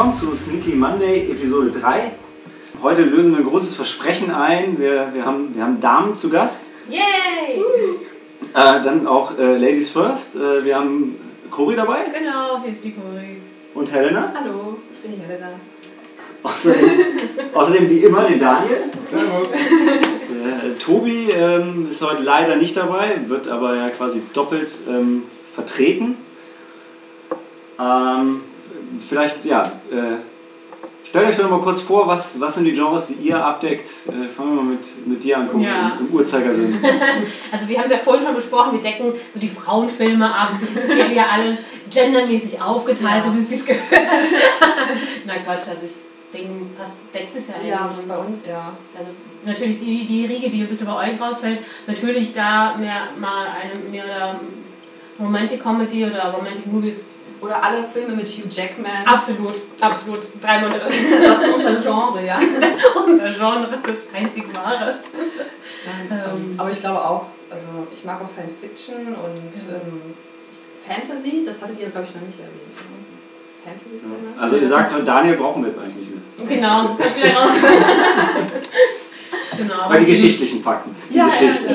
[0.00, 2.12] Willkommen zu Sneaky Monday Episode 3.
[2.80, 4.78] Heute lösen wir ein großes Versprechen ein.
[4.78, 6.70] Wir, wir, haben, wir haben Damen zu Gast.
[6.88, 7.60] Yay!
[8.54, 10.36] Äh, dann auch äh, Ladies First.
[10.36, 11.16] Äh, wir haben
[11.50, 13.42] Cori dabei Genau, hier ist die Cori.
[13.74, 14.32] und Helena.
[14.34, 15.50] Hallo, ich bin die Helena.
[16.44, 16.90] Außerdem,
[17.52, 18.84] außerdem wie immer den Daniel.
[19.06, 19.52] Servus.
[19.52, 26.16] Äh, Tobi ähm, ist heute leider nicht dabei, wird aber ja quasi doppelt ähm, vertreten.
[27.78, 28.40] Ähm,
[28.98, 30.16] vielleicht, ja, äh,
[31.06, 33.88] stellt euch doch mal kurz vor, was, was sind die Genres, die ihr abdeckt.
[34.08, 35.96] Äh, fangen wir mal mit, mit dir an, gucken, Ja.
[35.98, 36.78] im, im Uhrzeigersinn.
[37.52, 40.52] Also wir haben es ja vorhin schon besprochen, wir decken so die Frauenfilme ab.
[40.74, 41.58] Es ist ja wieder alles
[41.90, 43.82] gendermäßig aufgeteilt, so wie es sich gehört.
[45.26, 45.92] Na Quatsch, also ich
[46.32, 48.72] denke, fast deckt es ja Ja, bei uns, ja.
[48.96, 49.10] Also
[49.44, 53.90] natürlich die, die Riege, die ein bisschen bei euch rausfällt, natürlich da mehr mal eine
[53.90, 54.40] mehr oder
[55.18, 57.16] Romantic Comedy oder Romantic Movies.
[57.40, 59.06] Oder alle Filme mit Hugh Jackman.
[59.06, 60.20] Absolut, absolut.
[60.42, 60.82] Drei Monate.
[61.24, 62.38] Das ist unser Genre, ja.
[63.06, 64.96] Unser Genre, das einzig wahre.
[66.10, 70.14] Ähm, aber ich glaube auch, also ich mag auch Science Fiction und ähm,
[70.86, 72.76] Fantasy, das hattet ihr, glaube ich, noch nicht erwähnt.
[72.76, 72.82] ne?
[73.64, 74.38] Fantasy-Filme?
[74.40, 76.18] Also ihr sagt, von Daniel brauchen wir jetzt eigentlich nicht mehr.
[76.46, 76.96] Genau,
[79.56, 79.74] genau.
[79.88, 80.94] Weil die geschichtlichen Fakten.
[81.10, 81.66] Die Ja, ja, Geschichte.
[81.68, 81.74] ja.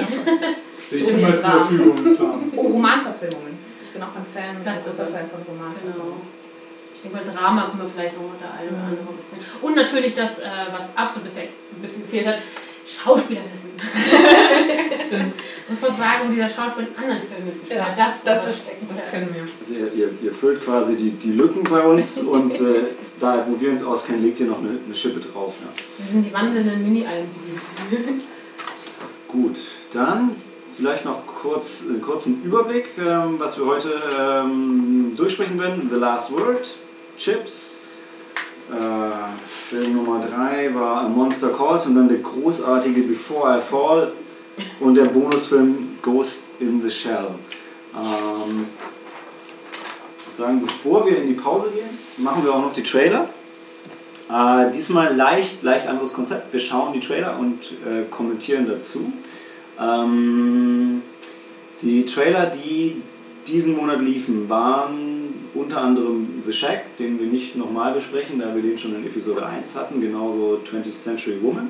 [0.86, 2.40] Stehe ich immer zur Verfügung, klar.
[2.56, 3.56] Oh, Romanverfilmungen.
[3.96, 6.20] Ich bin auch ein Fan, Das ein großer ist- Fan von Romanverfilmungen.
[6.20, 6.20] Genau.
[6.96, 9.40] Ich denke mal, Drama können wir vielleicht noch unter einem oder anderen ein bisschen.
[9.64, 12.40] Und natürlich das, äh, was absolut bisher ein bisschen gefehlt hat,
[12.84, 13.72] Schauspielerwissen.
[15.08, 15.34] Stimmt.
[15.70, 17.98] Sofort sagen, wo dieser Schauspieler in anderen Filmen mitgespielt Ja, hat.
[17.98, 18.84] Das, das, was ist, steckt.
[18.92, 19.44] das können wir.
[19.48, 22.92] Also ihr, ihr, ihr füllt quasi die, die Lücken bei uns und äh,
[23.22, 25.56] da, wo wir uns auskennen, legt ihr noch eine, eine Schippe drauf.
[25.64, 25.72] Ja.
[26.04, 28.24] Wir sind die wandelnden Mini-IMDbs.
[29.30, 29.58] Gut,
[29.94, 30.32] dann
[30.76, 35.90] vielleicht noch kurz einen kurzen Überblick, ähm, was wir heute ähm, durchsprechen werden.
[35.92, 36.76] The Last Word,
[37.18, 37.80] Chips,
[38.72, 44.12] äh, Film Nummer 3 war Monster Calls und dann der großartige Before I Fall
[44.80, 47.28] und der Bonusfilm Ghost in the Shell.
[47.96, 48.68] Ähm,
[50.18, 53.30] ich würde sagen, bevor wir in die Pause gehen, machen wir auch noch die Trailer.
[54.30, 56.52] Äh, diesmal leicht, leicht anderes Konzept.
[56.52, 59.14] Wir schauen die Trailer und äh, kommentieren dazu.
[59.80, 61.02] Ähm,
[61.82, 63.02] die Trailer, die
[63.48, 68.62] diesen Monat liefen, waren unter anderem The Shack, den wir nicht nochmal besprechen, da wir
[68.62, 71.70] den schon in Episode 1 hatten, genauso 20th Century Woman.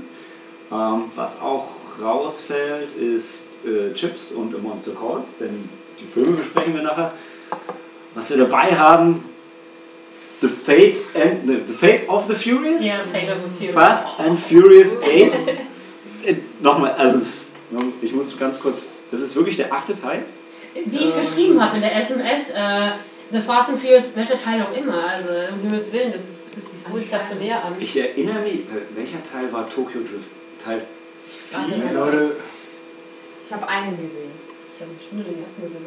[0.71, 1.67] Ähm, was auch
[2.01, 7.13] rausfällt, ist äh, Chips und A Monster Calls, denn die Filme besprechen wir nachher.
[8.13, 9.23] Was wir dabei haben,
[10.41, 12.85] The Fate, and, the, the Fate of the Furious.
[12.85, 13.73] Ja, Fate of the Furious.
[13.73, 15.33] Fast and Furious 8.
[16.25, 17.51] Äh, Nochmal, also es,
[18.01, 20.23] ich muss ganz kurz, das ist wirklich der achte Teil.
[20.73, 22.91] Wie ich geschrieben habe in der SMS, äh,
[23.31, 26.67] The Fast and Furious, welcher Teil auch immer, also um Himmels Willen, das ist, fühlt
[26.69, 27.73] sich so stationär an.
[27.79, 30.29] Ich erinnere mich, äh, welcher Teil war Tokyo Drift?
[30.63, 30.81] Teil
[31.51, 31.83] Warte, 4?
[31.85, 32.31] was Leute?
[33.45, 34.31] Ich habe einen gesehen.
[34.75, 35.85] Ich habe bestimmt den ersten gesehen.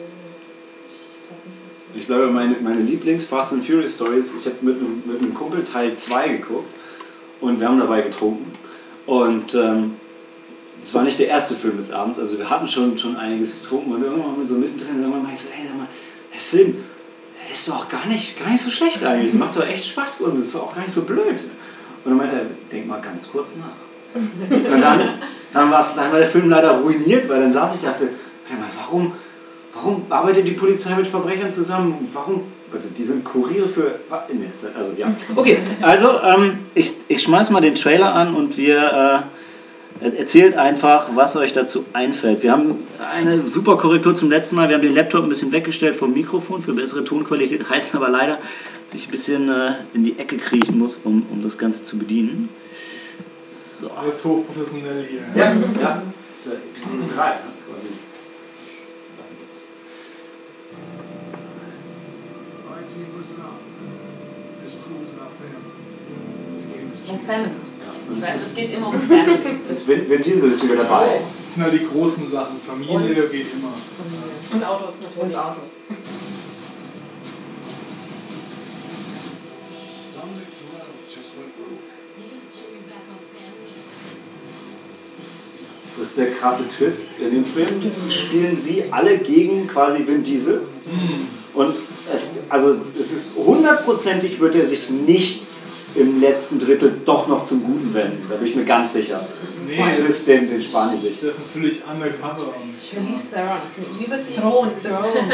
[0.90, 2.00] Ich glaube nicht.
[2.00, 5.64] Ich glaube, meine, meine Lieblings-Fast and Furious Stories, ich habe mit, einem- mit einem Kumpel
[5.64, 6.68] Teil 2 geguckt
[7.40, 8.50] und wir haben dabei getrunken.
[9.06, 9.94] Und ähm,
[10.80, 13.92] es war nicht der erste Film des Abends, also wir hatten schon, schon einiges getrunken
[13.92, 15.88] und irgendwann so mittendrin, irgendwann meinte ich so, hey, sag mal,
[16.32, 16.76] der Film
[17.48, 20.22] der ist doch gar nicht, gar nicht so schlecht eigentlich, es macht doch echt Spaß
[20.22, 21.40] und es ist auch gar nicht so blöd.
[22.04, 24.20] Und dann meinte er, denk mal ganz kurz nach.
[24.50, 25.08] Und dann,
[25.52, 28.04] dann, war's, dann war der Film leider ruiniert, weil dann saß ich und dachte,
[28.50, 29.12] mal, warum,
[29.74, 32.08] warum arbeitet die Polizei mit Verbrechern zusammen?
[32.12, 32.44] Warum?
[32.70, 33.94] Warte, die sind Kuriere für.
[34.76, 35.10] Also, ja.
[35.34, 39.24] Okay, also, ähm, ich, ich schmeiß mal den Trailer an und wir.
[39.24, 39.37] Äh,
[40.00, 42.44] Erzählt einfach, was euch dazu einfällt.
[42.44, 42.76] Wir haben
[43.16, 44.68] eine super Korrektur zum letzten Mal.
[44.68, 47.68] Wir haben den Laptop ein bisschen weggestellt vom Mikrofon für bessere Tonqualität.
[47.70, 48.38] Heißt aber leider,
[48.90, 51.98] dass ich ein bisschen äh, in die Ecke kriechen muss, um, um das Ganze zu
[51.98, 52.48] bedienen.
[53.48, 53.90] So.
[53.90, 55.20] alles hochprofessionell hier.
[55.34, 56.02] Ja, ja.
[56.30, 57.34] Das ist ja Episode 3, ne?
[57.66, 57.88] quasi.
[59.16, 59.62] Was ist das?
[62.70, 63.06] Right, team,
[63.44, 63.60] up.
[64.62, 65.04] This family.
[66.58, 67.67] The game is
[68.10, 68.16] Ja.
[68.16, 69.58] Ich weiß, es geht immer um Family.
[69.58, 71.20] Das ist Vin, Vin Diesel ist wieder dabei.
[71.44, 72.56] Das sind halt die großen Sachen.
[72.66, 73.74] Familie geht immer.
[74.52, 75.36] Und Autos Und natürlich.
[75.36, 75.64] Autos.
[81.38, 81.78] Went rogue.
[85.98, 87.06] Das ist der krasse Twist.
[87.18, 87.68] In dem Film
[88.08, 90.62] spielen sie alle gegen quasi Vin Diesel.
[91.54, 91.74] Und
[92.14, 95.42] es, also es ist hundertprozentig wird er sich nicht
[95.98, 98.24] im letzten Drittel doch noch zum Guten wenden.
[98.28, 99.20] Da bin ich mir ganz sicher.
[99.66, 101.20] Nee, Den Twist, den, den sparen die sich.
[101.20, 102.54] das ist natürlich undercover.
[102.56, 103.30] Und Charlize
[104.34, 104.70] Theron.
[104.82, 105.32] Thron.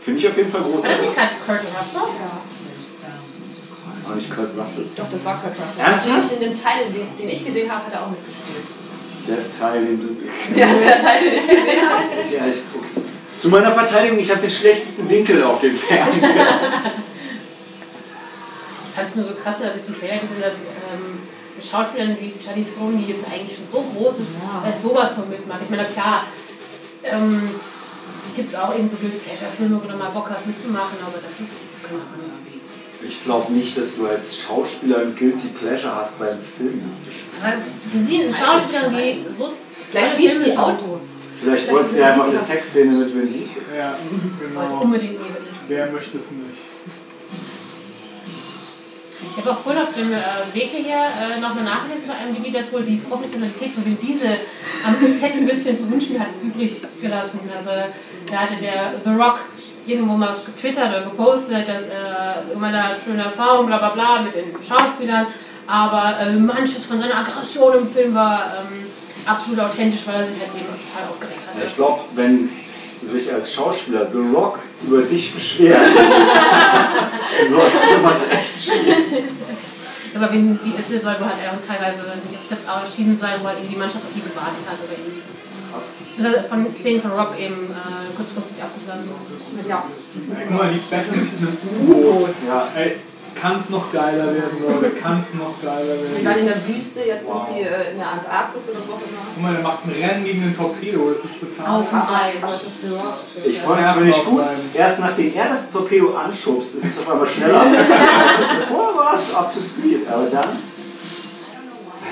[0.00, 1.08] Finde ich auf jeden Fall Das großartig.
[1.08, 2.08] ist halt Kurt Russell.
[4.06, 4.84] Auch nicht Kurt Russell.
[4.96, 5.84] Doch, das war Kurt Russell.
[5.84, 6.32] Ernsthaft?
[6.34, 8.64] In dem Teil, den, den ich gesehen habe, hat er auch mitgespielt.
[9.26, 10.08] Der Teil, den du.
[10.60, 12.02] Ja, der Teil, den ich gesehen habe.
[12.34, 16.46] Ja, ich, zu meiner Verteidigung, ich habe den schlechtesten Winkel auf dem Fernseher.
[18.94, 20.58] Ich fand es nur so krass, als ich den Trailer gesehen habe, dass
[20.94, 21.18] ähm,
[21.58, 24.62] mit Schauspielern wie Charlize Theron, die jetzt eigentlich schon so groß ist, Ja.
[24.62, 25.66] äh, sowas noch mitmacht.
[25.66, 26.22] Ich meine, klar,
[27.02, 27.50] ähm,
[28.36, 31.34] gibt es auch eben so Guilty Pleasure-Filme, wo du mal Bock hast mitzumachen, aber das
[31.42, 32.38] ist keine Ahnung.
[33.02, 37.42] Ich glaube nicht, dass du als Schauspieler ein Guilty Pleasure hast, beim Film mitzuspielen.
[37.90, 39.50] Für sie ein Schauspieler, die so
[39.90, 41.02] Vielleicht liebt sie Autos.
[41.42, 43.62] Vielleicht wolltest du ja einfach ein eine Sexszene mit Vin Diesel.
[43.76, 43.98] Ja,
[44.38, 44.82] genau.
[44.82, 45.18] unbedingt ihr.
[45.66, 46.73] Wer möchte es nicht?
[49.36, 52.52] Ich habe auch vorhin auf dem äh, Weg hierher äh, noch mal nachgelesen bei IMDb,
[52.54, 54.38] dass wohl die Professionalität von Vin Diesel
[54.86, 57.40] am Set ein bisschen zu wünschen hat übrig gelassen.
[57.56, 57.70] Also
[58.30, 59.40] da hatte der The Rock
[59.86, 64.36] irgendwo mal getwittert oder gepostet, dass er immer da schöne Erfahrungen, bla bla bla mit
[64.36, 65.26] den Schauspielern,
[65.66, 68.86] aber äh, manches von seiner Aggression im Film war ähm,
[69.26, 71.66] absolut authentisch, weil er sich halt eben total aufgeregt hatte.
[71.66, 72.50] Ich glaube, wenn
[73.02, 75.78] sich als Schauspieler The Rock über dich beschwert,
[77.40, 78.94] dann läuft sowas echt schief.
[80.14, 83.80] Aber wenn die Israel soll halt er auch teilweise jetzt erschienen sein, wo irgendwie die
[83.80, 85.34] Mannschaft auf die gewartet hat oder ähnliches.
[86.16, 89.10] Das ist von Szenen von Rob eben äh, kurzfristig abgeblasen.
[89.68, 89.82] Ja.
[89.82, 92.34] Guck mal, die mit einem U-Boot.
[92.46, 92.96] Ja, Ey,
[93.40, 94.90] kann es noch geiler werden, Leute?
[94.96, 96.38] Kann es noch geiler Sie waren werden?
[96.40, 97.46] in der Wüste, jetzt Wow.
[97.46, 99.20] sind sie äh, in der Antarktis oder wo auch immer.
[99.34, 101.10] Guck mal, der macht ein Rennen gegen den Torpedo.
[101.12, 101.80] Das ist total.
[101.80, 102.34] Auf dem Eis.
[103.44, 104.42] ich wollte aber nicht gut.
[104.74, 107.60] Erst nachdem er das Torpedo anschubst, ist es auf einmal schneller
[108.68, 110.06] Vorher war es up to speed.
[110.08, 110.48] Aber dann.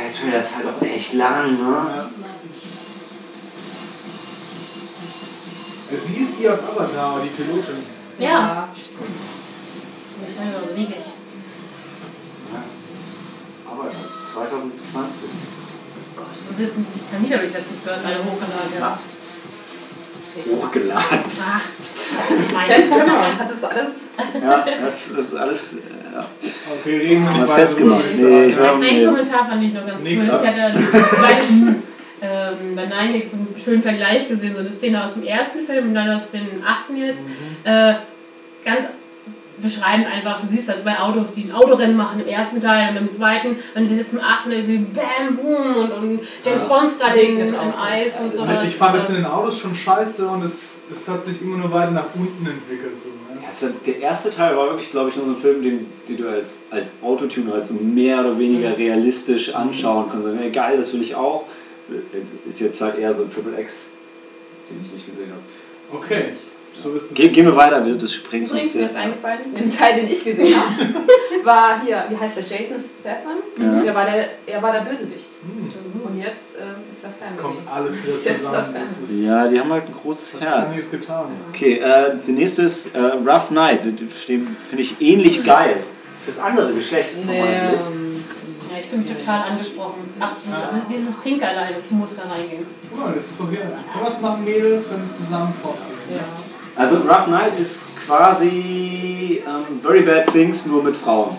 [0.07, 2.07] Entschuldigung, das ist halt auch echt lang, ne?
[6.05, 7.85] Sie ist die aus Avatar, die Pilotin.
[8.19, 8.69] Ja.
[10.33, 11.07] Michelle Rodriguez.
[13.71, 15.31] Aber 2020.
[16.17, 18.73] Gott, und sie hat einen Termin habe ich letztens gehört, alle hochgeladen.
[18.79, 18.99] Ja.
[20.51, 21.19] Hochgeladen.
[21.45, 21.61] Ach,
[22.17, 23.89] das ist mein James Cameron hat das alles.
[24.43, 25.77] Ja, das, das ist alles.
[26.15, 26.27] Ja.
[26.81, 28.05] Okay, reden wir Mal festgemacht.
[28.17, 30.09] Nee, ich war- Ein Kommentar fand ich noch ganz cool.
[30.09, 30.79] Ich hatte
[31.21, 31.43] bei,
[32.23, 35.65] ähm, bei Nine Gags so einen schönen Vergleich gesehen, so eine Szene aus dem ersten
[35.67, 37.21] Film und dann aus dem achten jetzt.
[37.65, 37.95] Äh,
[38.65, 38.81] ganz
[39.63, 42.97] beschreibend einfach, du siehst da zwei Autos, die ein Autorennen machen im ersten Teil und
[42.97, 46.69] im zweiten, wenn du jetzt im achten, da sie Bam, Boom und, und James Ja.
[46.69, 46.91] Bond
[47.39, 47.55] Mit im.
[47.55, 48.47] Eis und so.
[48.65, 51.73] Ich fand das mit den Autos schon scheiße und es, es hat sich immer nur
[51.73, 52.99] weiter nach unten entwickelt.
[52.99, 53.41] So, ne?
[53.49, 56.29] Also der erste Teil war wirklich, glaube ich, nur so ein Film, den, den du
[56.29, 60.27] als, als Autotuner halt so mehr oder weniger realistisch anschauen kannst.
[60.27, 61.45] Und, hey, geil, das will ich auch.
[62.47, 63.87] Ist jetzt halt eher so ein Triple X,
[64.69, 65.99] den ich nicht gesehen habe.
[65.99, 66.33] Okay,
[66.73, 67.15] so ist es.
[67.15, 68.75] Ge gehen wir weiter, wird das sprengt Übrigens, sonst.
[68.83, 70.95] mir ist eingefallen, den Teil, den ich gesehen habe,
[71.45, 73.39] war hier, wie heißt der, Jason Statham?
[73.61, 73.83] Ja.
[73.83, 75.27] Der war der, er war der Bösewicht.
[75.43, 75.71] Hm,
[76.05, 77.43] Und jetzt ähm, ist er Es Family.
[77.43, 79.25] kommt alles wieder zusammen.
[79.25, 80.77] Ja, die haben halt ein großes das haben die Herz.
[80.77, 81.25] jetzt getan.
[81.53, 83.85] Okay, äh, der nächste ist äh, Rough Night.
[83.85, 85.77] Den finde ich ähnlich geil.
[86.27, 87.11] Das andere Geschlecht.
[87.27, 87.81] Nee, vermeintlich.
[87.91, 88.25] ähm,
[88.71, 90.15] Ja, ich fühle mich total angesprochen.
[90.21, 90.63] Absolut.
[90.65, 92.65] Also dieses Pink allein, ich muss da reingehen.
[92.89, 93.59] Guck mal, das ist doch hier.
[93.93, 96.17] Sowas machen Mädels, wenn sie zusammen fortgehen.
[96.19, 96.25] ja.
[96.77, 101.37] Also Rough Night ist quasi ähm, Very Bad Things nur mit Frauen.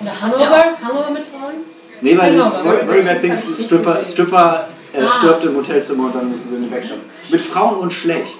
[0.00, 0.64] Oder Hangover?
[0.82, 1.54] Hangover mit Frauen?
[2.00, 2.62] Nee, weil Hangover.
[2.62, 5.08] Very, Very Bad Things ist Stripper, Stripper äh, Ah.
[5.08, 7.02] stirbt im Hotelzimmer und dann müssen sie ihn wegschaffen.
[7.28, 8.38] Mit Frauen und schlecht.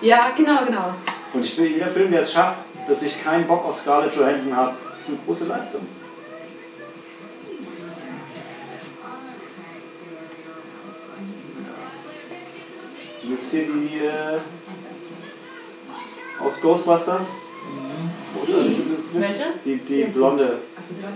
[0.00, 0.94] ja, genau, genau.
[1.34, 2.56] Und ich will, jeder Film, der es schafft,
[2.88, 5.80] dass ich keinen Bock auf Scarlett Johansson habe, das ist eine große Leistung.
[13.32, 14.38] Das ist hier die äh,
[16.38, 17.28] aus Ghostbusters.
[18.36, 19.22] Großartig, das ist Witz.
[19.22, 19.44] Welche?
[19.64, 20.58] Die, die blonde.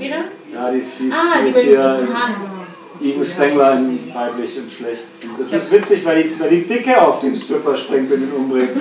[0.01, 0.17] Die da?
[0.51, 2.09] Ja, die ist, die ist, Ah, die die ist hier.
[3.03, 5.03] Ivo Spengler in weiblich und schlecht.
[5.39, 8.71] Das ist witzig, weil die, weil die Dicke auf den Stripper springt und ihn umbringt.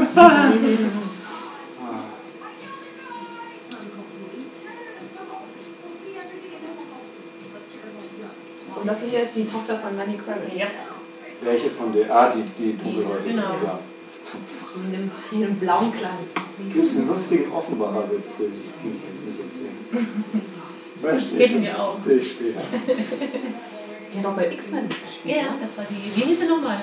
[8.82, 10.60] Und das hier ist die Tochter von Lenny Kravitz.
[10.60, 10.68] Ja.
[11.42, 12.14] Welche von der?
[12.16, 13.30] Ah, die, die dunkelhäutige.
[13.30, 13.44] Genau.
[13.64, 13.80] Ja.
[14.76, 16.12] In dem hier im blauen Kleid.
[16.74, 20.42] Gibt es einen lustigen Offenbarer Witz, den ich Ihnen jetzt nicht erzählen.
[21.02, 22.02] Weißt Reden wir auch.
[22.02, 22.62] Sehe ich später.
[24.14, 25.36] Die hat auch bei X-Men mitgespielt.
[25.36, 26.16] Ja, ja, das war die.
[26.16, 26.78] Wie hieß sie nochmal?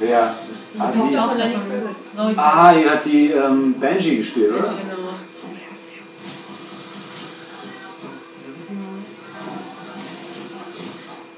[0.00, 0.34] Wer?
[0.78, 2.38] Ah, Die die, Tochter von Lenny von Kravitz.
[2.38, 4.78] Ah, die hat die ähm, Benji gespielt, Kravitz, oder?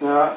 [0.00, 0.12] genau.
[0.12, 0.36] Ja.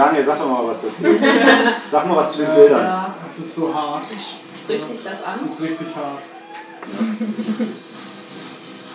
[0.00, 1.02] Daniel, sag doch mal was dazu.
[1.90, 2.84] Sag mal was zu den Bildern.
[2.84, 4.02] Ja, Das ist so hart.
[4.06, 5.38] spricht dich das an?
[5.42, 6.22] Das ist richtig hart.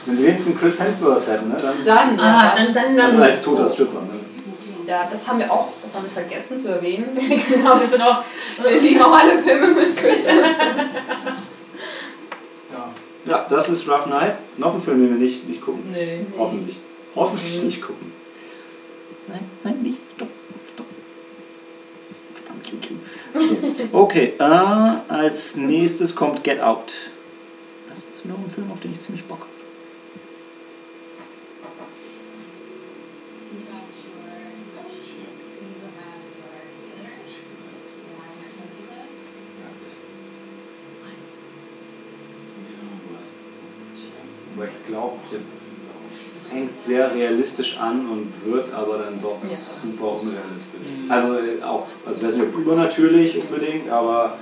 [0.06, 1.58] Wenn sie wenigstens Chris Hemsworth hätten, ne?
[1.62, 3.06] dann, Dann, Ah, ja, dann, dann, dann.
[3.06, 4.02] also als toter Stripper.
[4.02, 4.20] Ne?
[4.88, 7.08] ja, das haben wir auch, das haben wir vergessen zu erwähnen.
[7.50, 8.24] genau, wir sind auch.
[8.64, 10.96] Wir lieben auch alle Filme mit Chris Hemsworth.
[12.74, 13.32] Ja.
[13.32, 14.36] Ja, das ist Rough Night.
[14.58, 15.84] Noch ein Film, den wir nicht, nicht gucken.
[15.92, 16.26] Nee.
[16.38, 16.78] Hoffentlich.
[17.16, 18.12] Hoffentlich nicht gucken.
[19.28, 20.02] Nein, nein, nicht.
[20.16, 20.28] Stopp.
[23.92, 26.94] Okay, äh, als nächstes kommt Get Out.
[27.90, 29.50] Das ist noch ein Film, auf den ich ziemlich Bock habe.
[44.56, 45.40] Aber ich glaube, der
[46.56, 49.56] hängt sehr realistisch an und wird aber dann doch Ja.
[49.56, 50.88] super unrealistisch.
[51.04, 51.12] Mhm.
[51.12, 54.38] Also äh, auch, also weiß nicht, übernatürlich unbedingt, aber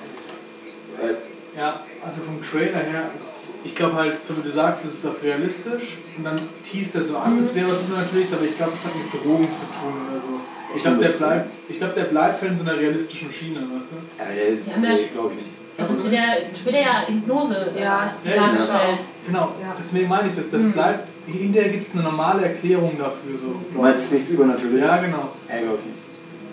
[1.01, 4.93] äh, Ja, also vom Trailer her, ist, ich glaube halt, so wie du sagst, es
[4.95, 8.55] ist auch realistisch und dann teast er so an, es wäre was Übernatürliches, aber ich
[8.57, 10.39] glaube, das hat mit Drogen zu tun oder so.
[10.75, 13.89] Ich glaube, der bleibt, ich glaube, der bleibt halt in so einer realistischen Schiene, weißt
[13.91, 14.24] du?
[14.24, 15.62] haben ja- nee, glaube ich nicht.
[15.77, 16.22] Das ist wieder,
[16.56, 19.00] später ja Hypnose äh, Ja, ja, dargestellt.
[19.25, 19.74] Genau, Ja.
[19.77, 20.51] deswegen meine ich das.
[20.51, 20.72] Das Mhm.
[20.74, 23.38] bleibt, in der gibt es eine normale Erklärung dafür.
[23.39, 24.12] So, Du meinst ich.
[24.12, 24.88] nichts Übernatürliches?
[24.88, 25.30] Ja, genau.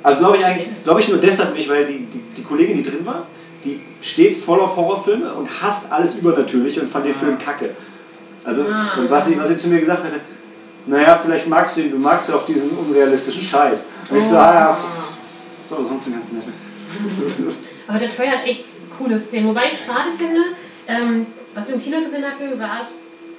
[0.02, 2.82] Also glaube ich eigentlich, glaube ich nur deshalb nicht, weil die, die, die Kollegin, die
[2.82, 3.26] drin war,
[3.64, 7.70] die steht voll auf Horrorfilme und hasst alles Übernatürliche und fand den Film kacke.
[8.44, 8.98] Also, Ah.
[8.98, 10.20] und was sie, was sie zu mir gesagt hatte,
[10.86, 13.88] naja, vielleicht magst du ihn, du magst ja auch diesen unrealistischen Scheiß.
[14.08, 14.78] Und ich so, ah ja,
[15.62, 16.48] ist aber sonst ein ganz netter.
[17.86, 18.64] Aber der Trailer hat echt
[19.00, 19.48] coole Szenen.
[19.48, 20.40] Wobei ich schade finde,
[20.86, 22.86] ähm, was wir im Kino gesehen hatten, war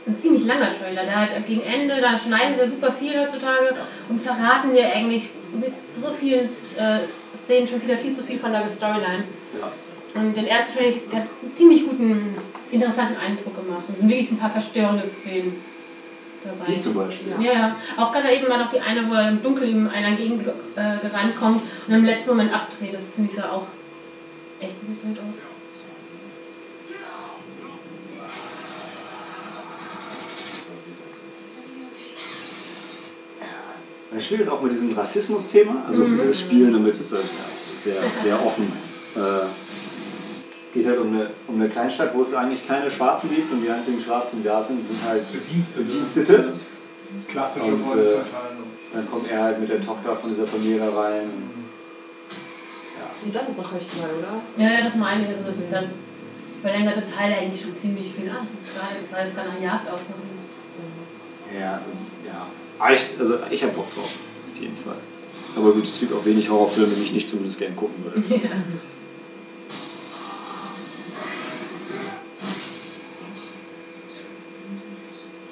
[0.07, 1.03] ein ziemlich langer Trailer.
[1.03, 3.75] Der hat gegen Ende, da schneiden sie ja super viel heutzutage
[4.09, 6.99] und verraten dir eigentlich mit so vielen äh,
[7.37, 9.23] Szenen schon wieder viel zu viel von der Storyline.
[10.13, 12.35] Und den ersten Trailer, der hat einen ziemlich guten,
[12.71, 13.83] interessanten Eindruck gemacht.
[13.87, 15.63] Es sind wirklich ein paar verstörende Szenen
[16.43, 16.65] dabei.
[16.65, 17.33] Sie zum Beispiel.
[17.39, 17.75] Ja, ja.
[17.97, 21.07] Auch gerade eben war noch die eine, wo er im Dunkeln ihm einer entgegen äh,
[21.07, 22.93] gerannt kommt und im letzten Moment abdreht.
[22.93, 23.67] Das finde ich ja auch
[24.61, 25.35] echt gut aus.
[34.13, 38.11] Er spielt auch mit diesem Rassismus-Thema, also wir spielen damit, ist halt ja, so sehr,
[38.11, 38.71] sehr offen.
[39.15, 43.61] Äh, geht halt um eine, um eine Kleinstadt, wo es eigentlich keine Schwarzen gibt und
[43.61, 45.85] die einzigen Schwarzen, die da sind, sind halt Bedienstete.
[45.85, 46.53] Bedienstete.
[47.29, 48.17] Klassische Und, äh.
[48.93, 51.29] Dann kommt er halt mit der Tochter von dieser Familie rein.
[53.23, 54.41] Und, Das ist doch recht neu, oder?
[54.57, 55.29] Ja, ja, das meine ich.
[55.29, 55.85] Also, das ist dann,
[56.63, 58.37] weil dann ganze Teil eigentlich schon ziemlich viel an.
[58.37, 60.01] Das sah jetzt gar nach Jagd aus.
[61.53, 61.81] ja,
[62.25, 62.47] ja.
[62.79, 64.15] Aber ich, also ich habe Bock drauf,
[64.51, 64.95] auf jeden Fall.
[65.55, 68.23] Aber gut, es gibt auch wenig Horrorfilme, die ich nicht zumindest gern gucken würde.
[68.43, 68.49] Ja.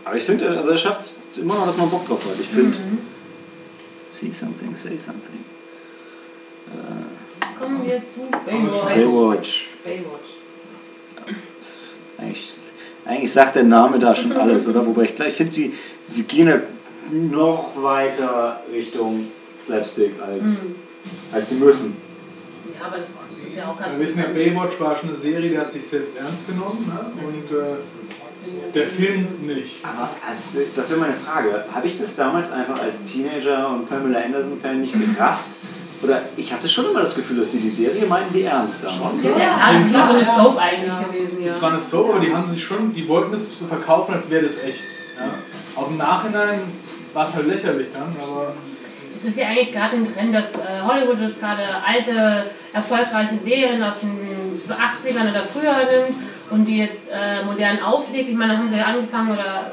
[0.05, 2.39] Aber ich finde, also er schafft es immer noch, dass man Bock drauf hat.
[2.41, 2.75] Ich finde,
[4.07, 5.45] see something, say something.
[7.59, 8.85] Kommen wir zu Baywatch.
[8.85, 9.67] Baywatch.
[9.83, 10.29] Baywatch.
[12.17, 12.57] Eigentlich,
[13.05, 14.85] eigentlich sagt der Name da schon alles, oder?
[14.85, 15.73] Wobei ich, ich finde, sie,
[16.05, 16.63] sie gehen halt
[17.11, 19.25] noch weiter Richtung
[19.57, 20.75] Slapstick, als, Mhm.
[21.33, 21.97] als sie müssen.
[22.79, 25.49] Ja, aber das ist ja auch ganz Wir wissen ja, Baywatch war schon eine Serie,
[25.49, 27.25] die hat sich selbst ernst genommen ne?
[27.25, 29.83] und äh, der Film nicht.
[29.83, 31.65] Aber also, das wäre meine Frage.
[31.73, 35.45] Habe ich das damals einfach als Teenager und Pamela Anderson-Fan nicht gerafft?
[36.01, 39.21] Oder ich hatte schon immer das Gefühl, dass sie die Serie meinten, die ernst damals.
[39.21, 41.41] Ja, klar, das ist wie so eine Soap eigentlich gewesen.
[41.41, 41.47] Ja.
[41.47, 44.29] Das war eine Soap, aber die haben sich schon, die wollten es so verkaufen, als
[44.29, 44.83] wäre das echt.
[45.17, 45.33] Ja?
[45.75, 46.61] Auch im Nachhinein
[47.13, 48.53] war es halt lächerlich dann, aber
[49.11, 53.83] Es ist ja eigentlich gerade ein Trend, dass äh, Hollywood das gerade alte, erfolgreiche Serien
[53.83, 54.11] aus den
[54.65, 56.17] so 80ern oder früher nimmt
[56.51, 58.29] und die jetzt äh, modern auflegt.
[58.29, 59.65] Ich meine, da haben sie ja angefangen oder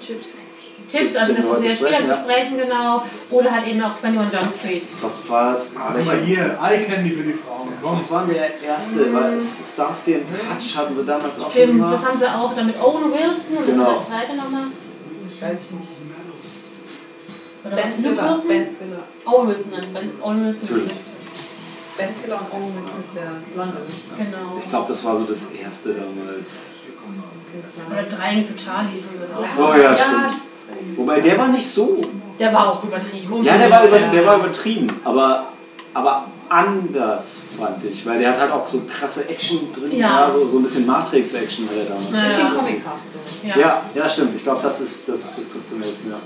[0.00, 0.43] Chips.
[0.90, 2.14] Tipps, also das, wir später besprechen, ja.
[2.16, 3.02] besprechen, genau.
[3.30, 4.82] Oder halt eben auch 21 Jump Street.
[4.86, 5.74] Ich glaube, war es.
[5.74, 7.68] mal hier, Eye Candy für die Frauen.
[7.82, 7.98] Komm.
[7.98, 11.72] Das war der erste, weil es Starsky and Hutch hatten sie damals auch schon Stimmt,
[11.74, 11.94] gemacht.
[11.94, 13.92] das haben sie auch dann mit Owen Wilson und Genau.
[13.92, 14.62] der zweite nochmal.
[15.24, 15.88] Das weiß ich nicht.
[17.64, 18.22] Oder Ben Stiller.
[18.22, 18.48] Wilson?
[18.48, 19.04] Ben Stiller.
[19.24, 20.62] Owen Wilson, nein, Ben Owen Wilson.
[20.62, 20.92] Natürlich.
[21.96, 23.78] Ben Stiller und Owen Wilson ist der Blonde.
[24.18, 24.58] Genau.
[24.58, 26.50] Ich glaube, das war so das erste damals.
[27.90, 29.02] Oder Dreieck für Charlie.
[29.58, 30.34] Oh ja, stimmt.
[30.96, 32.00] Wobei der war nicht so.
[32.38, 33.42] Der war auch übertrieben.
[33.42, 34.08] Ja, der war, über, Ja.
[34.10, 35.44] der war übertrieben, aber,
[35.92, 40.26] aber anders fand ich, weil der hat halt auch so krasse Action drin, Ja.
[40.26, 40.30] ja.
[40.30, 42.10] so, so ein bisschen Matrix-Action hat er damals.
[42.12, 42.28] Ja.
[42.28, 43.48] Bisschen comichaft so.
[43.48, 43.56] Ja.
[43.58, 44.34] Ja, ja, stimmt.
[44.36, 46.16] Ich glaube, das ist das, das trifft zum ersten, ja.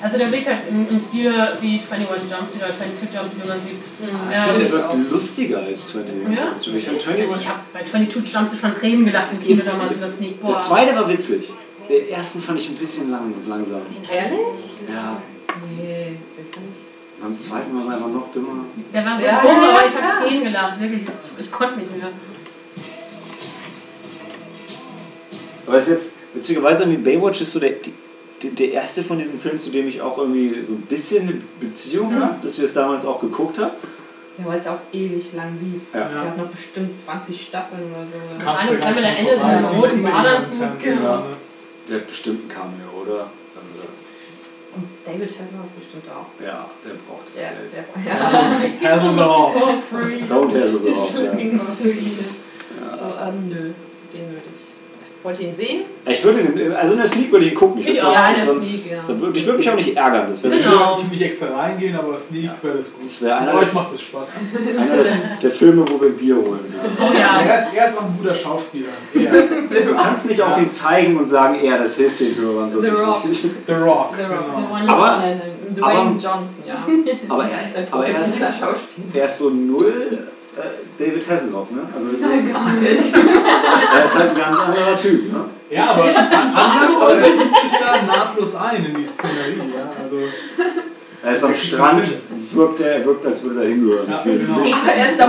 [0.00, 3.58] Also der wirkt halt im, im Stil wie 21 Jumps oder 22 Jumps, wie man
[3.60, 3.78] sieht.
[3.98, 6.44] Ich Ähm, finde, der wirkt lustiger als 21 Ja?
[6.44, 6.76] Jumps Street.
[6.76, 10.08] Ich finde ich 21 habe bei 22 Jumps schon Tränen gelacht im Kino damals über
[10.08, 10.40] Sneak.
[10.40, 10.52] Boah.
[10.52, 11.50] Der zweite war witzig.
[11.88, 13.80] Den ersten fand ich ein bisschen lang, langsam.
[14.12, 14.38] Ehrlich?
[14.88, 15.22] Ja,
[15.76, 17.20] Nee, ich kann nicht.
[17.20, 18.64] beim zweiten war er einfach noch dümmer.
[18.94, 21.02] Der war so Ja, komisch, ja, aber ich habe Tränen gelacht, wirklich.
[21.40, 22.08] Ich konnte nicht mehr.
[25.66, 27.92] Aber es ist jetzt, witzigerweise, irgendwie Baywatch ist so der, die,
[28.42, 32.14] der erste von diesen Filmen, zu dem ich auch irgendwie so ein bisschen eine Beziehung
[32.20, 33.72] habe, dass ich das damals auch geguckt habe.
[34.38, 35.82] Ja, weil es ja auch ewig lang lief.
[35.92, 36.08] Ja.
[36.08, 38.44] Die hat noch bestimmt 20 Staffeln oder so.
[38.44, 41.22] Kannst du gar Kamera nicht Ende das im roten man Badeanzug, genau.
[41.88, 43.20] Der hat bestimmt einen Cameo, oder?
[43.56, 43.88] Also,
[44.76, 46.44] Und David Hasselhoff bestimmt auch.
[46.44, 47.72] ja, der braucht das Der, Geld.
[47.74, 47.84] der,
[48.84, 48.90] ja.
[48.94, 49.56] Hasselhoff.
[50.28, 51.32] Don't have it off, ja.
[52.80, 54.67] Oh, ähm, nö, zu dem würde ich.
[55.22, 55.82] Wollt ihr ihn sehen?
[56.06, 57.80] Ich würde ihn, also in der Sneak würde ich ihn gucken.
[57.80, 59.04] Ich, Ich würde Ja, sonst, Sneak, ja.
[59.08, 60.26] dann würde- ich würde mich auch nicht ärgern.
[60.28, 60.96] Das wäre Ich Genau.
[60.96, 63.04] würde nicht extra reingehen, aber Sneak wäre das gut.
[63.04, 64.34] Das wäre einer euch macht das Spaß.
[64.78, 66.72] einer der, der Filme, wo wir Bier holen.
[67.00, 67.40] Oh ja.
[67.40, 68.88] Er ist, er ist auch ein guter Schauspieler.
[69.14, 69.82] Er.
[69.84, 73.00] Du kannst nicht auf ihn zeigen und sagen, er, das hilft den Hörern wirklich The
[73.02, 73.24] Rock.
[73.24, 73.42] nicht.
[73.42, 74.14] The Rock.
[74.16, 74.80] The Rock.
[74.80, 74.92] Genau.
[74.92, 75.22] Aber-
[75.76, 76.86] Dwayne aber- Johnson, ja.
[77.28, 78.74] Aber er, ist ein aber er, ist, Schauspieler.
[79.14, 80.18] er ist so null
[80.98, 81.82] David Hasselhoff, ne?
[81.94, 83.14] Also so, Nein, gar nicht.
[83.94, 85.44] er ist halt ein ganz anderer Typ, ne?
[85.70, 89.58] Ja, aber anders, aber er fügt sich da nahtlos ein in die Szenerie.
[89.76, 89.90] Ja?
[90.02, 90.16] Also,
[91.22, 92.08] Er ist am Strand,
[92.52, 94.08] wirkt er, er wirkt, als würde er hingehören.
[94.10, 94.54] Ja, genau.
[94.54, 95.20] Aber er sieht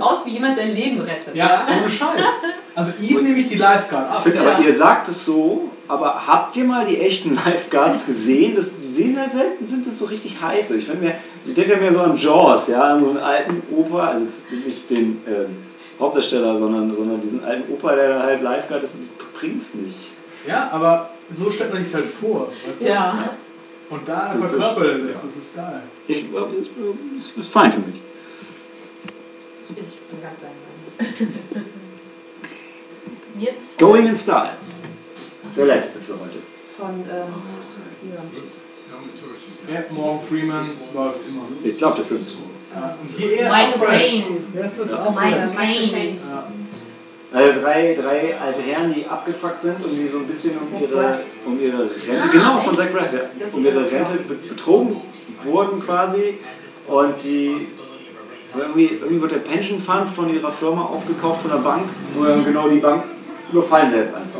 [0.00, 1.34] auch aus wie jemand, der Leben rettet.
[1.34, 2.30] ja, ohne Scheiß.
[2.74, 4.14] Also ihm nehme ich die Lifeguard ab.
[4.16, 4.66] Ich finde aber, Ja.
[4.66, 8.54] ihr sagt es so, aber habt ihr mal die echten Lifeguards gesehen?
[8.56, 10.76] Das, die sehen halt selten, sind das so richtig heiße.
[10.78, 11.14] Ich, mir,
[11.46, 14.88] ich denke mir so an Jaws, ja, an so einen alten Opa, also jetzt nicht
[14.90, 15.56] den ähm,
[15.98, 19.96] Hauptdarsteller, sondern, sondern diesen alten Opa, der da halt Lifeguard ist und du bringst nicht.
[20.46, 22.50] Ja, aber so stellt man sich halt vor.
[22.66, 22.86] Weißt du?
[22.88, 23.30] Ja.
[23.90, 25.20] Und da So- er das, ja.
[25.22, 25.82] das ist geil.
[26.08, 26.70] Ich, äh, ist,
[27.16, 28.00] ist, ist fein für mich.
[29.68, 29.86] Ich bin
[30.22, 30.36] ganz.
[33.38, 34.50] Jetzt Going in Style.
[35.56, 36.38] Der letzte für heute.
[36.78, 37.34] Von, ähm,
[38.02, 39.74] hier.
[39.74, 41.42] Ja, Morgan Freeman läuft immer.
[41.62, 42.46] Ich glaube, der Film ist gut.
[42.74, 43.86] Ja, und hier eher Michael.
[44.54, 44.64] Caine.
[44.66, 44.98] Ist das Ja.
[45.00, 45.14] auch?
[45.14, 46.18] Michael Caine.
[47.34, 51.20] Also drei, drei alte Herren, die abgefuckt sind und die so ein bisschen um ihre,
[51.46, 52.74] um ihre Rente, Ah, genau, von?
[52.76, 53.08] Zach Braff,
[53.52, 55.00] um ist ihre Rente be- betrogen
[55.44, 56.38] wurden quasi
[56.88, 57.66] und die
[58.54, 61.84] irgendwie, irgendwie wird der Pension Fund von ihrer Firma aufgekauft von der Bank
[62.18, 63.04] und dann genau die Bank
[63.50, 64.31] überfallen sie jetzt einfach.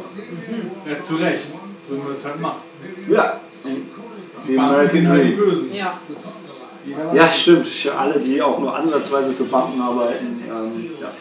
[0.87, 1.45] Ja, zu Recht.
[1.89, 2.61] So wie man das halt macht.
[3.09, 3.41] Ja,
[4.47, 5.31] die Banken sind halt die.
[5.33, 5.75] Bösen.
[5.75, 5.99] Ja.
[6.09, 6.51] Ist
[7.15, 7.67] Ja, stimmt.
[7.67, 10.43] Für alle, die auch nur ansatzweise für Banken arbeiten.
[10.49, 11.13] Ähm, ja.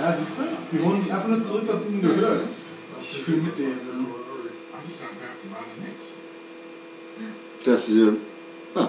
[0.00, 0.42] Ja, siehst du?
[0.76, 2.42] Die holen sich einfach nur zurück, was ihnen gehört.
[3.00, 3.80] Ich fühle mit denen.
[7.64, 8.08] Das, äh,
[8.74, 8.88] ah.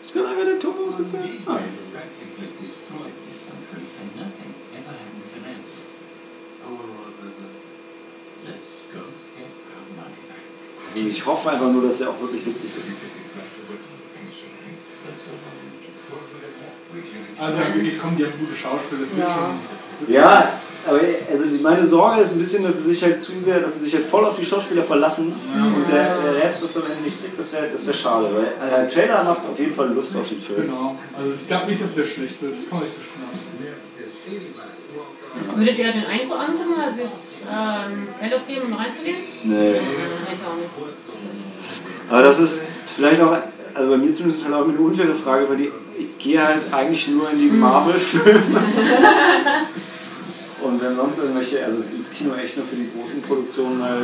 [0.00, 1.30] Ist gerade einer der Ton ausgefallen?
[1.46, 1.58] Ah.
[10.94, 12.96] Ich hoffe einfach nur, dass er auch wirklich witzig ist.
[17.38, 19.34] Also ja, wirklich, komm, die haben gute Schauspieler, das wird Ja.
[19.34, 20.12] schon.
[20.14, 20.52] Ja,
[20.86, 21.00] aber
[21.30, 23.94] also meine Sorge ist ein bisschen, dass sie sich halt zu sehr, dass sie sich
[23.94, 25.32] halt voll auf die Schauspieler verlassen
[25.76, 28.70] und der, der Rest ist dann nicht kriegt, das wäre das wär schade, weil äh,
[28.70, 30.62] der Trailer macht auf jeden Fall Lust auf den Film.
[30.68, 30.96] Genau.
[31.18, 32.54] Also ich glaube nicht, dass der schlecht wird.
[32.62, 33.28] Ich kann mich gespannt.
[35.54, 39.16] Würdet ihr den Eindruck anfangen, also jetzt ähm, ausgeben, um reinzugehen?
[39.44, 39.76] Nee.
[39.76, 40.70] Auch nicht.
[42.08, 43.36] Aber das ist, ist vielleicht auch,
[43.74, 47.08] also bei mir zumindest halt auch eine unfaire Frage, weil die, ich gehe halt eigentlich
[47.08, 48.40] nur in die Marvel-Filme.
[50.62, 54.02] Und wenn sonst irgendwelche, also ins Kino echt nur für die großen Produktionen, weil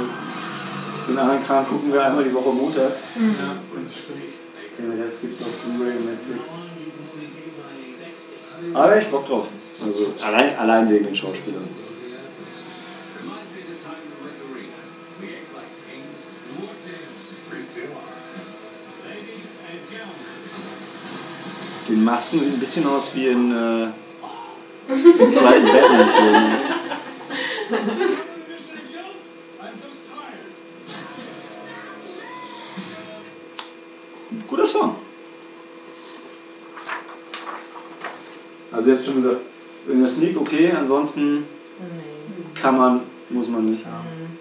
[1.08, 3.04] den anderen Kram gucken wir einmal die Woche montags.
[3.16, 4.32] Ja, das stimmt.
[4.78, 6.48] Den Rest gibt es auf Blu-ray und Netflix.
[8.74, 9.48] Aber ich Bock drauf.
[9.84, 11.68] Also allein, allein wegen den Schauspielern.
[21.88, 23.84] Den Masken sieht ein bisschen aus wie in äh,
[24.88, 26.52] im zweiten Batman-Film.
[34.48, 34.96] Guter Song.
[38.86, 39.40] also ihr habt schon gesagt,
[39.88, 41.44] wenn der Sneak okay, ansonsten
[42.54, 43.84] kann man, muss man nicht.
[43.84, 43.90] Ja.
[43.90, 44.38] Mhm.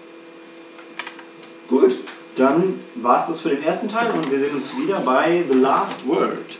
[1.68, 1.98] Gut,
[2.36, 5.58] dann war es das für den ersten Teil und wir sehen uns wieder bei The
[5.58, 6.58] Last Word.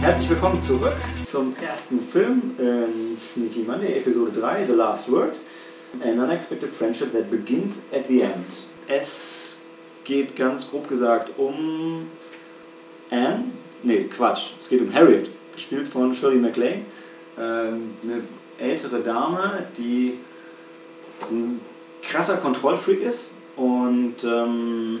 [0.00, 5.40] Herzlich willkommen zurück zum ersten Film in Sneaky Monday, Episode 3, The Last Word.
[6.04, 8.66] An unexpected friendship that begins at the end.
[8.88, 9.62] Es
[10.04, 12.08] geht ganz grob gesagt um
[13.10, 13.44] Anne,
[13.82, 16.82] nee, Quatsch, es geht um Harriet, gespielt von Shirley MacLaine.
[17.38, 18.22] Ähm, eine
[18.58, 20.18] ältere Dame, die
[21.30, 21.60] ein
[22.02, 25.00] krasser Kontrollfreak ist und ähm,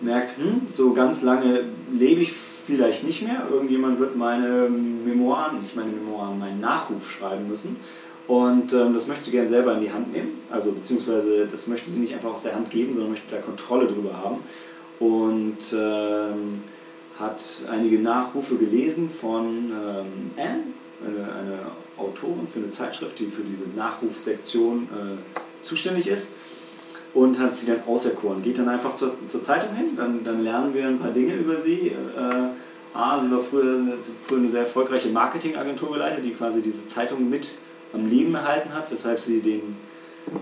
[0.00, 3.46] merkt, hm, so ganz lange lebe ich vielleicht nicht mehr.
[3.50, 7.76] Irgendjemand wird meine Memoiren, nicht meine Memoiren, meinen Nachruf schreiben müssen.
[8.28, 10.40] Und ähm, das möchte sie gerne selber in die Hand nehmen.
[10.50, 13.86] Also beziehungsweise das möchte sie nicht einfach aus der Hand geben, sondern möchte da Kontrolle
[13.86, 14.38] drüber haben.
[14.98, 16.62] Und ähm,
[17.18, 20.60] hat einige Nachrufe gelesen von ähm, Anne,
[21.04, 21.58] eine, eine
[21.98, 26.30] Autorin für eine Zeitschrift, die für diese Nachrufsektion äh, zuständig ist
[27.14, 28.42] und hat sie dann auserkoren.
[28.42, 31.60] Geht dann einfach zur, zur Zeitung hin, dann, dann lernen wir ein paar Dinge über
[31.60, 31.88] sie.
[31.88, 33.80] Äh, A, sie war früher,
[34.26, 37.52] früher eine sehr erfolgreiche Marketingagentur geleitet, die quasi diese Zeitung mit
[37.92, 39.76] am Leben erhalten hat, weshalb sie den,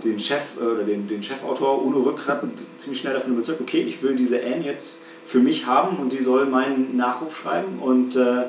[0.03, 2.43] den Chef äh, oder den, den Chefautor ohne Rückgrat
[2.79, 6.21] ziemlich schnell davon überzeugt, okay, ich will diese Anne jetzt für mich haben und die
[6.21, 8.45] soll meinen Nachruf schreiben und äh,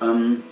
[0.00, 0.42] ähm,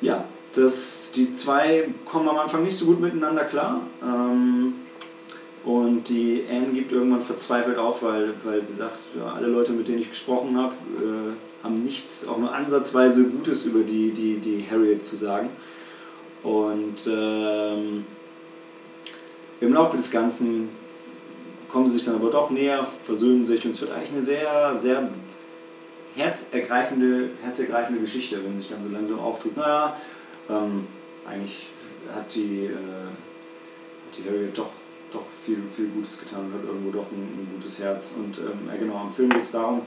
[0.00, 3.80] ja, das, die zwei kommen am Anfang nicht so gut miteinander klar.
[4.02, 4.74] Ähm,
[5.64, 9.88] und die Anne gibt irgendwann verzweifelt auf, weil, weil sie sagt, ja, alle Leute, mit
[9.88, 14.64] denen ich gesprochen habe, äh, haben nichts, auch nur ansatzweise Gutes über die, die, die
[14.70, 15.50] Harriet zu sagen.
[16.42, 18.06] Und ähm,
[19.60, 20.70] im Laufe des Ganzen
[21.68, 24.74] kommen sie sich dann aber doch näher, versöhnen sich und es wird eigentlich eine sehr,
[24.78, 25.08] sehr
[26.16, 29.56] herzergreifende, herzergreifende Geschichte, wenn sich dann so langsam auftut.
[29.56, 29.96] Naja,
[30.48, 30.86] ähm,
[31.28, 31.66] eigentlich
[32.14, 34.70] hat die, äh, hat die Harriet doch,
[35.12, 38.12] doch viel, viel Gutes getan und hat irgendwo doch ein, ein gutes Herz.
[38.16, 39.82] Und ähm, genau, im Film geht es darum,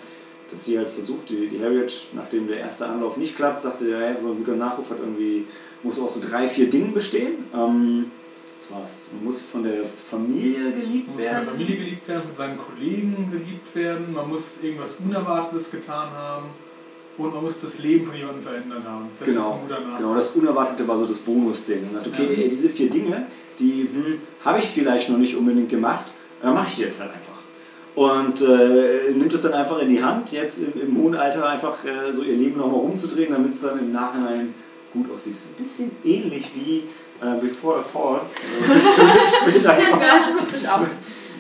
[0.54, 4.20] dass sie halt versucht, die, die Harriet, nachdem der erste Anlauf nicht klappt, sagte, ja,
[4.20, 5.46] so ein guter Nachruf hat irgendwie,
[5.82, 7.46] muss aus so drei, vier Dingen bestehen.
[7.56, 8.12] Ähm,
[8.60, 9.00] das war's.
[9.14, 11.50] Man muss von der Familie geliebt Man muss von der werden.
[11.50, 16.46] Familie geliebt werden, von seinen Kollegen geliebt werden, man muss irgendwas Unerwartetes getan haben
[17.18, 19.08] und man muss das Leben von jemandem verändert haben.
[19.20, 19.98] Das ist Genau, ein guter Nachricht.
[19.98, 21.80] genau, das Unerwartete war so das Bonusding.
[21.90, 22.44] Und dachte, okay, Ja.
[22.44, 23.26] ey, diese vier Dinge,
[23.60, 26.06] die hm, habe ich vielleicht noch nicht unbedingt gemacht,
[26.44, 27.33] äh, mache ich jetzt halt einfach.
[27.96, 31.78] Und äh, nimmt es dann einfach in die Hand, jetzt im, im hohen Alter einfach
[31.86, 34.54] äh, so ihr Leben nochmal rumzudrehen, damit es dann im Nachhinein
[34.92, 35.36] gut aussieht.
[35.58, 36.84] Ein bisschen ähnlich wie
[37.22, 38.22] äh, Before a Fall.
[39.46, 39.74] Äh, später
[40.74, 40.80] auch.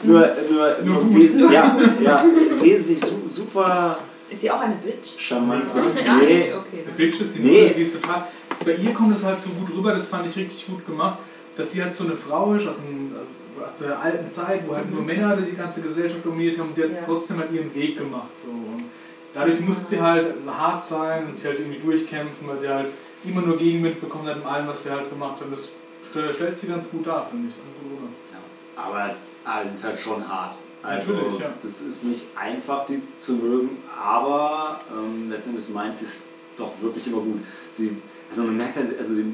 [0.03, 0.19] Nur,
[0.51, 1.15] nur, Nur nur gut.
[1.15, 2.25] wes ja, ja,
[2.61, 3.97] wesentlich su super
[4.29, 5.17] Ist sie auch eine Bitch?
[5.17, 5.73] charmant.
[5.73, 6.83] Nicht, Nee, okay.
[6.85, 7.61] The Bitch ist die Nee.
[7.63, 8.23] Mutter, sie ist total.
[8.65, 11.19] Bei ihr kommt es halt so gut rüber, das fand ich richtig gut gemacht,
[11.55, 13.27] dass sie halt so eine Frau ist aus, dem, also
[13.65, 16.83] aus der alten Zeit, wo halt nur Männer die ganze Gesellschaft dominiert haben und die
[16.83, 16.97] hat Ja.
[17.05, 18.35] trotzdem halt ihren Weg gemacht.
[18.35, 18.49] So.
[18.49, 18.85] Und
[19.33, 22.87] dadurch musste sie halt so hart sein und sich halt irgendwie durchkämpfen, weil sie halt
[23.25, 25.51] immer nur Gegenwind bekommen hat in allem, was sie halt gemacht hat.
[25.51, 25.69] Das
[26.09, 27.55] stellt, stellt sie ganz gut dar, finde ich.
[27.55, 30.55] Ja, aber ah, es ist halt schon hart.
[30.81, 31.53] Also Natürlich, ja.
[31.63, 36.23] das ist nicht einfach, die zu mögen, aber ähm, letztendlich meint sie es
[36.57, 37.39] doch wirklich immer gut.
[37.71, 37.95] Sie,
[38.29, 39.33] also man merkt halt, also sie,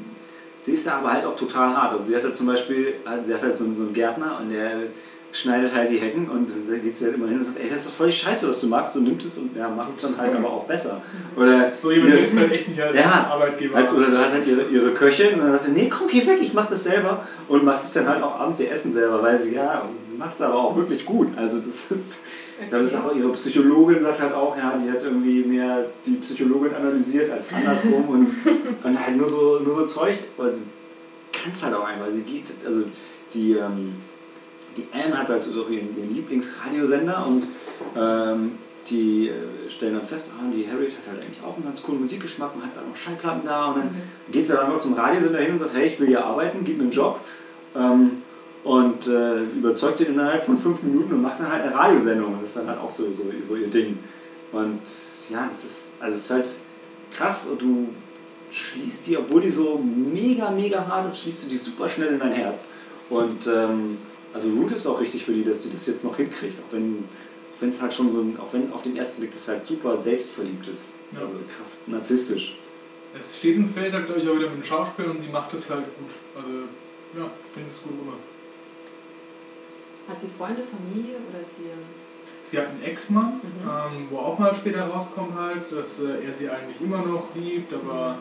[0.64, 1.92] sie ist da aber halt auch total hart.
[1.92, 4.38] Also sie hat halt zum Beispiel, halt- sie hat halt so, einen- so einen Gärtner
[4.42, 4.72] und der
[5.32, 7.82] schneidet halt die Hecken und dann geht sie halt immer hin und sagt, ey, das
[7.82, 10.16] ist doch voll scheiße, was du machst und nimmt es und ja, macht es dann
[10.18, 11.00] halt aber auch besser.
[11.36, 13.76] Oder So jemand ist halt echt nicht als Ja, Arbeitgeber.
[13.76, 16.26] Halt, oder da hat halt ihre, ihre Köchin und dann sagt sie, nee, komm, geh
[16.26, 17.24] weg, ich mach das selber.
[17.46, 19.82] Und macht sich dann halt auch abends ihr Essen selber, weil sie, ja,
[20.18, 21.28] macht es aber auch wirklich gut.
[21.36, 22.18] Also das ist,
[22.70, 26.74] das ist auch ihre Psychologin sagt halt auch, ja, die hat irgendwie mehr die Psychologin
[26.74, 28.30] analysiert als andersrum und,
[28.82, 30.62] und halt nur so, nur so Zeug, weil sie
[31.32, 32.82] kann es halt auch einfach, sie geht, also
[33.32, 33.94] die, ähm,
[34.76, 37.46] die Anne hat halt so ihren, ihren Lieblingsradiosender und
[37.96, 38.52] ähm,
[38.88, 42.02] die äh, stellen dann fest, ah, die Harriet hat halt eigentlich auch einen ganz coolen
[42.02, 43.90] Musikgeschmack und hat dann auch Schallplatten da und dann
[44.30, 46.76] geht sie dann einfach zum Radiosender hin und sagt, hey, ich will hier arbeiten, gib
[46.76, 47.20] mir einen Job.
[47.76, 48.22] Ähm,
[48.64, 52.50] und äh, überzeugt den innerhalb von fünf Minuten und macht dann halt eine Radiosendung das
[52.50, 53.98] ist dann halt auch so, so, so ihr Ding.
[54.52, 54.80] Und
[55.30, 56.48] ja, das ist, also es ist halt
[57.16, 57.88] krass und du
[58.50, 62.18] schließt die, obwohl die so mega, mega hart ist, schließt du die super schnell in
[62.18, 62.64] dein Herz.
[63.08, 63.98] Und ähm,
[64.34, 67.04] also Root ist auch richtig für die, dass die das jetzt noch hinkriegt, auch wenn
[67.60, 69.96] wenn es halt schon so ein, auch wenn auf den ersten Blick das halt super
[69.96, 70.94] selbstverliebt ist.
[71.12, 71.20] Ja.
[71.20, 72.56] Also krass narzisstisch.
[73.16, 75.52] Es steht und fällt halt, glaube ich, auch wieder mit dem Schauspiel und sie macht
[75.52, 76.10] es halt gut.
[76.36, 76.48] Also,
[77.18, 78.14] ja, bringt es gut rüber.
[80.10, 81.70] Hat sie Freunde, Familie oder ist sie.
[82.50, 83.68] Sie hat einen Ex-Mann, Mhm.
[83.68, 87.72] ähm, wo auch mal später rauskommt halt, dass äh, er sie eigentlich immer noch liebt,
[87.72, 88.16] aber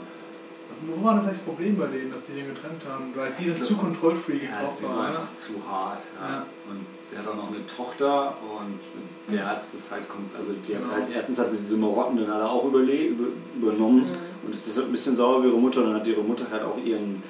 [0.86, 3.12] Wo war das eigentlich das Problem bei denen, dass die den getrennt haben?
[3.16, 5.08] Weil sie dann zu kontrollfree Ja, gebraucht sie war war.
[5.08, 6.04] einfach zu hart.
[6.22, 6.30] Ja.
[6.30, 6.46] Ja.
[6.70, 8.80] Und sie hat auch noch eine Tochter und
[9.36, 10.04] der hat es halt,
[10.38, 10.94] also die hat Genau.
[10.94, 13.26] halt, erstens hat sie diese Marotten dann alle auch überle über,
[13.60, 14.10] übernommen
[14.46, 15.80] und ist deshalb ein bisschen sauer wie ihre Mutter.
[15.82, 17.24] Und dann hat ihre Mutter halt auch ihren,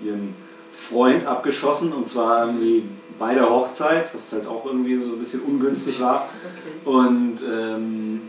[0.00, 0.34] ihren
[0.72, 2.84] Freund abgeschossen und zwar irgendwie
[3.18, 6.28] bei der Hochzeit, was halt auch irgendwie so ein bisschen ungünstig war.
[6.84, 6.96] Okay.
[6.96, 8.20] Und ähm,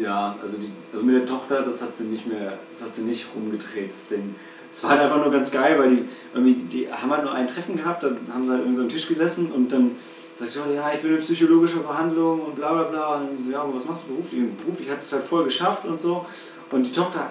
[0.00, 3.02] ja, also, die, also mit der Tochter, das hat sie nicht mehr, das hat sie
[3.02, 4.34] nicht rumgedreht, das Ding.
[4.72, 7.48] Es war halt einfach nur ganz geil, weil die irgendwie, die haben halt nur ein
[7.48, 9.96] Treffen gehabt, dann haben sie halt irgendwie so am Tisch gesessen und dann
[10.38, 13.14] sagt sie, oh, ja, ich bin in psychologischer Behandlung und bla bla bla.
[13.16, 14.40] Und dann so, ja, aber was machst du beruflich?
[14.40, 16.24] Und beruflich hat es halt voll geschafft und so.
[16.70, 17.30] Und die Tochter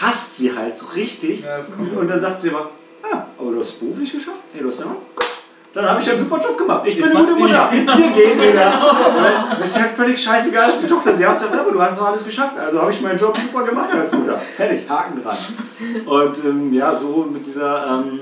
[0.00, 1.42] hasst sie halt so richtig.
[1.42, 1.94] Ja, das kommt.
[1.96, 2.70] Und dann sagt sie aber,
[3.02, 4.42] ah, aber du hast es beruflich geschafft?
[4.52, 5.26] Hey, du hast ja gut.
[5.74, 6.82] Dann habe ich einen super Job gemacht.
[6.86, 7.68] Ich bin Ich eine gute Mutter.
[7.72, 8.72] Wir gehen wieder.
[9.58, 12.06] Das ist halt völlig scheißegal, dass die Tochter sie hat sagt, aber du hast doch
[12.06, 12.56] alles geschafft.
[12.58, 14.38] Also habe ich meinen Job super gemacht als Mutter.
[14.38, 15.36] Fertig, Haken dran.
[16.06, 18.20] Und ähm, ja, so mit dieser ähm,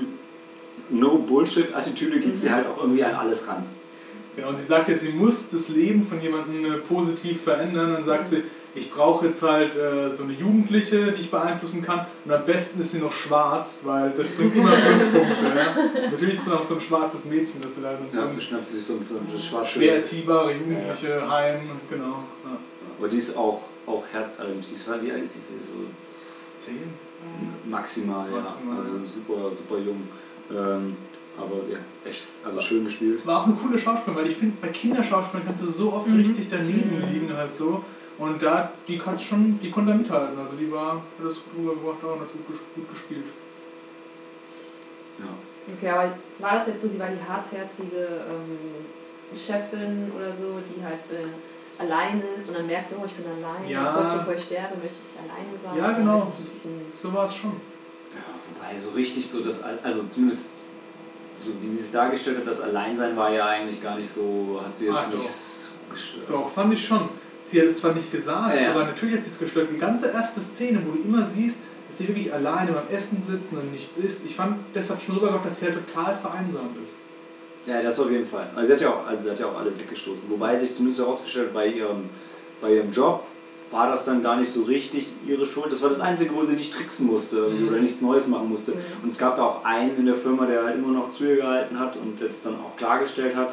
[0.88, 3.64] No-Bullshit-Attitüde geht sie halt auch irgendwie an alles ran.
[4.34, 7.92] Genau, und sie sagt ja, sie muss das Leben von jemandem äh, positiv verändern.
[7.92, 12.06] Dann sagt sie, ich brauche jetzt halt äh, so eine Jugendliche, die ich beeinflussen kann.
[12.24, 15.44] Und am besten ist sie noch schwarz, weil das bringt immer Pluspunkte.
[15.44, 16.10] Ja?
[16.10, 18.40] Natürlich ist dann auch so ein schwarzes Mädchen, das sie dann in so Ja, ein
[18.40, 19.72] schnappt sie sich so, so eine schwarze...
[19.72, 21.60] schwer erziehbare Jugendliche heim.
[21.90, 22.24] Genau.
[22.44, 22.58] Ja.
[22.98, 24.70] Aber die ist auch, auch herzallerliebst.
[24.70, 25.40] Sie ist, wie alt ist sie?
[25.40, 25.84] So
[26.54, 26.94] Zehn?
[27.64, 28.40] maximal, ja.
[28.40, 30.02] Maximal, Also super, super jung.
[30.50, 30.96] Ähm,
[31.38, 33.24] aber ja, echt, also schön gespielt.
[33.26, 36.48] War auch eine coole Schauspielerin, weil ich finde, bei Kinderschauspielern kannst du so oft richtig
[36.50, 37.84] daneben liegen halt so.
[38.18, 40.38] Und da, die kann schon, die konnte da mithalten.
[40.38, 43.24] Also die war, hat das gut rübergebracht und hat gut, ges- gut gespielt.
[45.18, 45.74] Ja.
[45.74, 47.96] Okay, aber war das jetzt so, sie war die hartherzige
[48.28, 53.12] ähm, Chefin oder so, die halt äh, allein ist und dann merkst du, oh, ich
[53.12, 53.92] bin allein, Ja.
[53.92, 55.76] kurz bevor ich sterbe, möchte ich alleine sein.
[55.78, 56.18] Ja, genau.
[56.18, 57.52] möchte ich ein bisschen So war es schon.
[57.52, 60.52] ja, wobei so richtig so das, Al- also zumindest
[61.44, 64.76] so wie sie es dargestellt hat, das Alleinsein war ja eigentlich gar nicht so, hat
[64.78, 65.90] sie jetzt Ach, nicht doch.
[65.92, 66.30] gestört.
[66.30, 67.08] Doch, fand ich schon.
[67.52, 68.70] Sie hat es zwar nicht gesagt, Ja, ja.
[68.70, 69.68] aber natürlich hat sie es gestört.
[69.70, 73.52] Die ganze erste Szene, wo du immer siehst, dass sie wirklich alleine beim Essen sitzt
[73.52, 74.24] und nichts isst.
[74.24, 77.68] Ich fand deshalb schon rübergebracht, dass sie halt total vereinsamt ist.
[77.68, 78.48] Ja, das auf jeden Fall.
[78.56, 80.22] Also sie hat ja auch, also sie hat ja auch alle weggestoßen.
[80.30, 82.08] Wobei sich zumindest herausgestellt, bei ihrem,
[82.62, 83.22] bei ihrem Job
[83.70, 85.70] war das dann gar nicht so richtig ihre Schuld.
[85.70, 87.68] Das war das Einzige, wo sie nicht tricksen musste Mhm.
[87.68, 88.70] oder nichts Neues machen musste.
[88.72, 88.76] Mhm.
[89.02, 91.36] Und es gab ja auch einen in der Firma, der halt immer noch zu ihr
[91.36, 93.50] gehalten hat und das dann auch klargestellt hat.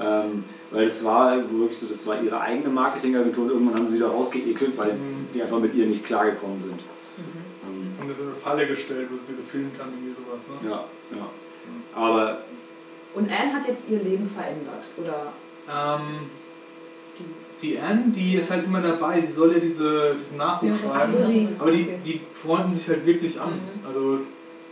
[0.00, 3.98] Ähm, weil das war wirklich so, das war ihre eigene Marketingagentur und irgendwann haben sie
[3.98, 5.26] da rausgeekelt, weil Mhm.
[5.34, 6.80] die einfach mit ihr nicht klargekommen sind.
[7.18, 10.40] Ähm, Jetzt haben wir so eine Falle gestellt, wo sie gefilmt haben, irgendwie sowas.
[10.62, 10.70] Ne?
[10.70, 10.84] ja,
[11.16, 11.26] ja.
[11.94, 12.38] Aber
[13.14, 15.32] Und Anne hat jetzt ihr Leben verändert, oder?
[15.68, 16.30] Ähm,
[17.62, 21.12] die Anne, die ist halt immer dabei, sie soll ja diese, diesen Nachruf Ja, schreiben.
[21.12, 21.48] so, sie.
[21.58, 21.98] Aber die, okay.
[22.04, 23.50] die freunden sich halt wirklich an.
[23.50, 23.86] Mhm.
[23.86, 24.18] Also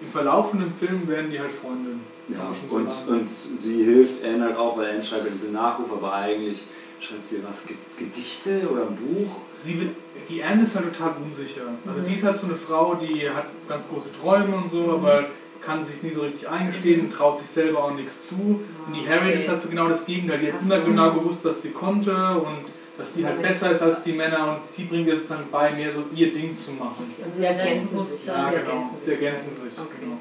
[0.01, 2.01] im verlaufenden Film werden die halt Freundinnen.
[2.29, 6.13] Ja, und, und sie hilft Anne halt auch, weil Anne schreibt ja diese Nachrufe, aber
[6.13, 6.63] eigentlich
[7.01, 9.37] schreibt sie was, Ge- Gedichte oder ein Buch.
[9.57, 9.91] Sie wird,
[10.29, 11.63] die Anne ist halt total unsicher.
[11.87, 12.07] Also Mhm.
[12.07, 15.25] die ist halt so eine Frau, die hat ganz große Träume und so, aber
[15.65, 18.35] kann sich nie so richtig eingestehen und traut sich selber auch nichts zu.
[18.37, 19.37] Und die Harriet Okay.
[19.43, 20.39] ist halt so genau das Gegenteil.
[20.39, 20.85] Die hat immer so.
[20.85, 22.59] genau gewusst, was sie konnte und
[22.99, 25.91] dass sie halt besser ist als die Männer und sie bringt ihr sozusagen bei, mehr
[25.93, 27.15] so ihr Ding zu machen.
[27.25, 28.27] Und sie ergänzen sich.
[28.27, 28.91] ja, genau.
[28.99, 29.79] Sie ergänzen sich.
[29.79, 29.89] Okay.
[30.01, 30.17] Genau.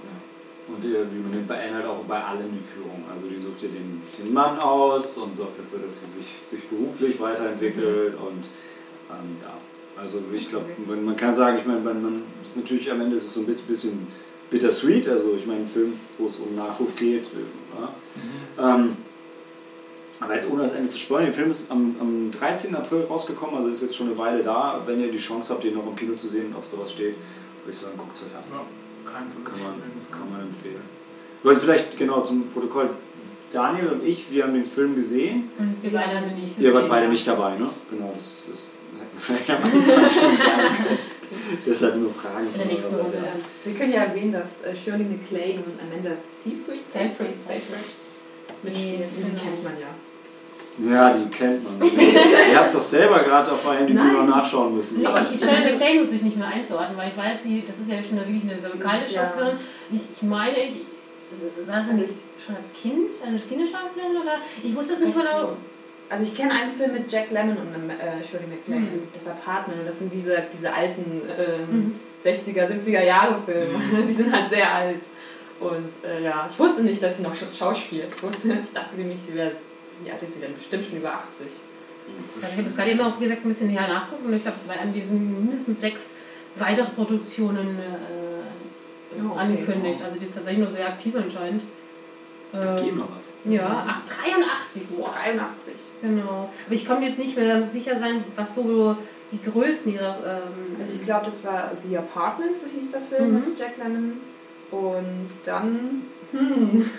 [0.77, 3.03] Und die, die übernimmt bei Anne halt auch bei allen die Führung.
[3.11, 6.63] Also die sucht ihr den, den Mann aus und sorgt dafür, dass sie sich, sich
[6.69, 8.45] beruflich weiterentwickelt und
[9.09, 9.53] ähm, ja.
[9.99, 13.33] Also ich glaube, man, kann sagen, ich meine, man, ist natürlich am Ende ist es
[13.33, 14.05] so ein bisschen,
[14.49, 15.07] bittersweet.
[15.07, 17.23] Also ich meine, ein Film, wo es um Nachruf geht.
[17.23, 17.81] äh,
[18.59, 18.75] Ja.
[18.75, 18.97] Ähm,
[20.19, 22.75] aber jetzt ohne das Ende zu spoilern, der Film ist am, am 13.
[22.75, 24.81] April rausgekommen, also ist jetzt schon eine Weile da.
[24.85, 27.15] Wenn ihr die Chance habt, den noch im Kino zu sehen, auf sowas steht,
[27.63, 28.43] würde ich sagen, guckt es euch an.
[28.51, 29.73] Ja, kein Kann man.
[30.11, 30.81] Kann man empfehlen.
[31.43, 32.89] Du hast vielleicht genau zum Protokoll.
[33.51, 35.49] Daniel und ich, wir haben den Film gesehen.
[35.57, 36.89] Und wir beide haben ihn nicht Ihr wart gesehen.
[36.89, 37.69] beide nicht dabei, ne?
[37.89, 40.99] Genau, das wir vielleicht am Anfang schon sagen können.
[41.65, 42.47] Deshalb nur Fragen.
[42.53, 43.23] In der nächsten Runde ja.
[43.23, 43.41] dann.
[43.63, 47.87] Wir können ja erwähnen, dass äh, Shirley MacLaine und Amanda Seyfried, Seyfried, Seyfried.
[48.63, 48.99] mitspielen.
[48.99, 49.41] Nee, Die genau.
[49.43, 49.87] kennt man ja.
[50.79, 51.89] Ja, die kennt man.
[51.89, 54.13] Ihr habt doch selber gerade auf einem Nein.
[54.13, 54.99] noch nachschauen müssen.
[54.99, 57.79] Nee, Aber- ich Shirley MacLaine muss ich nicht mehr einzuordnen, weil ich weiß, die, das
[57.79, 59.57] ist ja schon eine, wirklich eine Das ist ja- Schauspielerin.
[59.91, 60.73] Ich, ich meine, ich,
[61.67, 62.13] war sie Also nicht
[62.45, 64.35] schon als Kind eine Kinderschauspielerin oder?
[64.63, 65.57] Ich wusste es nicht genau.
[66.09, 69.07] Also ich kenne einen Film mit Jack Lemmon und einem, äh, Shirley MacLaine, Mhm.
[69.13, 69.79] das Apartment.
[69.81, 71.93] Und das sind diese, diese alten ähm, Mhm.
[72.23, 73.77] 60er, 70er Jahre Filme.
[73.77, 74.05] Mhm.
[74.07, 75.01] Die sind halt sehr alt.
[75.59, 78.07] Und äh, ja, ich wusste nicht, dass sie noch Sch- schauspielt.
[78.15, 79.51] Ich, wusste, ich dachte nämlich, sie wäre,
[80.03, 80.53] wie alt ist sie denn?
[80.53, 81.47] Bestimmt schon über 80.
[82.41, 84.41] Also ich habe es gerade eben auch, wie gesagt, ein bisschen näher nachgucken und ich
[84.43, 86.13] glaube, bei einem diesen mindestens sechs
[86.55, 87.83] weitere Produktionen äh,
[89.19, 89.39] Oh, okay.
[89.39, 89.99] angekündigt.
[90.03, 91.63] Also die ist tatsächlich nur sehr aktiv anscheinend.
[92.53, 93.51] Ähm, Geben noch was.
[93.51, 95.09] ja, ach, 83, wow.
[95.23, 95.73] 83.
[96.03, 96.49] Genau.
[96.65, 98.95] Aber ich konnte jetzt nicht mehr ganz sicher sein, was so
[99.31, 100.17] die Größen ihrer.
[100.25, 103.39] Ähm, Also ich glaube, das war The Apartment, so hieß der Film Mhm.
[103.45, 104.13] mit Jack Lemmon.
[104.71, 106.89] Und dann, hm,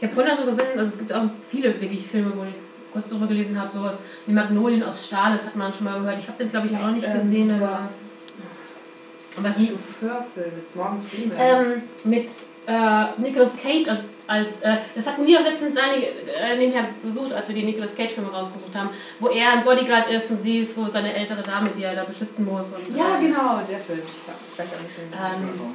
[0.00, 2.54] ich habe vorhin auch so gesehen, also es gibt auch viele wirklich Filme, wo ich
[2.92, 6.18] kurz darüber gelesen habe, sowas wie Magnolien aus Stahl, das hat man schon mal gehört.
[6.18, 7.60] Ich habe den, glaube ich, auch nicht Vielleicht, ähm, gesehen.
[7.60, 11.36] das aber ist Chauffeurfilm mit Morgan Freeman.
[11.38, 12.30] ähm, mit
[12.66, 17.32] äh, Nicolas Cage als, als äh, das hatten wir auch letztens einige äh, nebenher besucht,
[17.32, 20.58] als wir die Nicolas Cage Filme rausgesucht haben, wo er ein Bodyguard ist und sie
[20.60, 22.72] ist so seine ältere Dame, die er da beschützen muss.
[22.72, 23.98] Und, ja, äh, genau, der Film.
[24.06, 25.74] Ich, glaub, ich weiß auch nicht, wie Ähm,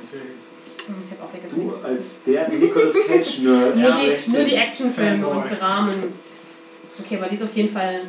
[0.89, 1.55] Hm, Ich habe auch vergessen.
[1.81, 3.75] Du als der Nicolas Cage-Nerd.
[3.75, 6.03] nur, ja, die, nur die Actionfilme und Dramen.
[6.99, 8.01] Okay, aber die ist auf jeden Fall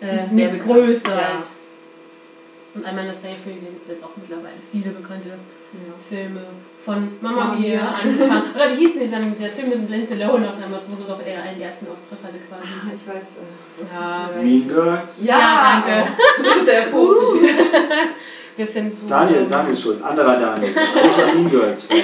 [0.00, 1.14] äh, sehr Größe ja.
[1.16, 1.44] halt.
[2.74, 5.36] Und Amanda Seyfried gibt jetzt auch mittlerweile viele bekannte Ja.
[6.08, 6.40] Filme
[6.84, 8.42] von Mama Mia angefangen.
[8.54, 11.42] Oder wie hieß denn der Film mit Lindsay Lohan noch damals, wo sie doch eher
[11.42, 12.68] einen ersten Auftritt hatte quasi.
[12.68, 13.36] Ah, Ich weiß.
[13.36, 14.30] Äh, Ja.
[14.42, 14.68] Mean.
[14.68, 15.20] Girls.
[15.22, 16.10] Ja, Ja, danke.
[16.42, 16.64] Oh.
[16.66, 16.82] der
[18.54, 18.62] Profi.
[18.62, 19.06] Bisschen zu.
[19.06, 20.02] Daniel, Daniel ist schuld.
[20.02, 20.72] Anderer Daniel.
[20.72, 22.02] Großer Mean Girls-Fan.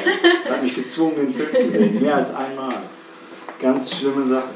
[0.48, 2.00] Hat mich gezwungen, den Film zu sehen.
[2.00, 2.74] Mehr als einmal.
[3.60, 4.48] Ganz schlimme Sache.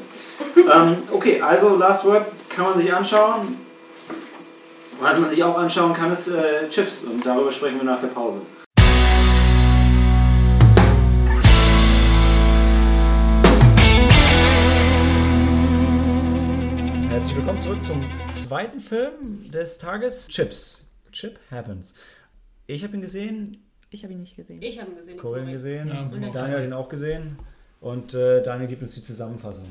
[0.57, 3.59] Ähm, okay, also Last Word kann man sich anschauen.
[4.99, 7.03] Was man sich auch anschauen kann, ist äh, Chips.
[7.03, 8.41] Und darüber sprechen wir nach der Pause.
[17.09, 20.84] Herzlich willkommen zurück zum zweiten Film des Tages, Chips.
[21.15, 21.95] Chip Happens.
[22.67, 23.57] Ich habe ihn gesehen,
[23.89, 24.61] Ich habe ihn nicht gesehen.
[24.61, 25.17] Ich habe ihn gesehen.
[25.17, 25.57] Corinne korrekt.
[25.57, 27.37] gesehen, Ja, Und der Daniel hat ihn auch gesehen
[27.79, 29.65] und äh, Daniel gibt uns die Zusammenfassung.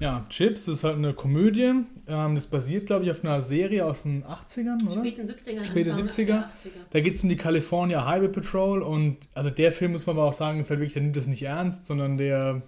[0.00, 1.84] Ja, Chips ist halt eine Komödie.
[2.08, 5.00] Ähm, das basiert, glaube ich, auf einer Serie aus den 80ern, oder?
[5.00, 5.64] Späten 70er.
[5.64, 6.24] Späte Anfang 70er.
[6.26, 6.70] der 80er.
[6.90, 10.26] Da geht es um die California Highway Patrol und also der Film, muss man aber
[10.26, 12.62] auch sagen, ist halt wirklich, der nimmt das nicht ernst, sondern der,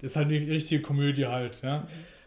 [0.00, 1.86] der ist halt eine richtige Komödie halt, ja.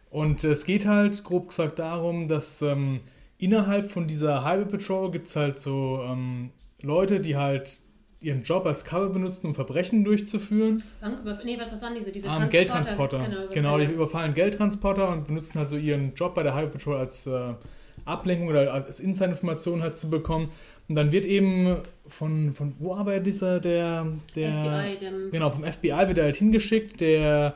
[0.10, 3.02] Und es geht halt, grob gesagt, darum, dass ähm,
[3.38, 7.78] innerhalb von dieser Highway Patrol gibt es halt so ähm, Leute, die halt
[8.22, 10.84] ihren Job als Cover benutzen, um Verbrechen durchzuführen.
[11.02, 12.12] Banküberf nee, was waren diese?
[12.12, 12.58] Diese Ah, Transporter?
[12.58, 13.20] Geldtransporter.
[13.20, 16.98] Genau, Genau, die überfallen Geldtransporter und benutzen halt so ihren Job bei der Highway Patrol
[16.98, 17.54] als äh,
[18.06, 20.50] Ablenkung oder als Inside-Information halt zu bekommen.
[20.88, 25.64] Und dann wird eben von, von wo arbeitet dieser, der, der FBI, dem genau, vom
[25.64, 27.56] FBI wird er halt hingeschickt, der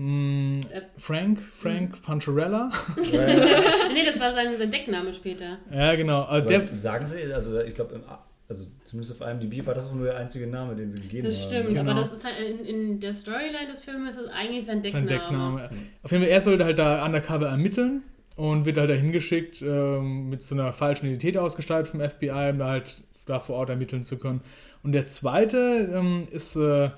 [0.00, 2.70] mh, Äh, Frank, Frank Pancherella.
[2.96, 5.58] nee, das war sein, sein Deckname später.
[5.72, 6.22] ja, genau.
[6.24, 8.00] Aber der, sagen Sie, also ich glaube,
[8.48, 11.40] also zumindest auf IMDb war das auch nur der einzige Name, den sie gegeben Das
[11.42, 11.50] haben.
[11.50, 11.90] stimmt, Genau.
[11.92, 15.06] aber das ist halt in, in der Storyline des Films ist das eigentlich sein sein
[15.06, 15.60] Deckname.
[15.62, 15.70] Deckname.
[16.02, 18.02] Auf jeden Fall, er sollte halt da undercover ermitteln
[18.36, 22.58] und wird halt da hingeschickt, ähm, mit so einer falschen Identität ausgestattet vom FBI, um
[22.58, 24.40] da halt da vor Ort ermitteln zu können.
[24.82, 26.90] Und der zweite ähm, ist äh,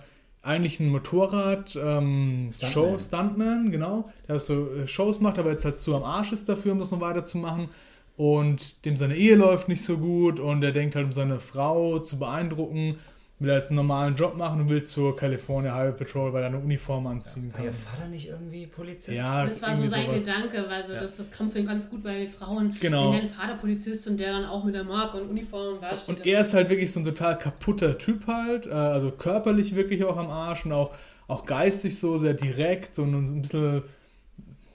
[0.43, 2.73] eigentlich ein Motorrad ähm, Stuntman.
[2.73, 6.49] Show Stuntman, genau, der so äh, Shows macht, aber jetzt halt zu am Arsch ist
[6.49, 7.69] dafür, um das noch weiterzumachen.
[8.17, 11.99] Und dem seine Ehe läuft nicht so gut und er denkt halt, um seine Frau
[11.99, 12.97] zu beeindrucken,
[13.43, 16.59] will jetzt einen normalen Job machen und will zur California Highway Patrol, weil er eine
[16.59, 17.65] Uniform anziehen War kann.
[17.67, 19.17] Ihr Vater nicht irgendwie Polizist?
[19.19, 20.25] Ja, Das war so sein sowas.
[20.27, 21.01] Gedanke, weil so, Ja.
[21.01, 22.77] das, das kommt für ihn ganz gut bei Frauen.
[22.81, 23.13] Genau.
[23.13, 25.97] Wenn dein Vater Polizist und der dann auch mit der Marke und Uniform war.
[25.97, 29.75] steht Und er ist halt wirklich so ein total kaputter Typ halt, äh, also körperlich
[29.75, 30.95] wirklich auch am Arsch und auch,
[31.29, 33.83] auch geistig so sehr direkt und ein bisschen,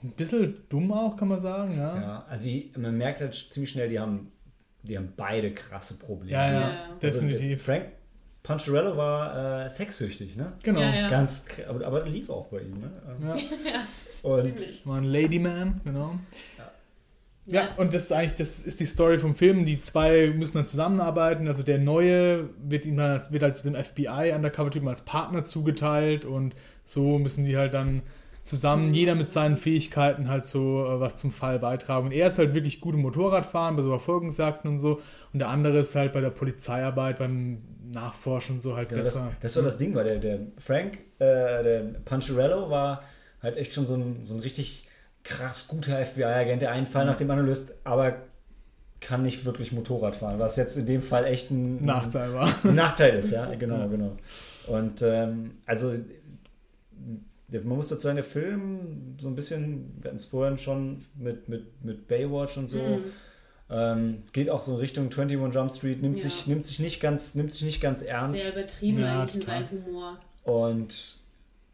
[0.02, 1.96] ein bisschen dumm auch, kann man sagen, ja.
[2.00, 4.30] Ja, also die, man merkt halt ziemlich schnell, die haben,
[4.82, 6.32] die haben beide krasse Probleme.
[6.32, 6.66] Ja, ja, Ja.
[7.02, 7.62] Also, definitiv.
[7.62, 7.86] Frank
[8.48, 10.54] Puncharello war äh, sexsüchtig, ne?
[10.62, 10.80] genau.
[10.80, 11.10] Ja, ja.
[11.10, 12.90] Ganz, aber, aber lief auch bei ihm, ne?
[13.26, 13.36] Ja.
[14.22, 14.86] Und Ziemlich.
[14.86, 16.14] War ein Ladyman, genau.
[16.56, 16.70] Ja.
[17.50, 17.74] Ja.
[17.76, 19.66] und das ist eigentlich, das ist die Story vom Film.
[19.66, 21.46] Die zwei müssen dann zusammenarbeiten.
[21.46, 26.24] Also der Neue wird ihm dann als, wird als dem FBI Undercover-Typen als Partner zugeteilt
[26.24, 28.02] und so müssen die halt dann
[28.40, 32.06] zusammen, jeder mit seinen Fähigkeiten halt so äh, was zum Fall beitragen.
[32.06, 35.00] Und er ist halt wirklich gut im Motorradfahren, bei so Verfolgungsjagden und so.
[35.32, 37.58] Und der andere ist halt bei der Polizeiarbeit, beim
[37.92, 39.32] Nachforschen so halt Ja, das, besser.
[39.40, 43.02] das war das Ding, weil der, der Frank, äh, der Puncharello war
[43.42, 44.88] halt echt schon so ein, so ein richtig
[45.24, 48.16] krass guter FBI-Agent, der einen Fall nach dem anderen löst, aber
[49.00, 52.52] kann nicht wirklich Motorrad fahren, was jetzt in dem Fall echt ein, Nachteil war.
[52.64, 54.16] ein Nachteil ist, ja, genau, genau.
[54.66, 55.94] Und ähm, also
[57.50, 61.48] man muss dazu sagen, der Film so ein bisschen, wir hatten es vorhin schon mit,
[61.48, 63.04] mit, mit Baywatch und so, Mhm.
[63.70, 66.22] Ähm, geht auch so in Richtung 21 Jump Street, nimmt, Ja.
[66.24, 68.40] sich, nimmt, sich nicht ganz, nimmt sich nicht ganz ernst.
[68.40, 70.18] Sehr übertrieben Ja, eigentlich in seinem Humor.
[70.44, 71.16] Und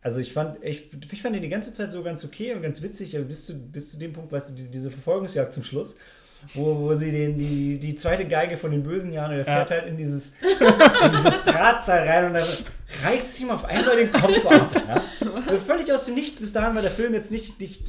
[0.02, 2.82] also ich fand, ich, ich fand ihn die ganze Zeit so ganz okay und ganz
[2.82, 5.96] witzig, aber bis zu, bis zu dem Punkt, weißt du, die, diese Verfolgungsjagd zum Schluss,
[6.52, 9.44] wo, wo sie den, die, die zweite Geige von den bösen Jahren, der Ja.
[9.44, 12.44] fährt halt in dieses, in dieses Drahtseil rein und dann
[13.02, 14.70] reißt ihm auf einmal den Kopf ab.
[14.86, 15.02] Ja?
[15.46, 16.40] Also völlig aus dem Nichts.
[16.40, 17.82] Bis dahin war der Film jetzt nicht, nicht,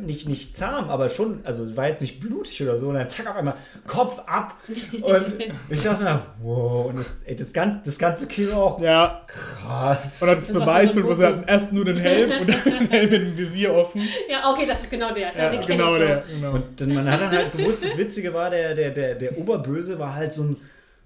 [0.00, 2.88] nicht, nicht zahm, aber schon, also war jetzt nicht blutig oder so.
[2.88, 3.54] Und dann zack, auf einmal
[3.86, 4.56] Kopf ab.
[5.00, 5.34] Und
[5.68, 6.04] ich saß so,
[6.42, 6.86] wow.
[6.86, 10.20] Und das, ey, das, ganze, das ganze Kino auch Ja, krass.
[10.20, 13.10] und das Das Beweisbild, wo sie hatten erst nur den Helm und dann den Helm
[13.10, 14.02] mit dem Visier offen.
[14.28, 15.34] Ja, okay, das ist genau der.
[15.36, 16.24] Ja, genau der.
[16.28, 16.52] Genau.
[16.52, 19.98] Und dann, man hat dann halt gewusst, das Witzige war, der, der, der, der Oberböse
[19.98, 20.56] war halt so ein,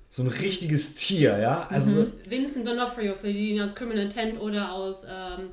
[0.09, 1.67] so ein richtiges Tier, ja.
[1.71, 5.03] Also so- Vincent D'Onofrio, für die ihn aus Criminal Intent oder aus.
[5.05, 5.49] Ähm,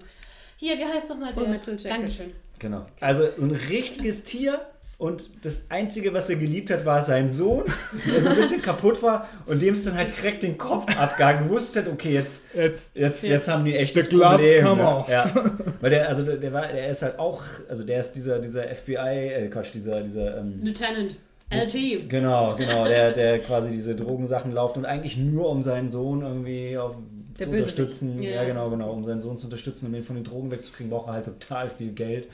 [0.58, 1.48] hier, wie heißt nochmal der?
[1.48, 1.92] Metal Jacket.
[1.92, 2.32] Dankeschön.
[2.60, 2.86] Genau.
[3.02, 4.62] Also so ein richtiges Tier
[4.98, 7.66] und das Einzige, was er geliebt hat, war sein Sohn,
[8.10, 11.50] der so ein bisschen kaputt war und dem ist dann halt direkt den Kopf abgegangen.
[11.50, 14.64] Gewusst hat, okay, jetzt, Jetzt, jetzt, jetzt haben die echt Problem.
[14.64, 14.96] come ja.
[14.98, 15.10] off.
[15.10, 15.34] Ja.
[15.82, 18.64] Weil der, also der, der war, der ist halt auch, also der ist dieser, dieser
[18.74, 21.18] FBI, äh, Quatsch, dieser, dieser, ähm, Lieutenant.
[21.54, 22.10] LT.
[22.10, 26.78] genau, genau, der, der quasi diese Drogensachen läuft und eigentlich nur um seinen Sohn irgendwie
[26.78, 26.96] auf,
[27.36, 28.22] zu unterstützen.
[28.22, 28.32] Ja.
[28.32, 28.44] Ja.
[28.46, 31.14] genau, genau, um seinen Sohn zu unterstützen und ihn von den Drogen wegzukriegen, braucht er
[31.14, 32.28] halt total viel Geld.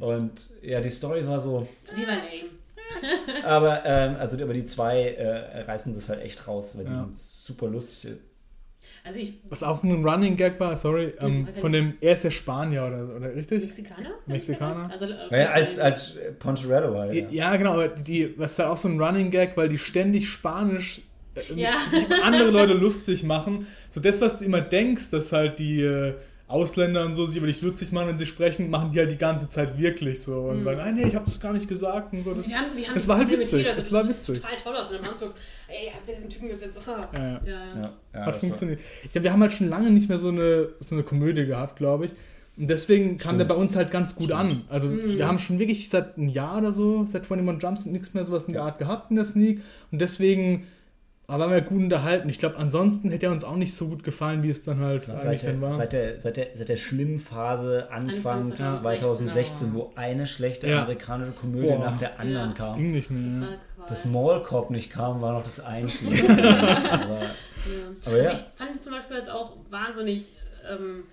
[0.00, 3.44] Und ja, die Story war so, Die war lame.
[3.44, 6.98] aber, ähm, also, aber die zwei äh, reißen das halt echt raus, weil die Ja.
[7.00, 8.18] sind super lustig.
[9.06, 9.34] Also ich.
[9.48, 11.60] was auch ein Running Gag war, sorry, ähm, okay.
[11.60, 13.64] von dem, er ist ja Spanier oder, oder richtig?
[13.66, 14.10] Mexikaner?
[14.26, 14.90] Mexikaner?
[14.90, 17.14] Also, äh, Ja, als, als Poncherello halt.
[17.14, 17.56] Ja, Ja.
[17.56, 21.02] genau, aber die, was ist da auch so ein Running Gag, weil die ständig Spanisch
[21.36, 21.78] äh, Ja.
[21.88, 23.66] sich über andere Leute lustig machen.
[23.90, 26.14] So das, was du immer denkst, dass halt die äh,
[26.48, 29.16] Ausländer und so sich über dich lustig machen, wenn sie sprechen, machen die halt die
[29.18, 32.22] ganze Zeit wirklich so und sagen, nein, nee, ich habe das gar nicht gesagt und
[32.22, 32.34] so.
[32.34, 34.40] Das, Wir haben, wir haben das war halt witzig, jeder, das also war witzig.
[34.40, 35.30] Total toll aus in dem Anzug.
[35.66, 36.78] Ey, habt ihr diesen Typen gesetzt?
[36.86, 36.90] Oh.
[36.90, 37.40] Ja, ja.
[37.44, 37.82] Ja, ja.
[37.82, 38.78] Hat das war- funktioniert.
[39.02, 41.76] Ich glaube, wir haben halt schon lange nicht mehr so eine, so eine Komödie gehabt,
[41.76, 42.12] glaube ich.
[42.56, 43.40] Und deswegen kam Stimmt.
[43.40, 44.62] der bei uns halt ganz gut an.
[44.68, 45.18] Also Mhm.
[45.18, 48.44] wir haben schon wirklich seit einem Jahr oder so, seit 21 Jumps nichts mehr sowas
[48.44, 49.60] in der Art gehabt in der Sneak.
[49.90, 50.66] Und deswegen
[51.28, 52.28] aber wir gut unterhalten.
[52.28, 55.08] Ich glaube, ansonsten hätte er uns auch nicht so gut gefallen, wie es dann halt
[55.08, 55.70] eigentlich Seit der, dann war.
[55.72, 60.68] seit, der, seit, der, seit der schlimmen Phase Anfang Anfang 2016, 2016, wo eine schlechte
[60.68, 60.82] Ja.
[60.82, 61.78] amerikanische Komödie Boah.
[61.78, 62.54] nach der anderen Ja.
[62.56, 62.76] das kam.
[62.76, 63.24] ging nicht mehr.
[63.24, 63.40] Das ja.
[63.76, 63.86] war.
[63.88, 66.28] Dass Mall Cop nicht kam, war noch das Einzige.
[66.30, 67.00] aber, Ja.
[67.00, 67.20] aber
[68.04, 68.30] also ja.
[68.32, 70.30] ich fand ihn zum Beispiel jetzt auch wahnsinnig,
[70.70, 71.04] ähm,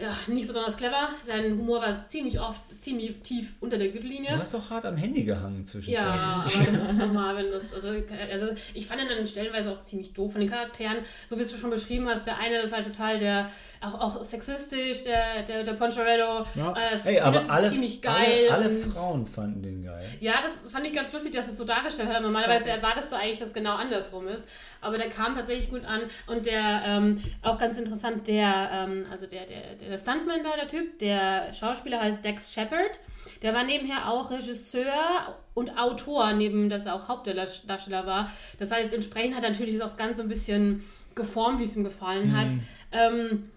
[0.00, 1.08] ja, nicht besonders clever.
[1.24, 4.38] Sein Humor war ziemlich oft ziemlich tief unter der du Gürtellinie.
[4.38, 6.14] hast auch hart am Handy gehangen zwischenzeitlich.
[6.14, 9.82] Ja, aber das ist normal, wenn das, also, also ich fand ihn dann stellenweise auch
[9.82, 10.32] ziemlich doof.
[10.32, 13.18] Von den Charakteren, so wie es du schon beschrieben hast, der eine ist halt total
[13.18, 16.72] der, auch, auch sexistisch, der, der, der Poncherello, Ja.
[16.72, 18.48] äh, Hey, aber alle, ziemlich geil.
[18.50, 20.04] alle, alle Frauen fanden den geil.
[20.20, 22.22] Ja, das fand ich ganz lustig, dass es so dargestellt hat.
[22.22, 24.46] Normalerweise erwartest du eigentlich, dass es genau andersrum ist.
[24.80, 26.02] Aber der kam tatsächlich gut an.
[26.26, 30.68] Und der, ähm, auch ganz interessant, der, ähm, also der, der, der Stuntman da, der
[30.68, 32.98] Typ, der Schauspieler heißt Dex Shepard.
[33.42, 38.30] Der war nebenher auch Regisseur und Autor, neben dass er auch Hauptdarsteller war.
[38.58, 42.36] Das heißt, entsprechend hat er natürlich das Ganze ein bisschen geformt, wie es ihm gefallen
[42.36, 42.48] hat.
[42.92, 43.50] Ähm,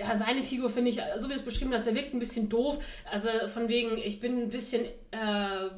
[0.00, 2.78] ja, seine Figur finde ich, so wie es beschrieben hast, der wirkt ein bisschen doof.
[3.10, 5.68] Also von wegen, ich bin ein bisschen äh,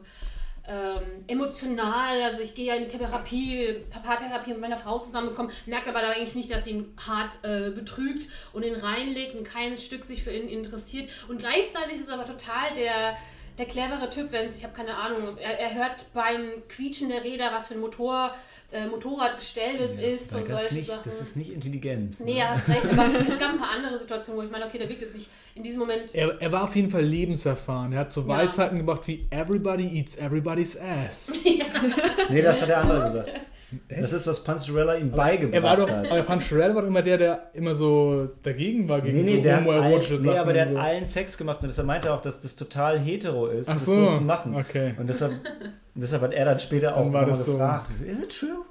[0.69, 5.91] ähm, emotional, also ich gehe ja in die Therapie, Paartherapie mit meiner Frau zusammengekommen, merke
[5.91, 9.77] aber da eigentlich nicht, dass sie ihn hart äh, betrügt und ihn reinlegt und kein
[9.79, 11.09] Stück sich für ihn interessiert.
[11.29, 13.17] Und gleichzeitig ist es aber total der,
[13.61, 17.23] der clevere Typ, wenn es, ich habe keine Ahnung, er, er hört beim Quietschen der
[17.23, 18.35] Räder, was für ein Motor,
[18.73, 21.01] äh, Motorradgestell es ist Weil und das, solche nicht, Sachen.
[21.05, 22.21] das ist nicht Intelligenz.
[22.21, 22.39] Nee, ne?
[22.39, 24.89] ja, hast recht, aber es gab ein paar andere Situationen, wo ich meine, okay, der
[24.89, 26.15] wirkt jetzt nicht in diesem Moment.
[26.15, 27.93] Er, er war auf jeden Fall lebenserfahren.
[27.93, 28.29] Er hat so Ja.
[28.29, 31.33] Weisheiten gebracht wie Everybody eats everybody's ass.
[32.31, 33.31] Nee, das hat der andere gesagt.
[33.89, 36.11] Das ist, was Panzerella ihm beigebracht Er war doch, hat.
[36.11, 39.43] aber Pancherella war doch immer der, der immer so dagegen war gegen Nee, nee, so
[39.43, 40.31] der homoerotische Sachen.
[40.33, 40.81] nee, aber der und hat so.
[40.81, 43.85] allen Sex gemacht und deshalb meinte er auch, dass das total hetero ist, Ach das
[43.85, 44.55] so, so zu machen.
[44.57, 44.95] okay.
[44.99, 45.35] Und deshalb,
[45.95, 47.53] deshalb hat er dann später auch war das so.
[47.53, 48.65] gefragt, is it true?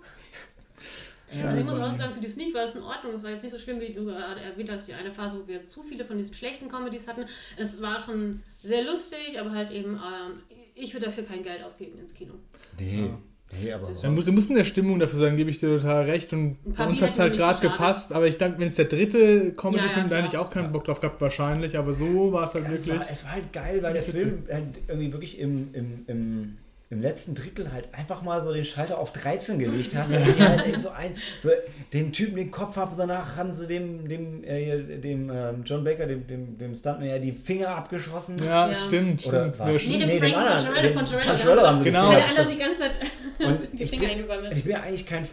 [1.45, 3.13] Also ich muss auch sagen, für die Sneak war es in Ordnung.
[3.15, 5.47] Es war jetzt nicht so schlimm, wie du gerade erwähnt hast, die eine Phase, wo
[5.47, 7.25] wir zu viele von diesen schlechten Comedies hatten.
[7.55, 10.41] Es war schon sehr lustig, aber halt eben, ähm,
[10.73, 12.33] ich würde dafür kein Geld ausgeben ins Kino.
[12.79, 13.11] Nee,
[13.57, 16.05] nee, aber Man muss, du musst in der Stimmung dafür sein, gebe ich dir total
[16.05, 16.31] recht.
[16.33, 18.13] Und bei uns hat es halt gerade gepasst.
[18.13, 20.71] Aber ich denke, wenn es der dritte Comedy-Film, Ja, ja, da hätte ich auch keinen
[20.71, 21.77] Bock drauf gehabt, wahrscheinlich.
[21.77, 22.99] Aber so war es halt es wirklich.
[22.99, 24.01] war, es war halt geil, weil der.
[24.01, 26.57] Film halt irgendwie wirklich im, im, im,
[26.91, 30.07] im letzten Drittel halt einfach mal so den Schalter auf 13 gelegt hat.
[30.09, 31.49] Und die halt ey, so ein, so
[31.93, 36.07] dem Typen den Kopf ab, danach haben sie dem, dem, äh, dem ähm, John Baker,
[36.07, 38.39] dem, dem, dem Stuntman, ja die Finger abgeschossen.
[38.43, 38.73] Ja, Ja.
[38.73, 39.59] stimmt, Oder stimmt.
[39.59, 39.67] was?
[39.87, 42.09] Ja, Nee, dem Nee, Frank dem anderen, Poncherello, Poncherello, Poncherello haben sie die Genau.
[42.11, 42.53] Der Finger abgeschossen.
[42.57, 42.91] die ganze Zeit
[43.39, 44.57] Und die ich Finger bin, eingesammelt.
[44.57, 45.27] ich bin ja eigentlich kein.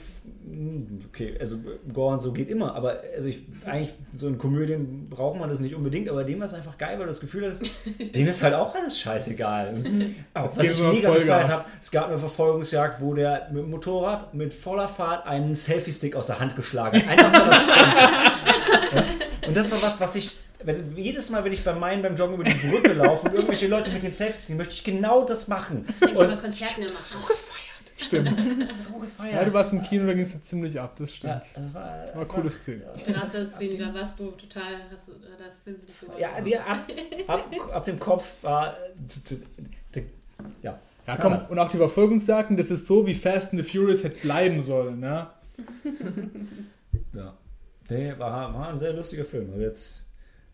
[0.47, 1.57] F- Okay, also
[1.93, 5.61] Gore und so geht immer, aber also ich, eigentlich so in Komödien braucht man das
[5.61, 7.65] nicht unbedingt, aber dem war es einfach geil, weil du das Gefühl hattest,
[8.15, 9.69] dem ist halt auch alles scheißegal.
[9.75, 13.71] Und was geben ich mega gefeiert habe, es gab eine Verfolgungsjagd, wo der mit dem
[13.71, 17.09] Motorrad mit voller Fahrt einen Selfie-Stick aus der Hand geschlagen hat.
[17.09, 19.05] Einfach mal das
[19.49, 20.37] Und das war was, was ich.
[20.65, 23.69] wenn- Jedes Mal, wenn ich bei meinen beim Joggen über die Brücke laufe und irgendwelche
[23.69, 25.85] Leute mit den Selfies gehen, möchte ich genau das machen.
[26.01, 26.89] Das ich Und bei Konzerten immer.
[26.91, 27.66] so gefeiert.
[27.99, 28.39] Stimmt.
[28.75, 29.35] So gefeiert.
[29.35, 31.65] Ja, du warst im Kino, da ging es jetzt ziemlich ab, das Ja, stimmt.
[31.67, 32.83] das war, War eine coole Szene.
[33.05, 36.59] Gerade das Szene, da warst du total, hast du, da Film ich so Ja, die
[36.59, 36.87] ab,
[37.27, 38.77] ab, ab dem Kopf war.
[40.63, 40.79] Ja.
[41.07, 44.21] Ja, komm, und auch die Verfolgungsjagden, das ist so, wie Fast and the Furious hätte
[44.21, 45.29] bleiben sollen, ne?
[47.15, 47.35] Ja.
[47.89, 49.51] Nee, war, war ein sehr lustiger Film.
[49.53, 50.07] Also jetzt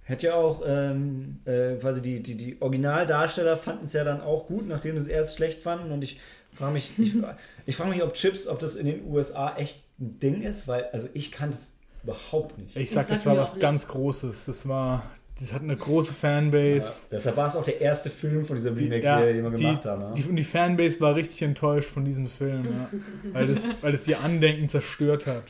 [0.02, 4.46] hätte ja auch ähm, äh, quasi die, die, die Originaldarsteller fanden es ja dann auch
[4.46, 5.90] gut, nachdem sie es erst schlecht fanden.
[5.92, 6.20] Und ich
[6.56, 7.14] frage mich, ich,
[7.66, 10.84] ich frage mich, ob Chips, ob das in den USA echt ein Ding ist, weil
[10.92, 12.76] also ich kannte es überhaupt nicht.
[12.76, 14.46] Ich sag, Das das war was ganz Großes.
[14.46, 15.02] Das war,
[15.38, 16.86] das hat eine große Fanbase.
[16.86, 19.84] Ja, deshalb war es auch der erste Film von dieser Remake-Serie, die wir die, gemacht
[19.84, 20.14] haben.
[20.14, 20.28] die, Ja?
[20.28, 22.90] und die Fanbase war richtig enttäuscht von diesem Film, ja.
[23.32, 25.44] weil, das, weil das ihr Andenken zerstört hat.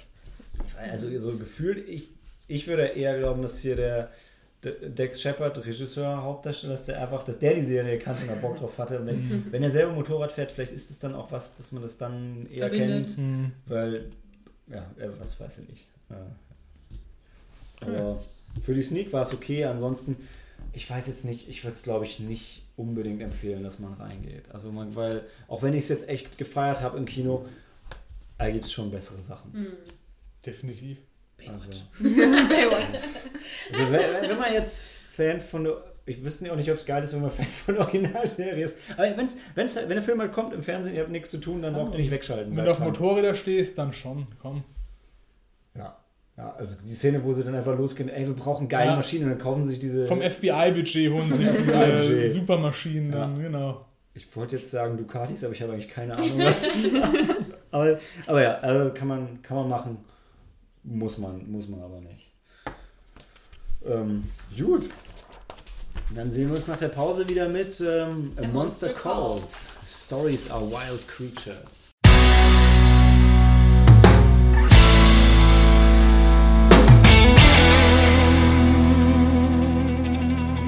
[0.90, 2.10] Also so gefühlt, ich,
[2.48, 4.10] ich würde eher glauben, dass hier der
[4.64, 8.58] Dex Shepard, Regisseur, Hauptdarsteller, dass der einfach, dass der die Serie kannte und da Bock
[8.58, 9.00] drauf hatte.
[9.00, 11.82] Und wenn, wenn er selber Motorrad fährt, vielleicht ist es dann auch was, dass man
[11.82, 13.06] das dann eher Verbindet.
[13.06, 13.16] kennt.
[13.16, 13.52] Hm.
[13.66, 14.10] Weil,
[14.68, 15.86] ja, äh, was weiß ich nicht.
[17.80, 18.22] Aber
[18.62, 19.64] für die Sneak war es okay.
[19.64, 20.16] Ansonsten,
[20.72, 24.44] ich weiß jetzt nicht, ich würde es glaube ich nicht unbedingt empfehlen, dass man reingeht.
[24.52, 27.46] Also, man, weil, auch wenn ich es jetzt echt gefeiert habe im Kino,
[28.38, 29.52] da gibt es schon bessere Sachen.
[29.52, 29.66] Hm.
[31.54, 31.82] Definitiv.
[31.98, 32.90] Also, Baywatch.
[33.78, 35.74] also wenn, wenn man jetzt Fan von der.
[36.04, 38.76] Ich wüsste auch nicht, ob es geil ist, wenn man Fan von der Originalserie ist.
[38.96, 41.62] Aber wenn's, wenn's, wenn der Film halt kommt im Fernsehen, ihr habt nichts zu tun,
[41.62, 42.56] dann braucht ihr nicht wegschalten.
[42.56, 44.64] Wenn du auf Motorräder stehst, dann schon, komm.
[45.76, 45.96] Ja.
[46.36, 48.96] ja, also die Szene, wo sie dann einfach losgehen, ey, wir brauchen geile Ja.
[48.96, 50.06] Maschinen dann kaufen sie sich diese.
[50.08, 52.28] Vom FBI-Budget holen sich diese.
[52.30, 53.42] Supermaschinen dann, Ja.
[53.42, 53.86] genau.
[54.14, 57.08] Ich wollte jetzt sagen Ducatis, aber ich habe eigentlich keine Ahnung, was das war.
[57.70, 59.98] aber, aber ja, also kann man, kann man machen.
[60.84, 62.26] Muss man, muss man aber nicht.
[63.86, 64.24] Ähm,
[64.58, 64.90] gut.
[66.12, 69.70] Dann sehen wir uns nach der Pause wieder mit ähm, A Monster Monster Calls.
[69.86, 71.92] Stories are wild creatures.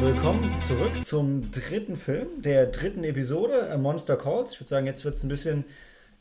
[0.00, 4.52] Willkommen zurück zum dritten Film, der dritten Episode, A Monster Calls.
[4.52, 5.64] Ich würde sagen, jetzt wird es ein bisschen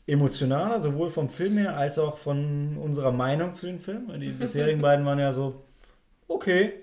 [0.06, 4.08] emotionaler, sowohl vom Film her als auch von unserer Meinung zu den Filmen.
[4.08, 5.62] weil Die bisherigen beiden waren ja so,
[6.28, 6.74] okay.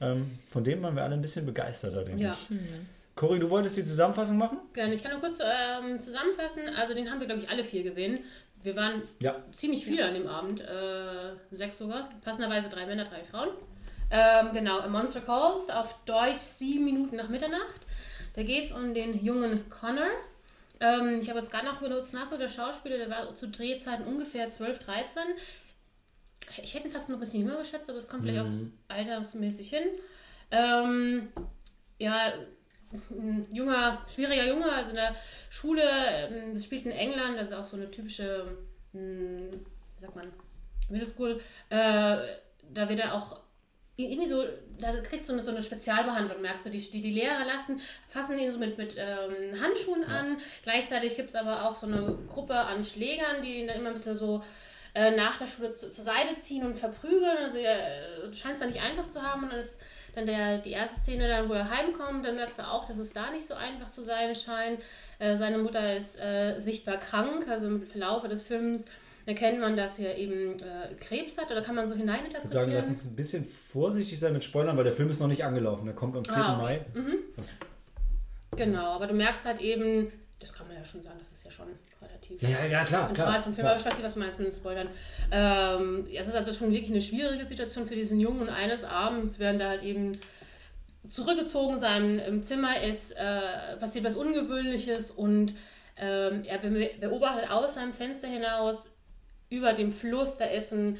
[0.00, 2.32] Ähm, von dem waren wir alle ein bisschen begeisterter, denke Ja.
[2.50, 2.56] ich.
[3.16, 4.58] Cory, du wolltest die Zusammenfassung machen?
[4.72, 4.94] Gerne.
[4.94, 6.62] Ich kann nur kurz ähm, zusammenfassen.
[6.78, 8.20] Also den haben wir, glaube ich, alle vier gesehen.
[8.62, 9.36] Wir waren Ja.
[9.50, 12.10] ziemlich viele an dem Abend, äh, sechs sogar.
[12.24, 13.48] Passenderweise drei Männer, drei Frauen.
[14.10, 17.86] Ähm, genau, A Monster Calls, auf Deutsch sieben Minuten nach Mitternacht.
[18.34, 20.06] Da geht es um den jungen Connor.
[20.80, 24.50] Ähm, ich habe jetzt gerade noch genutzt nachgeguckt, der Schauspieler, der war zu Drehzeiten ungefähr
[24.50, 25.22] 12, 13.
[26.62, 28.72] Ich hätte ihn fast noch ein bisschen jünger geschätzt, aber es kommt vielleicht Mhm.
[28.88, 29.82] auch altersmäßig hin.
[30.50, 31.28] Ähm,
[31.98, 32.32] ja,
[33.10, 35.14] ein junger, schwieriger Junge, also in der
[35.50, 38.56] Schule, ähm, das spielt in England, das ist auch so eine typische,
[38.92, 39.36] hm,
[39.96, 40.32] wie sagt man,
[40.88, 42.16] Middle School, äh,
[42.72, 43.40] da wird er auch
[44.04, 44.44] irgendwie so,
[44.78, 48.38] da kriegt so eine, so eine Spezialbehandlung, merkst du, die, die, die Lehrer lassen, fassen
[48.38, 52.54] ihn so mit, mit ähm, Handschuhen an, gleichzeitig gibt es aber auch so eine Gruppe
[52.54, 54.42] an Schlägern, die ihn dann immer ein bisschen so
[54.94, 58.60] äh, nach der Schule zu, zur Seite ziehen und verprügeln, also er äh, scheint es
[58.60, 59.44] da nicht einfach zu haben.
[59.44, 59.80] Und dann ist
[60.14, 63.12] dann der, die erste Szene, dann, wo er heimkommt, dann merkst du auch, dass es
[63.12, 64.80] da nicht so einfach zu sein scheint.
[65.18, 68.86] Äh, seine Mutter ist äh, sichtbar krank, also im Verlauf des Films
[69.28, 72.22] erkennt man, dass er eben äh, Krebs hat, oder kann man so Ich würde sagen,
[72.22, 72.72] hineininterpretieren?
[72.72, 75.84] lass uns ein bisschen vorsichtig sein mit Spoilern, weil der Film ist noch nicht angelaufen.
[75.84, 76.34] Der kommt am 4.
[76.34, 76.80] Ah, Mai.
[76.90, 76.98] okay.
[76.98, 77.14] Mhm.
[77.36, 77.54] Was,
[78.56, 80.10] Genau, aber du merkst halt eben,
[80.40, 81.66] das kann man ja schon sagen, das ist ja schon
[82.00, 83.42] relativ ja, ja, klar, zentral klar.
[83.42, 83.72] vom Film, klar.
[83.72, 84.88] aber ich weiß nicht, was du meinst mit den Spoilern.
[85.30, 88.82] Ähm, ja, es ist also schon wirklich eine schwierige Situation für diesen Jungen und eines
[88.82, 90.18] Abends werden da halt eben
[91.10, 95.54] zurückgezogen in seinem im Zimmer ist, äh, passiert was Ungewöhnliches und
[95.98, 98.90] ähm, er be beobachtet aus seinem Fenster hinaus
[99.50, 100.98] über dem Fluss, da ist ein,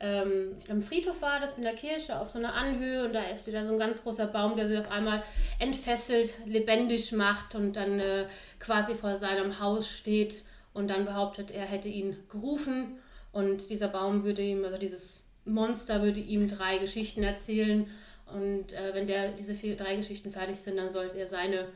[0.00, 3.22] ähm, ich glaube, Friedhof war das mit einer Kirche auf so einer Anhöhe und da
[3.24, 5.22] ist wieder so ein ganz großer Baum, der sich auf einmal
[5.58, 8.26] entfesselt, lebendig macht und dann äh,
[8.58, 12.98] quasi vor seinem Haus steht und dann behauptet, er hätte ihn gerufen
[13.32, 17.86] und dieser Baum würde ihm, also dieses Monster würde ihm drei Geschichten erzählen
[18.26, 21.66] und äh, wenn der, diese vier, drei Geschichten fertig sind, dann sollte er seine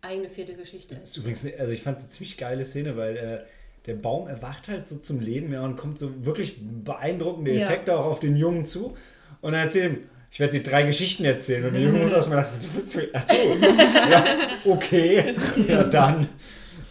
[0.00, 3.16] eigene vierte Geschichte Das ist übrigens, also ich fand es eine ziemlich geile Szene, weil
[3.16, 3.44] äh,
[3.86, 7.64] der Baum erwacht halt so zum Leben ja, und kommt so wirklich beeindruckende Ja.
[7.66, 8.96] Effekte auch auf den Jungen zu.
[9.40, 9.98] Und er erzählt ihm,
[10.30, 11.64] ich werde dir drei Geschichten erzählen.
[11.64, 14.24] Und der Junge muss erstmal du willst mir- ach so, ja,
[14.64, 15.34] okay,
[15.66, 16.28] ja dann,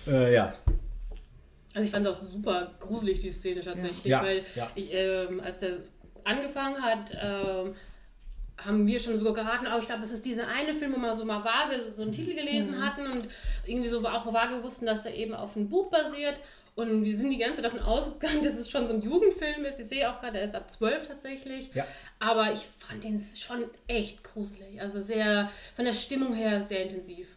[0.07, 0.53] äh, ja.
[1.73, 4.69] Also ich fand es auch super gruselig, die Szene tatsächlich, Ja, weil ja.
[4.75, 5.77] ich, ähm, als er
[6.23, 7.75] angefangen hat, ähm,
[8.57, 11.15] haben wir schon sogar geraten, aber ich glaube, das ist dieser eine Film, wo wir
[11.15, 12.85] so mal vage so einen Titel gelesen Mhm.
[12.85, 13.29] hatten und
[13.65, 16.41] irgendwie so auch vage wussten, dass er eben auf einem Buch basiert.
[16.88, 19.80] Und wir sind die ganze Zeit davon ausgegangen, dass es schon so ein Jugendfilm ist.
[19.80, 21.69] Ich sehe auch gerade, er ist ab 12 tatsächlich.
[21.73, 21.86] Ja.
[22.19, 24.82] Aber ich fand den schon echt gruselig.
[24.82, 27.27] Also sehr, von der Stimmung her sehr intensiv.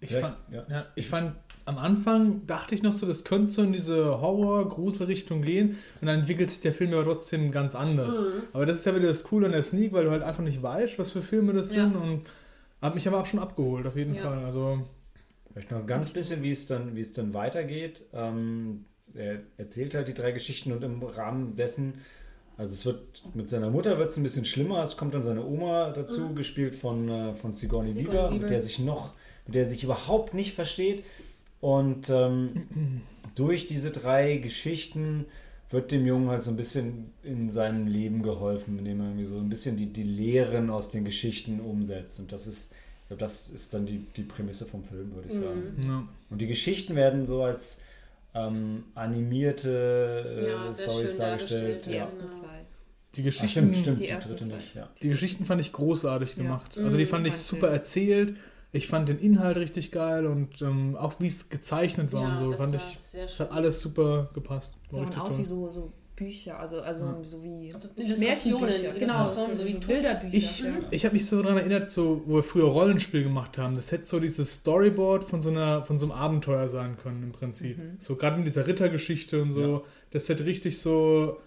[0.00, 0.64] Ich Vielleicht- fand, ja.
[0.70, 0.86] ja.
[0.94, 5.78] ich fand, am Anfang dachte ich noch so, das könnte so in diese Horror-Grusel-Richtung gehen
[6.00, 8.20] und dann entwickelt sich der Film aber trotzdem ganz anders.
[8.22, 8.42] Mhm.
[8.52, 10.62] Aber das ist ja wieder das Coole an der Sneak, weil du halt einfach nicht
[10.62, 11.82] weißt, was für Filme das Ja.
[11.84, 12.30] sind und
[12.80, 14.22] hat mich aber auch schon abgeholt, auf jeden Ja.
[14.22, 14.44] Fall.
[14.44, 14.86] Also,
[15.58, 18.02] Vielleicht noch ein ganz bisschen, wie es dann, wie es dann weitergeht.
[18.12, 21.94] Ähm, er erzählt halt die drei Geschichten und im Rahmen dessen,
[22.56, 24.84] also es wird mit seiner Mutter wird es ein bisschen schlimmer.
[24.84, 28.78] Es kommt dann seine Oma dazu, gespielt von, äh, von Sigourney, Weaver, mit der sich
[28.78, 29.14] noch,
[29.46, 31.02] mit der er sich überhaupt nicht versteht.
[31.60, 33.02] Und ähm,
[33.34, 35.26] durch diese drei Geschichten
[35.70, 39.38] wird dem Jungen halt so ein bisschen in seinem Leben geholfen, indem er irgendwie so
[39.38, 42.20] ein bisschen die, die Lehren aus den Geschichten umsetzt.
[42.20, 42.72] Und das ist,
[43.08, 45.40] ich glaube, das ist dann die, die Prämisse vom Film, würde ich Mhm.
[45.42, 45.76] sagen.
[45.86, 46.08] ja.
[46.30, 47.80] Und die Geschichten werden so als
[48.34, 49.70] ähm, animierte
[50.38, 51.18] äh, Ja, Stories dargestellt.
[51.18, 51.96] dargestellt, Die ja.
[52.02, 52.46] ersten zwei.
[53.14, 54.56] Die Ach, Geschichten, stimmt, stimmt, die die, ersten dritte zwei.
[54.56, 54.74] nicht.
[54.74, 54.88] Ja.
[55.02, 56.42] die Geschichten fand ich großartig Ja.
[56.42, 56.76] gemacht.
[56.78, 58.36] Also die Mhm, fand ich super erzählt.
[58.70, 62.36] Ich fand den Inhalt richtig geil und ähm, auch wie es gezeichnet war Ja, und
[62.36, 63.46] so, das fand war ich, sehr es schön.
[63.46, 64.74] hat alles super gepasst.
[64.92, 65.38] Richtig aus toll.
[65.38, 67.18] wie so, so Bücher, also, also Ja.
[67.22, 70.36] so wie Also Märchenbücher, genau, Illustrationen, so wie so Tuch- Bilderbücher.
[70.36, 70.74] Ich, ja.
[70.90, 73.74] ich habe mich so daran erinnert, so, wo wir früher Rollenspiel gemacht haben.
[73.74, 77.32] Das hätte so dieses Storyboard von so, einer, von so einem Abenteuer sein können im
[77.32, 77.78] Prinzip.
[77.78, 77.96] Mhm.
[77.98, 79.84] So gerade mit dieser Rittergeschichte und so.
[80.10, 81.38] Das hätte richtig so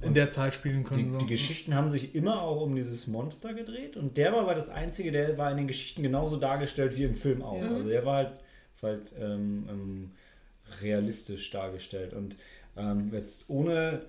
[0.00, 1.12] in der Zeit spielen können.
[1.18, 4.54] Die, die Geschichten haben sich immer auch um dieses Monster gedreht und der war aber
[4.54, 7.60] das Einzige, der war in den Geschichten genauso dargestellt wie im Film auch.
[7.60, 7.68] Ja.
[7.68, 8.30] Also der war halt,
[8.80, 10.10] war halt ähm, ähm,
[10.82, 12.36] realistisch dargestellt und
[12.78, 14.02] ähm, jetzt ohne,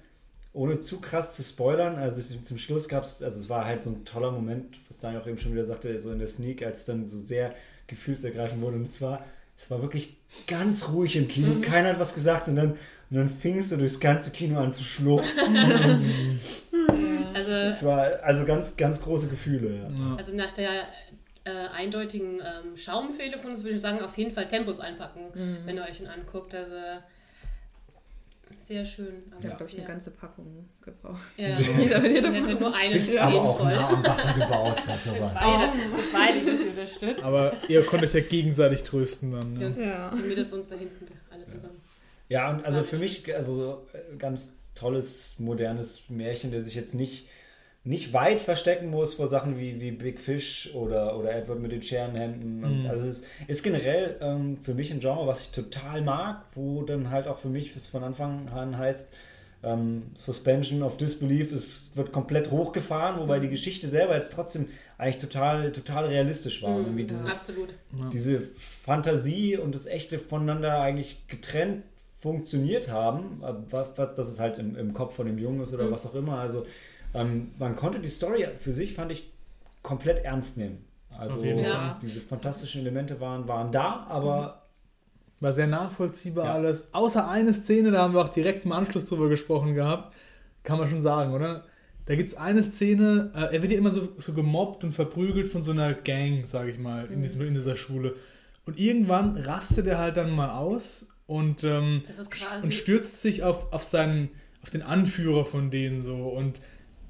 [0.53, 3.81] ohne zu krass zu spoilern, also es- zum Schluss gab es, also es war halt
[3.83, 6.63] so ein toller Moment, was Daniel auch eben schon wieder sagte, so in der Sneak,
[6.65, 7.53] als dann so sehr
[7.87, 9.25] gefühlsergreifend wurde und zwar
[9.57, 10.15] es war wirklich
[10.47, 12.71] ganz ruhig im Kino, keiner hat was gesagt und dann,
[13.09, 16.01] und dann fingst du durchs ganze Kino an zu schluchzen.
[17.33, 19.75] Also, Es war also ganz, ganz große Gefühle.
[19.77, 19.89] Ja.
[20.03, 20.15] ja.
[20.17, 20.69] also nach der
[21.45, 25.57] äh, eindeutigen ähm, Schaumfehle von uns würde ich sagen, auf jeden Fall Tempos einpacken, Mhm.
[25.65, 26.53] wenn ihr euch ihn anguckt.
[26.55, 26.73] Also
[28.69, 29.07] sehr schön.
[29.39, 31.19] Ich habe, glaube ich, eine ganze Packung gebraucht.
[31.37, 33.67] Ja, Jeder- jeder ich hätte nur eine Szene aber auch voll.
[33.73, 35.33] nah am Wasser gebaut bei sowas.
[36.13, 37.23] Beide, beide unterstützt.
[37.23, 39.59] Aber ihr könnt euch ja gegenseitig trösten dann.
[39.59, 39.69] Ja.
[39.69, 39.81] Ja.
[39.85, 40.09] Ja.
[40.09, 41.81] Und wir das uns da hinten alle zusammen.
[42.29, 46.93] Ja, und also für mich, also so äh, ganz tolles, modernes Märchen, der sich jetzt
[46.93, 47.27] nicht,
[47.83, 51.81] nicht weit verstecken muss vor Sachen wie, wie Big Fish oder, oder Edward mit den
[51.81, 52.81] Scherenhänden.
[52.83, 52.89] Mhm.
[52.89, 56.83] Also es ist, ist generell ähm, für mich ein Genre, was ich total mag, wo
[56.83, 59.07] dann halt auch für mich von Anfang an heißt,
[59.63, 64.67] ähm, Suspension of Disbelief ist, wird komplett hochgefahren, wobei die Geschichte selber jetzt trotzdem
[64.97, 66.75] eigentlich total, total realistisch war.
[66.75, 67.69] Und irgendwie dieses, Absolut.
[68.13, 68.41] diese
[68.85, 71.83] Fantasie und das Echte voneinander eigentlich getrennt
[72.21, 75.73] funktioniert haben, äh, was, was, dass es halt im, im Kopf von dem Jungen ist
[75.73, 75.91] oder Mhm.
[75.91, 76.39] was auch immer.
[76.39, 76.65] Also
[77.13, 79.31] ähm, man konnte die Story für sich, fand ich,
[79.81, 80.85] komplett ernst nehmen.
[81.17, 81.43] Also.
[81.43, 81.97] Ja.
[82.01, 84.63] diese fantastischen Elemente waren, waren da, aber
[85.41, 86.53] War sehr nachvollziehbar Ja.
[86.53, 86.93] alles.
[86.93, 90.13] Außer eine Szene, da haben wir auch direkt im Anschluss drüber gesprochen gehabt.
[90.63, 91.63] Kann man schon sagen, oder?
[92.05, 95.47] Da gibt es eine Szene, äh, er wird ja immer so, so gemobbt und verprügelt
[95.47, 98.15] von so einer Gang, sage ich mal, in, diesem, in dieser Schule.
[98.65, 102.03] Und irgendwann rastet er halt dann mal aus und, ähm,
[102.61, 104.29] und stürzt sich auf, auf, seinen,
[104.63, 106.15] auf den Anführer von denen so.
[106.27, 106.61] Und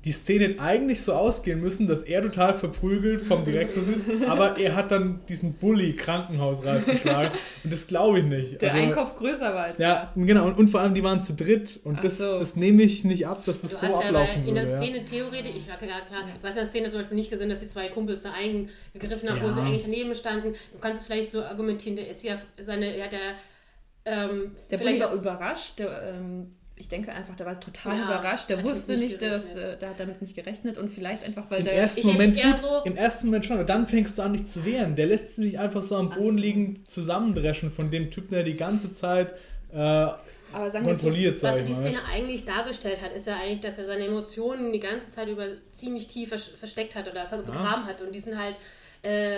[0.06, 4.58] die Szene hätte eigentlich so ausgehen müssen, dass er total verprügelt vom Direktor sitzt, aber
[4.58, 7.32] er hat dann diesen Bully krankenhausreif geschlagen.
[7.66, 8.62] Und das glaube ich nicht.
[8.62, 10.46] Der Also, Einkauf größer war als Ja, genau.
[10.48, 11.82] Und, und vor allem, die waren zu dritt.
[11.84, 12.40] Und Ach das, so.
[12.40, 14.64] das nehme ich nicht ab, dass das Du so hast ja ablaufen bei, in der
[14.68, 14.72] würde.
[14.72, 14.78] Ja.
[14.92, 17.50] Szene theoretisch, ich war ja klar, du hast in der Szene zum Beispiel nicht gesehen,
[17.50, 19.54] dass die zwei Kumpels da eingegriffen haben, wo Ja.
[19.54, 20.54] sie eigentlich daneben standen.
[20.72, 23.20] Du kannst es vielleicht so argumentieren, der ist ja seine, er hat ja
[24.06, 25.78] ähm, Der vielleicht war überrascht.
[25.80, 28.50] Der, ähm, ich denke einfach, der war total Ja, überrascht.
[28.50, 31.60] Der wusste nicht nicht, dass, äh, der hat damit nicht gerechnet und vielleicht einfach, weil
[31.60, 31.74] Im der.
[31.76, 34.66] ersten Moment gut, so- im ersten Moment schon, aber dann fängst du an, dich zu
[34.66, 34.96] wehren.
[34.96, 38.56] Der lässt sich nicht einfach so am Boden liegen, zusammendreschen von dem Typen, der die
[38.58, 39.34] ganze Zeit
[39.72, 39.78] äh,
[40.52, 41.08] aber sagen wir so,
[41.44, 41.76] Was so die.
[41.76, 45.46] Szene eigentlich dargestellt hat, ist ja eigentlich, dass er seine Emotionen die ganze Zeit über
[45.74, 48.56] ziemlich tief vers- versteckt hat oder begraben hat und die sind halt
[49.04, 49.38] äh,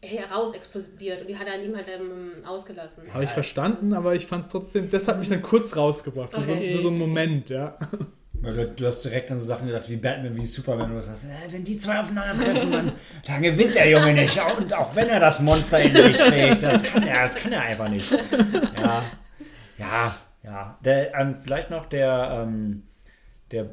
[0.00, 3.12] heraus explodiert und die hat er an ihm halt ähm, ausgelassen.
[3.12, 6.42] Habe ich verstanden, aber ich fand es trotzdem, das hat mich dann kurz rausgebracht, für,
[6.42, 6.72] so, Okay.
[6.74, 7.76] für so einen Moment, ja.
[8.34, 11.02] weil du, du hast direkt an so Sachen gedacht wie Batman, wie Superman und du
[11.02, 12.92] sagst, äh, wenn die zwei aufeinandertreffen, dann,
[13.26, 14.38] dann gewinnt der Junge nicht.
[14.58, 17.62] Und auch wenn er das Monster in sich trägt, das kann er, das kann er
[17.62, 18.12] einfach nicht.
[18.76, 19.04] Ja,
[19.78, 20.78] ja, ja.
[20.84, 22.84] Der, ähm, vielleicht noch der, ähm,
[23.50, 23.66] der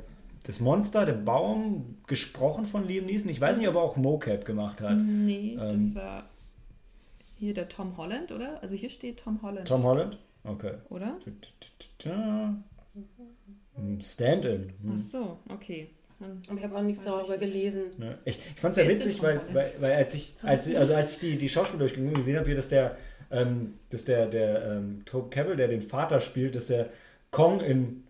[0.45, 3.29] das Monster, der Baum, gesprochen von Liam Neeson.
[3.29, 4.97] Ich weiß nicht, ob er auch Mocap gemacht hat.
[4.97, 5.95] Nee, das Ähm.
[5.95, 6.29] war
[7.37, 8.61] hier der Tom Holland, oder?
[8.61, 9.67] Also hier steht Tom Holland.
[9.67, 10.17] Tom Holland?
[10.43, 10.73] Okay.
[10.89, 11.17] Oder?
[13.75, 14.71] Hm, Stand-in.
[14.85, 14.97] Ach Hm.
[14.97, 15.89] so, okay.
[16.47, 17.81] Aber ich habe auch nichts darüber gelesen.
[17.97, 18.17] Ne?
[18.23, 21.19] Ich, ich fand es ja witzig, weil, weil, weil als ich, als, also als ich
[21.19, 22.95] die, die Schauspieler durchgegangen gesehen habe, hier, dass der,
[23.31, 26.89] ähm, dass der, der ähm, Tobe Campbell, der den Vater spielt, dass der
[27.31, 28.04] Kong in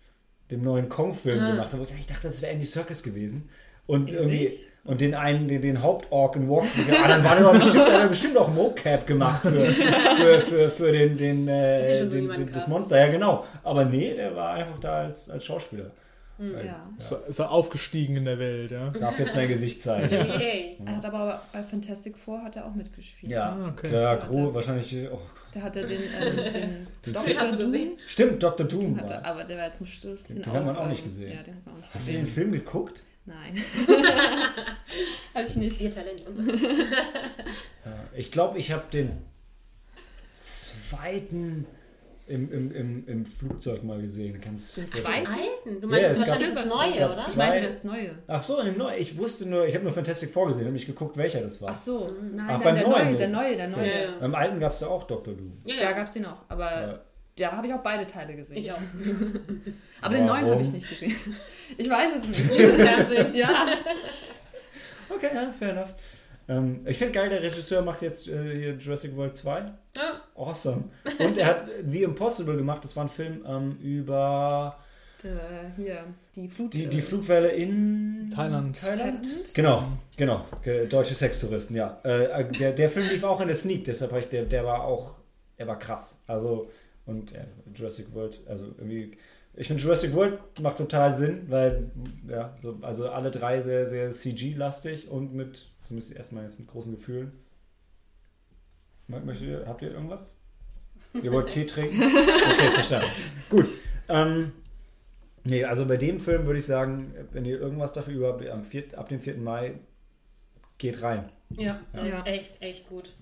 [0.51, 1.51] dem neuen Kong-Film Ah.
[1.51, 3.49] gemacht wo Ich ich dachte, das wäre Andy Serkis gewesen.
[3.87, 4.41] Und Ehrlich?
[4.51, 6.85] irgendwie und den einen, den, den Hauptork in Walking.
[7.03, 10.69] Ah, dann war der doch bestimmt, hat er bestimmt auch Mocap gemacht für, für, für,
[10.69, 12.67] für den, den, äh, den, den, das.
[12.67, 12.99] Monster.
[12.99, 13.43] Ja, genau.
[13.63, 15.89] Aber nee, der war einfach da als, als Schauspieler.
[16.37, 16.89] Ja.
[16.97, 18.89] Ist er- Ist er aufgestiegen in der Welt, ja?
[18.99, 20.11] Darf jetzt sein Gesicht zeigen.
[20.13, 20.77] Yay.
[20.85, 23.31] Er hat aber bei Fantastic Four hat er auch mitgespielt.
[23.31, 23.91] Ja, Ah, okay.
[23.91, 24.95] ja, Der Gro, wahrscheinlich.
[25.11, 25.19] Oh,
[25.53, 27.35] Da hat er den, ähm, den Den Dr.
[27.39, 27.71] hast du Doom.
[27.71, 27.91] gesehen?
[28.07, 28.67] stimmt, Dr.
[28.67, 28.99] Doom.
[28.99, 31.33] Hat er, aber der war zum Schluss Den- den hat man auch nicht gesehen.
[31.35, 32.25] Ja, den hat man auch nicht Hast du gesehen.
[32.25, 33.03] den Film geguckt?
[33.27, 33.57] Nein.
[35.33, 35.81] Hatte ich nicht.
[35.81, 36.21] Ihr Talent.
[37.85, 39.13] Ja, ich glaube, ich habe den
[40.37, 41.65] zweiten
[42.27, 44.41] im, im, im, im Flugzeug mal gesehen.
[44.41, 45.27] Den zweiten?
[45.27, 45.81] alten?
[45.81, 46.65] Du Ja, meinst es das gab- wahrscheinlich das
[46.95, 47.19] Neue, oder?
[47.19, 48.15] Ich zwei- meinte das Neue.
[48.27, 48.99] Ach so, in dem neuen.
[49.01, 51.69] Ich wusste nur, ich habe nur Fantastic Four gesehen, habe nicht geguckt, welcher das war.
[51.71, 53.17] Ach so, nein, Ach, nein, beim der Neuen, Neue, nee.
[53.17, 53.87] der Neue, der Neue.
[53.87, 54.09] Ja, ja.
[54.19, 55.35] Beim alten gab es ja auch Dr.
[55.35, 55.57] Doom.
[55.65, 55.91] Ja, Da ja.
[55.91, 56.99] gab es den auch, aber Ja.
[57.37, 58.57] da habe ich auch beide Teile gesehen.
[58.57, 58.77] Ich auch.
[60.01, 61.15] Aber den neuen habe ich nicht gesehen.
[61.77, 62.39] Ich weiß es nicht.
[62.41, 63.33] Fernsehen.
[63.35, 63.65] ja.
[65.09, 65.93] Okay, ja, fair enough.
[66.47, 69.59] Ähm, ich finde geil, der Regisseur macht jetzt äh, hier Jurassic World 2.
[69.97, 70.21] Ja.
[70.35, 70.85] Awesome.
[71.19, 72.83] Und er hat The Impossible gemacht.
[72.83, 74.77] Das war ein Film ähm, über
[75.23, 76.03] Der, hier,
[76.35, 76.73] die Flut.
[76.73, 78.77] die, äh, die Flugwelle in Thailand.
[78.77, 79.23] Thailand?
[79.23, 79.53] Thailand?
[79.53, 79.83] Genau,
[80.17, 80.45] genau.
[80.63, 81.97] Ge- Deutsche Sextouristen, ja.
[82.03, 85.13] Äh, der, der Film lief auch in der Sneak, deshalb ich, der, der war auch,
[85.57, 86.19] der war krass.
[86.27, 86.69] Also,
[87.05, 89.11] und äh, Jurassic World, also irgendwie,
[89.53, 91.89] ich finde Jurassic World macht total Sinn, weil,
[92.27, 96.91] ja, so, also alle drei sehr, sehr CG-lastig und mit, zumindest erstmal jetzt mit großen
[96.93, 97.31] Gefühlen.
[99.09, 100.33] Mö- Möchtet ihr, habt ihr irgendwas?
[101.23, 102.01] Ihr wollt Tee trinken?
[102.03, 103.07] Okay, verstanden.
[103.49, 103.67] Gut.
[104.09, 104.51] Ähm,
[105.45, 108.63] nee, also bei dem Film würde ich sagen, wenn ihr irgendwas dafür über habt, am
[108.63, 109.37] 4, ab dem 4.
[109.37, 109.75] Mai
[110.77, 111.29] geht rein.
[111.51, 112.01] Ja, Ja.
[112.03, 113.13] ist echt, echt gut.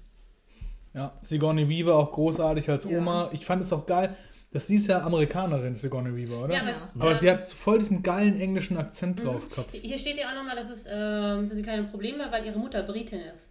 [0.96, 2.98] Ja, Sigourney Weaver auch großartig als Ja.
[2.98, 3.30] Oma.
[3.34, 4.16] Ich fand es auch geil,
[4.52, 6.54] dass sie ist ja Amerikanerin, Sigourney Weaver, oder?
[6.56, 7.16] Ja, aber, es, Aber ja.
[7.16, 9.72] sie hat voll diesen geilen englischen Akzent drauf gehabt.
[9.74, 12.58] Hier steht ja auch nochmal, dass es ähm, für sie keine Probleme war, weil ihre
[12.60, 13.50] Mutter Britin ist.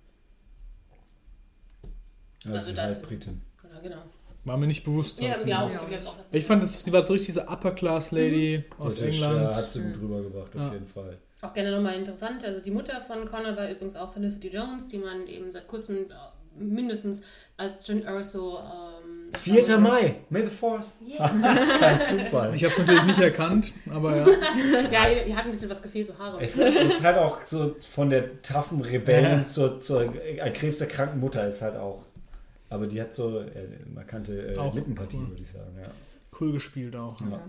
[2.51, 3.41] Also ist das- halt Britin.
[3.69, 4.03] Oder genau.
[4.45, 5.21] War mir nicht bewusst.
[5.21, 6.01] Ja, glaube Ja.
[6.33, 6.45] ich.
[6.45, 9.41] fand, das, sie war so richtig diese Upper-Class-Lady aus Britisch, England.
[9.51, 10.73] Ja, hat sie gut rübergebracht, auf Ja.
[10.73, 11.17] jeden Fall.
[11.43, 12.45] Auch gerne nochmal interessant.
[12.45, 15.97] Also die Mutter von Connor war übrigens auch Felicity Jones, die man eben seit kurzem
[15.97, 17.23] äh, mindestens
[17.57, 18.59] als John Urso.
[18.59, 19.79] Ähm, 4.
[19.79, 20.99] Mai, May the Force.
[21.09, 21.29] Yeah.
[21.43, 22.55] das ist kein Zufall.
[22.55, 24.27] Ich habe es natürlich nicht erkannt, aber ja.
[24.93, 26.41] ja, ihr, ihr hat ein bisschen was gefehlt, so Haare.
[26.41, 31.63] Es ist halt auch so von der taffen Rebellen zur, zur äh, krebserkrankten Mutter ist
[31.63, 32.05] halt auch.
[32.73, 33.49] Aber die hat so äh,
[33.93, 35.29] markante äh, Auch Lippenpartie, cool.
[35.29, 35.77] würde ich sagen.
[35.81, 35.89] Ja.
[36.41, 37.21] Cool gespielt auch.
[37.21, 37.29] Ja.
[37.31, 37.41] Ja.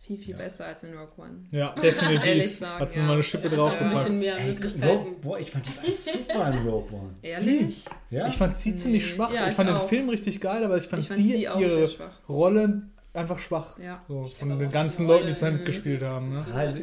[0.00, 0.36] Viel, viel Ja.
[0.38, 1.34] besser als in Rock One.
[1.50, 2.58] Ja, Ehrlich definitiv.
[2.58, 3.02] sagen, Hat sie ja.
[3.02, 4.08] nochmal eine Schippe ein draufgepackt.
[4.08, 4.82] Ey, Möglichkeiten.
[4.88, 7.10] Rogue, boah, ich fand die war super in Rogue One.
[7.22, 7.84] Ehrlich?
[8.10, 8.26] Ja?
[8.28, 9.32] Ich fand sie ziemlich schwach.
[9.32, 9.88] Ja, ich ich fand den auch.
[9.88, 12.12] Film richtig geil, aber ich fand, Ich fand sie, sie auch ihre sehr schwach.
[12.28, 13.78] Rolle einfach schwach.
[13.78, 14.02] Ja.
[14.08, 15.64] So, Ich von den ganzen Leuten, die Rolle, zusammen mhm.
[15.66, 16.30] gespielt haben.
[16.32, 16.46] Ne?
[16.54, 16.82] Also,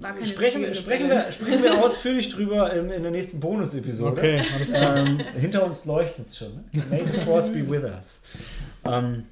[0.00, 4.10] War keine sprechen, sprechen, wir, sprechen wir ausführlich drüber in, in der nächsten Bonus-Episode.
[4.12, 4.96] Okay, alles klar.
[4.96, 6.52] Ähm, hinter uns leuchtet es schon.
[6.72, 6.82] Ne?
[6.90, 8.22] May the Force be with us.
[8.84, 9.24] Ähm,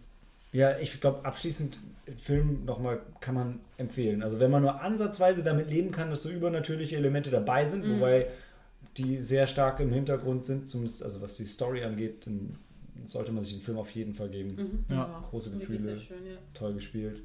[0.53, 4.23] ja, ich glaube, abschließend, den Film nochmal kann man empfehlen.
[4.23, 7.97] Also, wenn man nur ansatzweise damit leben kann, dass so übernatürliche Elemente dabei sind, Mhm.
[7.97, 8.27] wobei
[8.97, 12.57] die sehr stark im Hintergrund sind, zumindest also was die Story angeht, dann
[13.07, 14.85] sollte man sich den Film auf jeden Fall geben.
[14.89, 14.95] Mhm.
[14.95, 15.23] Ja.
[15.31, 16.39] Große Gefühle, sehr schön, ja.
[16.55, 17.23] toll gespielt,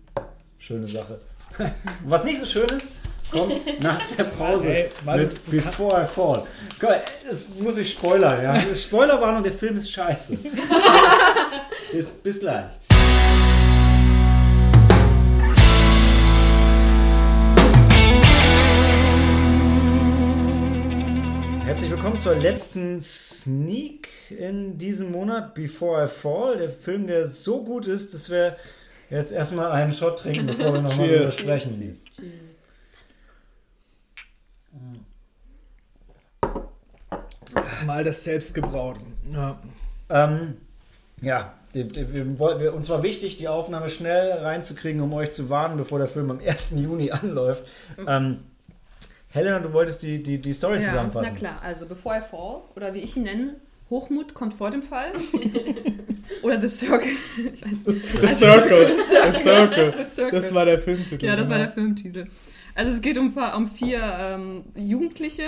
[0.59, 1.19] schöne Sache.
[2.05, 2.89] Was nicht so schön ist,
[3.33, 6.43] kommt nach der Pause Ey, warte, mit Before I Fall.
[6.81, 8.53] Mal, das muss ich spoilern, ja.
[8.53, 10.37] Das ist Spoilerwarnung, der Film ist scheiße.
[11.91, 12.65] bis, bis gleich.
[21.65, 26.57] Herzlich willkommen zur letzten Sneak in diesem Monat, Before I Fall.
[26.57, 28.57] Der Film, der so gut ist, dass wir
[29.09, 31.37] jetzt erstmal einen Shot trinken, bevor wir nochmal Cheers.
[34.73, 35.05] Sprechen.
[37.85, 38.97] Mal das selbst gebraut.
[39.31, 39.59] Ja.
[40.09, 40.55] Ähm,
[41.21, 45.77] ja, die- die- wir, uns war wichtig, die Aufnahme schnell reinzukriegen, um euch zu warnen,
[45.77, 46.71] bevor der Film am 1.
[46.75, 47.63] Juni anläuft.
[48.07, 48.39] Ähm,
[49.29, 51.29] Helena, du wolltest die, die, die Story Ja, zusammenfassen.
[51.33, 53.55] na klar, also Before I Fall, oder wie ich ihn nenne,
[53.89, 55.11] Hochmut kommt vor dem Fall.
[56.43, 57.09] oder The Circle.
[57.37, 57.63] Nicht.
[58.21, 58.91] The Circle.
[58.95, 59.93] The Circle.
[59.97, 60.31] The Circle.
[60.39, 61.25] Das war der Filmtitel.
[61.25, 61.67] ja, das war genau.
[61.67, 62.27] der Filmtitel.
[62.75, 65.47] Also es geht um, ein paar- um vier ähm, Jugendliche,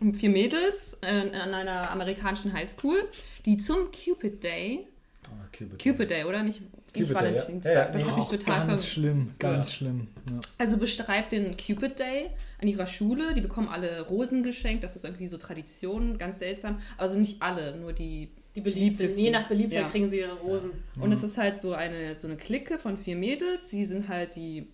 [0.00, 3.08] um vier Mädels äh, an einer amerikanischen Highschool,
[3.44, 4.86] die zum Cupid Day,
[5.32, 5.78] Oh, Cupid.
[5.80, 6.42] Cupid Day, oder?
[6.42, 7.20] Nicht, Cupid nicht Day, ja.
[7.20, 7.72] Valentinstag.
[7.72, 8.10] Ja, ja, das nee.
[8.10, 10.08] hat mich total ganz schlimm, ganz schlimm.
[10.28, 10.40] Ja.
[10.58, 12.30] Also beschreibt den Cupid Day
[12.60, 13.32] an ihrer Schule.
[13.34, 14.82] Die bekommen alle Rosen geschenkt.
[14.82, 16.80] Das ist irgendwie so Tradition, ganz seltsam.
[16.98, 18.30] Also nicht alle, nur die.
[18.56, 19.06] Die beliebt sind.
[19.06, 19.20] Liebsten.
[19.24, 19.88] Je nach Beliebtheit Ja.
[19.88, 20.72] kriegen sie ihre Rosen.
[20.98, 23.68] Und es ist halt so eine, so eine Clique von vier Mädels.
[23.68, 24.66] Die sind halt die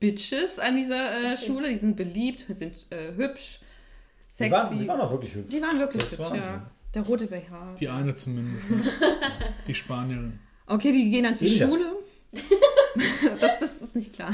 [0.00, 1.68] Bitches an dieser äh, Schule.
[1.68, 4.50] Die sind beliebt, sind äh, hübsch, Die sexy.
[4.52, 5.50] waren, die waren auch wirklich hübsch.
[5.50, 6.70] Die waren wirklich Das hübsch, waren ja.
[6.94, 7.74] Der rote BH.
[7.78, 8.70] Die eine zumindest.
[8.70, 8.76] ja.
[9.66, 10.38] Die Spanierin.
[10.66, 11.66] Okay, die gehen dann zur Inder.
[11.66, 11.92] Schule.
[13.40, 14.30] das, das ist nicht klar.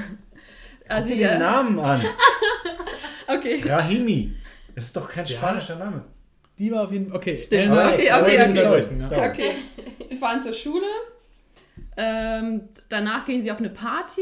[0.82, 2.05] Guck Also, dir die, den Namen an.
[3.28, 3.62] okay.
[3.64, 4.34] Rahimi.
[4.74, 5.36] Das ist doch kein Ja.
[5.36, 6.05] spanischer Name.
[6.59, 7.16] Die war auf jeden Fall.
[7.16, 7.72] Okay, Stimmt.
[7.72, 8.98] Okay, okay, die okay.
[9.01, 9.28] Story.
[9.30, 9.51] Okay.
[10.09, 10.86] Sie fahren zur Schule.
[11.96, 14.20] Ähm, danach gehen sie auf eine Party.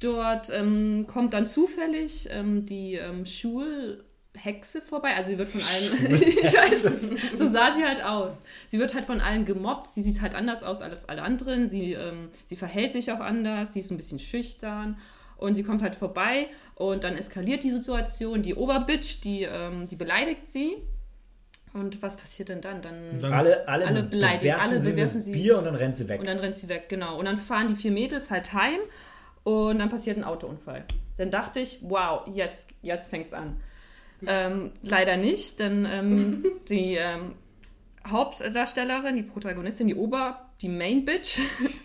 [0.00, 5.14] Dort ähm, kommt dann zufällig ähm, die ähm, Schulhexe vorbei.
[5.16, 6.14] Also sie wird von allen.
[6.22, 6.82] ich weiß,
[7.38, 8.34] so sah sie halt aus.
[8.68, 9.86] Sie wird halt von allen gemobbt.
[9.86, 11.68] Sie sieht halt anders aus als alle anderen.
[11.68, 13.72] Sie, ähm, sie verhält sich auch anders.
[13.72, 14.98] Sie ist ein bisschen schüchtern.
[15.38, 18.40] Und sie kommt halt vorbei und dann eskaliert die Situation.
[18.42, 20.76] Die Oberbitch, die, ähm, die beleidigt sie.
[21.74, 22.80] Und was passiert denn dann?
[22.80, 25.32] Dann, dann- Alle, alle, Alle beleidigen, bewerfen alle sie bewerfen sie.
[25.32, 26.20] Bier und dann rennt sie weg.
[26.20, 27.18] und dann rennt sie weg, genau.
[27.18, 28.78] Und dann fahren die vier Mädels halt heim
[29.46, 30.84] und dann passiert ein Autounfall.
[31.18, 33.58] Dann dachte ich, wow, jetzt, jetzt fängt's an.
[34.26, 37.34] Ähm, leider nicht, denn ähm, die ähm,
[38.04, 41.38] Hauptdarstellerin, die Protagonistin, die Ober, die Main Bitch,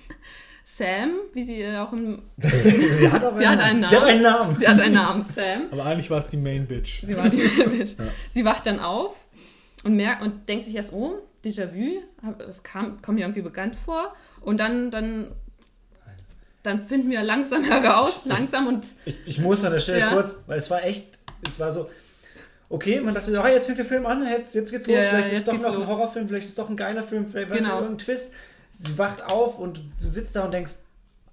[0.63, 2.23] Sam, wie sie äh, auch im.
[2.37, 4.55] sie hat auch Sie hat einen Sie hat einen Namen.
[4.55, 5.67] Sie hat einen Namen, Sam.
[5.69, 7.05] Aber eigentlich war es die Main Bitch.
[7.05, 7.95] Sie war die Bitch.
[8.31, 9.15] Sie wacht dann auf
[9.83, 12.01] und merkt und denkt sich erst, oh, Déjà-vu,
[12.39, 14.15] das kam, kommt mir irgendwie bekannt vor.
[14.39, 15.27] Und dann, dann,
[16.63, 20.13] dann finden wir langsam heraus, langsam und Ich, ich muss an der Stelle Ja.
[20.13, 21.07] kurz, weil es war echt,
[21.49, 21.89] es war so,
[22.69, 25.01] okay, man dachte, so, ah, jetzt fängt der Film an, jetzt, jetzt geht's los, Ja,
[25.03, 25.81] vielleicht ist es doch noch los.
[25.83, 27.75] ein Horrorfilm, vielleicht ist es doch ein geiler Film, vielleicht Genau.
[27.81, 28.31] irgendein Twist.
[28.71, 30.73] Sie wacht auf und du sitzt da und denkst,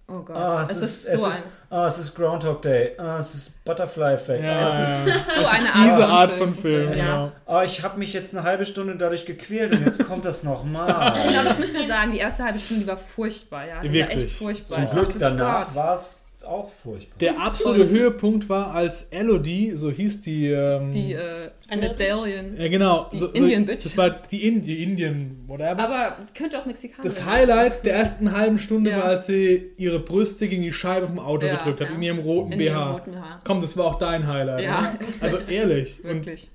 [0.09, 3.35] oh Gott, ah, es, ist, es, so ist, ah, es ist Groundhog Day, ah, es
[3.35, 6.91] ist Butterfly Effect, Ja, ah, es ist, so eine Diese Art Art von Film.
[6.93, 7.27] es Ja.
[7.27, 10.43] ist, ah, ich habe mich jetzt eine halbe Stunde dadurch gequält und jetzt kommt das
[10.43, 11.23] nochmal.
[11.27, 12.13] Genau, das müssen wir sagen.
[12.13, 13.81] Die erste halbe Stunde, die war furchtbar, ja.
[13.81, 14.25] Die war Wirklich.
[14.25, 14.75] echt furchtbar.
[14.77, 17.17] Zum Ich Glück dachte, danach war es auch furchtbar.
[17.21, 20.47] Der absolute Höhepunkt war, als Elodie, so hieß die.
[20.49, 22.57] Ähm, Die äh, Eine Medaillen.
[22.57, 23.09] ja, genau.
[23.13, 23.85] die so, Indian so, Bitch.
[23.85, 25.79] Das war die, In die Indian, whatever.
[25.79, 27.27] Aber es könnte auch Mexikaner das sein.
[27.27, 28.99] Highlight der ersten halben Stunde Ja.
[28.99, 31.95] war, als sie ihre Brüste gegen die Scheibe vom Auto Ja, gedrückt hat, ja.
[31.95, 32.65] in ihrem roten In BH.
[32.67, 33.41] ihrem roten Haar.
[33.45, 34.65] Komm, das war auch dein Highlight.
[34.65, 34.95] Ja?
[35.21, 36.03] Also ehrlich.
[36.05, 36.51] Und Wirklich.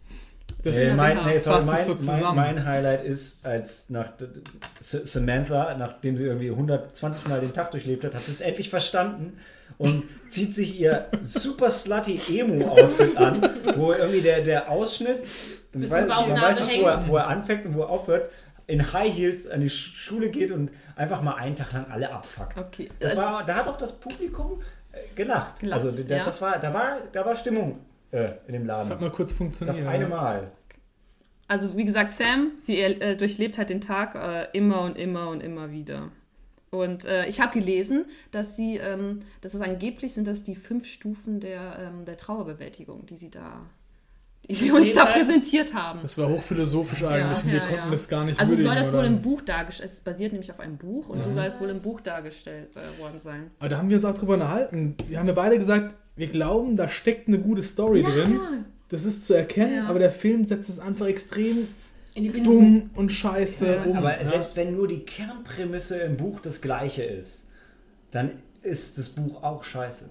[0.64, 2.36] das Nee, mein, nee, sorry, mein, so mein, zusammen.
[2.38, 4.14] mein Highlight ist, als nach
[4.80, 9.34] Samantha, nachdem sie irgendwie 120 Mal den Tag durchlebt hat, hat sie es endlich verstanden
[9.78, 13.42] und zieht sich ihr super slutty Emo-Outfit an,
[13.76, 15.20] wo irgendwie der, der Ausschnitt,
[15.72, 18.32] Bis weiß, man weiß nicht, wo er, wo er anfängt und wo er aufhört,
[18.66, 22.12] in High Heels an die Sch- Schule geht und einfach mal einen Tag lang alle
[22.12, 22.58] abfuckt.
[22.58, 22.90] Okay.
[23.00, 24.62] Das war, da hat auch das Publikum
[24.92, 25.60] äh, gelacht.
[25.60, 26.24] Gelacht, also der, ja.
[26.24, 27.80] das war, da war, da war Stimmung
[28.12, 29.02] äh, in dem das hat Laden.
[29.04, 29.78] mal kurz funktioniert.
[29.78, 30.52] Das eine Mal.
[31.50, 35.44] Also wie gesagt, Sam, sie äh, durchlebt halt den Tag äh, immer und immer und
[35.44, 36.10] immer wieder.
[36.74, 40.86] Und äh, ich habe gelesen, dass sie, ähm, dass es angeblich sind, das die fünf
[40.88, 43.62] Stufen der, ähm, der Trauerbewältigung, die sie da,
[44.50, 46.00] die sie uns da präsentiert haben.
[46.02, 47.44] Das war hochphilosophisch eigentlich.
[47.46, 49.08] und wir konnten das gar nicht Also soll würdigen, das wohl oder?
[49.08, 51.80] im Buch dargestellt, es basiert nämlich auf einem Buch und so soll es wohl im
[51.80, 53.52] Buch dargestellt äh, worden sein.
[53.60, 54.96] Aber da haben wir uns auch drüber unterhalten.
[55.08, 58.40] Wir haben ja beide gesagt, wir glauben, da steckt eine gute Story drin.
[58.90, 59.88] Das ist zu erkennen, Ja.
[59.88, 61.68] aber der Film setzt es einfach extrem.
[62.16, 63.98] Dumm und scheiße Ja, um.
[63.98, 64.26] Aber ja.
[64.26, 67.48] selbst wenn nur die Kernprämisse im Buch das gleiche ist,
[68.12, 70.10] dann ist das Buch auch scheiße.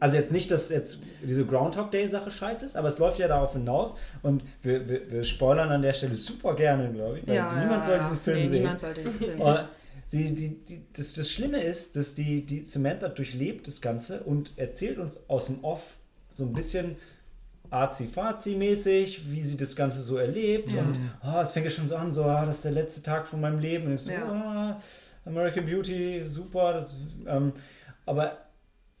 [0.00, 3.28] Also jetzt nicht, dass jetzt diese Groundhog Day Sache scheiße ist, aber es läuft ja
[3.28, 7.62] darauf hinaus und wir, wir, wir spoilern an der Stelle super gerne, glaube ich, weil
[7.62, 8.62] niemand soll diesen Film nee, sehen.
[8.62, 9.40] Niemand soll den Film sehen.
[9.40, 9.70] Aber
[10.12, 14.52] die, die, die, das, das Schlimme ist, dass die, die Samantha durchlebt das Ganze und
[14.56, 15.94] erzählt uns aus dem Off
[16.30, 16.96] so ein bisschen
[17.74, 20.70] arzi-fazi-mäßig, wie sie das Ganze so erlebt.
[20.70, 20.82] Ja.
[20.82, 23.26] Und oh, es fängt ja schon so an, so, ah, das ist der letzte Tag
[23.26, 23.86] von meinem Leben.
[23.86, 24.24] Und ich so, Ja.
[24.24, 24.80] ah,
[25.26, 26.72] American Beauty, super.
[26.74, 26.86] Das,
[27.26, 27.52] ähm,
[28.06, 28.38] aber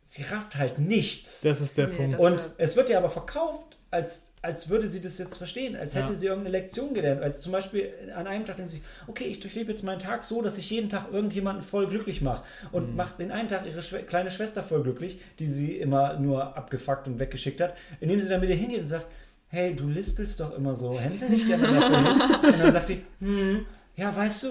[0.04, 1.40] sie rafft halt nichts.
[1.42, 2.18] Das ist der Nee, Punkt.
[2.18, 2.54] Und stimmt.
[2.58, 6.18] es wird ja aber verkauft, als, als würde sie das jetzt verstehen, als hätte Ja.
[6.18, 7.22] sie irgendeine Lektion gelernt.
[7.22, 10.42] Also zum Beispiel an einem Tag denkt sie, okay, ich durchlebe jetzt meinen Tag so,
[10.42, 12.42] dass ich jeden Tag irgendjemanden voll glücklich mache.
[12.72, 12.96] Und Mhm.
[12.96, 17.06] macht den einen Tag ihre Schwe kleine Schwester voll glücklich, die sie immer nur abgefuckt
[17.06, 19.06] und weggeschickt hat, indem sie dann mit ihr hingeht und sagt,
[19.48, 22.20] hey, du lispelst doch immer so, hänsel dich gerne dafür nicht.
[22.54, 23.64] Und dann sagt die, hm,
[23.96, 24.48] ja, weißt du,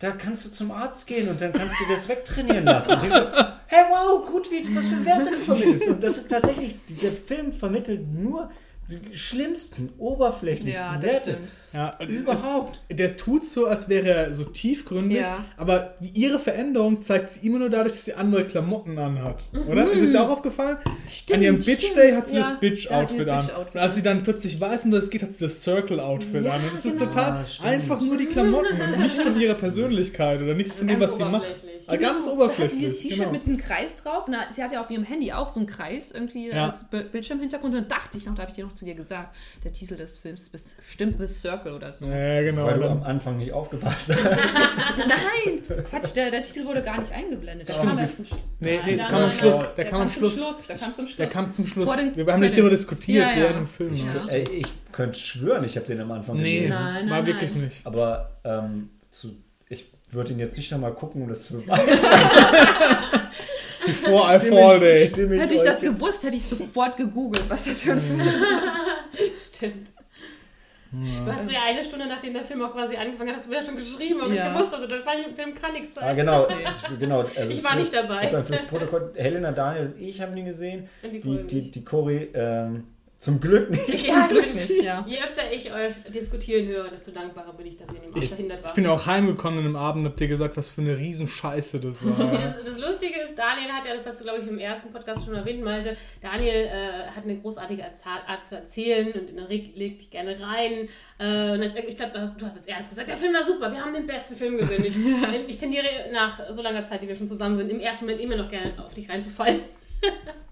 [0.00, 2.92] da kannst du zum Arzt gehen und dann kannst du das wegtrainieren lassen.
[2.94, 3.20] Und ich so,
[3.66, 5.88] hey wow, gut, wie, was für Werte du vermittelst.
[5.88, 8.50] Und das ist tatsächlich, dieser Film vermittelt nur
[8.90, 11.30] die schlimmsten, oberflächlichsten Ja, Werte.
[11.32, 11.52] stimmt.
[11.72, 12.80] Ja, Überhaupt.
[12.88, 15.44] es- Der tut so, als wäre er so tiefgründig, Ja.
[15.56, 19.44] aber ihre Veränderung zeigt sie immer nur dadurch, dass sie andere Klamotten anhat.
[19.68, 19.88] Oder?
[19.90, 20.78] Ist euch auch aufgefallen?
[21.32, 21.96] An ihrem Bitch stimmt.
[21.96, 23.38] Day hat sie Ja, das Bitch-Outfit sie an.
[23.46, 26.44] Bitch-Outfit Und als sie dann plötzlich weiß, um was es geht, hat sie das Circle-Outfit
[26.44, 26.64] Ja, an.
[26.64, 27.10] Und das ist genau.
[27.10, 27.68] total Ah, stimmt.
[27.68, 31.24] einfach nur die Klamotten und nichts von ihrer Persönlichkeit oder nichts von dem, was sie
[31.24, 31.46] macht.
[31.90, 31.92] Oberflächlich.
[31.92, 32.80] Ah, Ganz Genau, Da hat sie oberflächlich.
[32.80, 33.32] dieses T-Shirt Genau.
[33.32, 34.24] mit diesem Kreis drauf.
[34.28, 36.66] Na, sie hat ja auf ihrem Handy auch so einen Kreis irgendwie Ja.
[36.66, 37.74] als Bi- Bildschirmhintergrund.
[37.74, 39.34] Und dann dachte ich noch, da habe ich dir noch zu dir gesagt,
[39.64, 42.06] der Titel des Films ist bestimmt The Circle oder so.
[42.06, 42.64] Ja, genau.
[42.66, 44.38] Weil du am Anfang nicht aufgepasst hast.
[44.98, 47.68] Nein, Quatsch, der, der Titel wurde gar nicht eingeblendet.
[47.68, 48.40] Der kam erst zum Schluss.
[48.60, 49.56] nee, nee, Nein, der kam am nein, Schluss.
[49.58, 49.68] nein.
[49.76, 50.36] Der kam am Schluss.
[50.68, 51.16] Der kam zum Schluss.
[51.16, 51.86] Der kam zum Schluss.
[51.86, 53.36] Vor den Wir haben nicht darüber diskutiert Ja, ja.
[53.36, 53.94] während dem Film.
[53.94, 54.14] Ja.
[54.14, 54.28] noch.
[54.28, 56.74] Ey, ich könnte schwören, ich habe den am Anfang Nee, gelesen.
[56.74, 57.26] Nein, nein, war nein.
[57.26, 57.86] wirklich nicht.
[57.86, 59.36] Aber ähm, zu,
[59.68, 62.08] ich würde ihn jetzt nicht nochmal gucken, um das zu beweisen.
[63.86, 65.08] Before I fall day.
[65.08, 68.20] Stimme Hätte ich das jetzt- gewusst, hätte ich sofort gegoogelt, was das für ein Film
[69.32, 69.56] ist.
[69.56, 69.88] Stimmt.
[70.92, 73.58] Du hast mir eine Stunde, nachdem der Film auch quasi angefangen hat, hast du mir
[73.58, 74.48] ja schon geschrieben, aber Ja.
[74.48, 74.98] ich gewusst, also der
[75.36, 76.04] Film kann nichts sein.
[76.04, 76.48] Ah, genau.
[76.98, 78.18] genau also Ich war nicht dabei.
[78.18, 80.88] Also fürs Protokoll, Helena, Daniel und ich haben ihn gesehen.
[81.02, 82.84] Und die Die, Cory die, die Cory ähm,
[83.20, 84.06] zum Glück nicht.
[84.06, 85.04] Ja, Glück nicht, ja.
[85.06, 88.62] Je öfter ich euch diskutieren höre, desto dankbarer bin ich, dass ihr in Alter verhindert
[88.62, 88.70] war.
[88.70, 91.80] Ich bin auch heimgekommen an einem Abend und hab dir gesagt, was für eine Riesenscheiße
[91.80, 92.32] das war.
[92.32, 95.26] Das, das Lustige ist, Daniel hat ja, das hast du glaube ich im ersten Podcast
[95.26, 100.08] schon erwähnt, Malte, Daniel äh, hat eine großartige Art zu erzählen und regt legt dich
[100.08, 100.88] gerne rein.
[101.18, 103.84] Äh, und als, ich glaube, du hast als erstes gesagt, der Film war super, wir
[103.84, 104.82] haben den besten Film gesehen.
[104.82, 104.96] Ich,
[105.46, 108.36] ich tendiere nach so langer Zeit, die wir schon zusammen sind, im ersten Moment immer
[108.36, 109.60] noch gerne auf dich reinzufallen.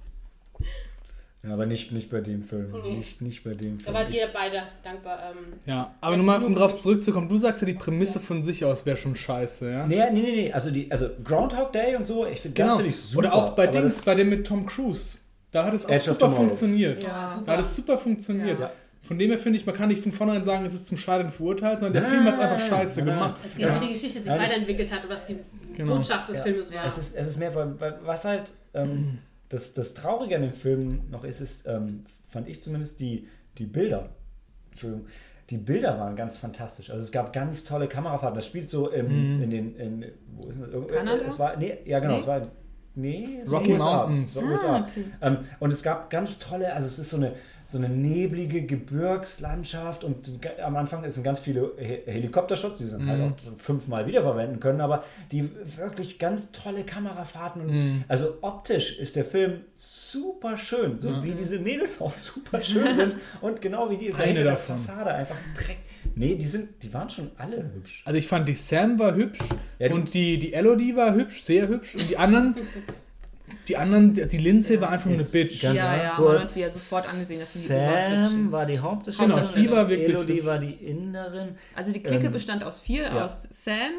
[1.45, 2.73] Ja, aber nicht, nicht bei dem Film.
[2.73, 2.97] Mhm.
[2.97, 3.95] Nicht, nicht bei dem Da Film.
[3.95, 5.19] wart Ich- ihr beide dankbar.
[5.31, 8.85] Ähm, Ja, aber nochmal, um drauf zurückzukommen, du sagst ja, die Prämisse von sich aus
[8.87, 9.87] wäre schon scheiße, ja?
[9.87, 10.53] Nee, nee, nee, nee.
[10.53, 13.23] Also, die, also Groundhog Day und so, ich finde das finde ich super.
[13.23, 13.35] Genau.
[13.37, 15.17] Oder auch bei aber Dings, bei dem mit Tom Cruise.
[15.53, 17.03] Da hat es auch super funktioniert.
[17.03, 17.41] Ja.
[17.47, 18.59] Da hat es super funktioniert.
[18.61, 18.71] Ja.
[19.03, 21.31] Von dem her finde ich, man kann nicht von vornherein sagen, es ist zum Scheitern
[21.31, 23.37] verurteilt, sondern der Nein, Film hat es einfach scheiße gemacht.
[23.47, 23.79] es geht um Ja.
[23.81, 25.37] die Geschichte, die sich Ja, weiterentwickelt hat und was die
[25.73, 25.95] Genau.
[25.97, 26.43] Botschaft des Ja.
[26.45, 26.85] Filmes war.
[26.87, 29.19] Es ist, es ist mehr, weil, weil was halt ähm,
[29.49, 33.67] das, das Traurige an dem Film noch ist, ist, ähm, fand ich zumindest, die, die
[33.67, 34.11] Bilder.
[34.71, 35.07] Entschuldigung.
[35.51, 36.91] Die Bilder waren ganz fantastisch.
[36.91, 38.37] Also es gab ganz tolle Kamerafahrten.
[38.37, 40.05] Das spielt so im, in den, in,
[40.37, 40.87] wo ist das?
[40.89, 41.23] Kanada?
[41.25, 42.21] Es war, nee, ja genau, Nee?
[42.21, 42.51] es war,
[42.95, 44.07] nee, es war Rocky USA.
[44.07, 44.37] Mountains.
[44.37, 44.87] War USA.
[45.23, 47.33] Ähm, und es gab ganz tolle, also es ist so eine,
[47.71, 53.21] so eine neblige Gebirgslandschaft und am Anfang sind ganz viele He Helikoptershots, die sind halt
[53.21, 57.61] auch so fünfmal wiederverwenden können, aber die wirklich ganz tolle Kamerafahrten.
[57.63, 62.95] Und Also optisch ist der Film super schön, so wie diese Mädels auch super schön
[62.95, 64.57] sind und genau wie die ist Eine der.
[64.57, 65.77] Fassade einfach Dreck.
[66.15, 68.03] Nee, die sind, die waren schon alle hübsch.
[68.07, 69.41] Also ich fand die Sam war hübsch
[69.79, 71.95] Ja, die- und die, die Elodie war hübsch, sehr hübsch.
[71.97, 72.57] Und die anderen,
[73.69, 75.63] die anderen, die die Lindsay war einfach nur eine Bitch.
[75.63, 78.53] ganz Ja, ja, kurz, man hat sie ja sofort angesehen, dass sie die Sam ist.
[78.53, 79.43] war die Hauptdarstellerin.
[79.43, 80.47] Genau, die war wirklich Elodie hübsch.
[80.47, 81.49] war die Innerin.
[81.75, 83.25] Also die Clique Ähm, bestand aus vier, ja.
[83.25, 83.91] aus Sam,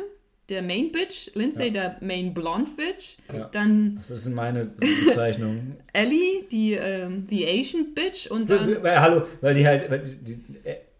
[0.49, 3.49] der Main Bitch, Lindsay, der Main Blonde Bitch, Ja.
[3.51, 5.77] dann Das sind meine Bezeichnungen.
[5.93, 10.15] Ellie, die ähm, the Asian Bitch und dann weil, hallo, weil die halt, weil die,
[10.35, 10.43] die,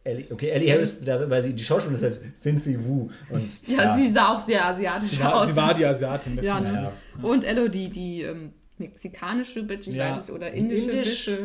[0.04, 4.10] Ellie, okay, Ellie Harris, weil sie die Schauspielerin ist halt Cynthia Wu und ja, sie
[4.10, 5.47] sah auch sehr asiatisch Sie war, aus.
[5.47, 6.41] sie war die Asiatin.
[6.41, 6.74] ja, ne?
[6.74, 6.91] Ja.
[7.22, 10.12] Und Elodie, die ähm, mexikanische Bitch, ich Ja.
[10.12, 11.26] weiß nicht, oder indische Indisch.
[11.26, 11.39] Bitch.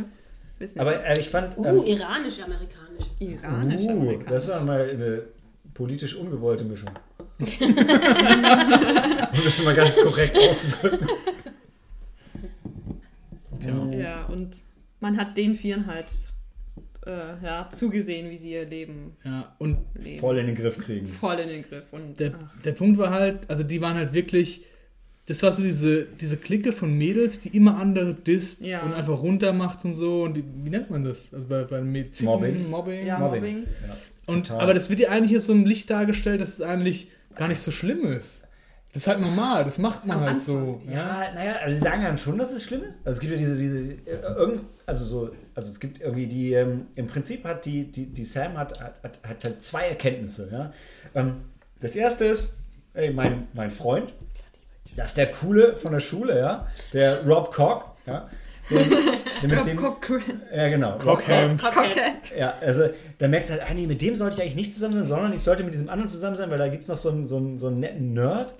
[0.60, 3.10] Wissen aber äh, ich fand, uh, ähm, iranisch-amerikanisch.
[3.10, 5.22] ist- iranisch, uh, das war mal eine
[5.74, 6.90] politisch ungewollte Mischung.
[7.40, 7.44] um
[9.44, 11.08] das mal ganz korrekt auszudrücken.
[13.98, 14.62] Ja, und
[15.00, 16.06] man hat den Vieren halt
[17.06, 20.20] äh, ja, zugesehen, wie sie ihr Leben Ja, und leben.
[20.20, 21.06] Voll in den Griff kriegen.
[21.06, 21.84] Voll in den Griff.
[21.92, 24.64] Und der, ach, der Punkt war halt, also die waren halt wirklich,
[25.26, 28.82] das war so diese, diese Clique von Mädels, die immer andere disst Ja.
[28.82, 30.22] und einfach runtermacht und so.
[30.24, 31.32] Und die, wie nennt man das?
[31.32, 32.68] Also bei, bei Medizin, Mobbing.
[32.70, 33.06] Mobbing.
[33.06, 33.40] ja, Mobbing.
[33.40, 33.62] Mobbing.
[33.86, 33.96] Ja,
[34.34, 37.48] Und, aber das wird ja eigentlich hier so im Licht dargestellt, dass es eigentlich gar
[37.48, 38.42] nicht so schlimm ist.
[38.94, 40.44] Das ist halt normal, das macht man Am halt Anfang.
[40.44, 40.80] so.
[40.88, 43.00] Ja, naja, also sie sagen dann schon, dass es schlimm ist.
[43.04, 46.52] Also es gibt ja diese, diese, äh, irgend, also so, also es gibt irgendwie die,
[46.52, 50.48] ähm, im Prinzip hat die, die, die Sam hat, hat, hat, hat halt zwei Erkenntnisse.
[50.52, 50.72] Ja?
[51.16, 51.40] Ähm,
[51.80, 52.52] das erste ist,
[52.94, 54.14] ey, mein, mein Freund,
[54.96, 58.28] das ist der Coole von der Schule, ja, der Rob Cock, ja,
[58.70, 59.78] der mit dem,
[60.54, 61.62] ja genau, Cockhand.
[61.62, 62.36] Cockhead.
[62.38, 62.88] ja, also
[63.18, 65.40] da merkt halt, ah nee, mit dem sollte ich eigentlich nicht zusammen sein, sondern ich
[65.40, 67.58] sollte mit diesem anderen zusammen sein, weil da gibt es noch so einen, so, einen,
[67.58, 68.54] so einen netten Nerd.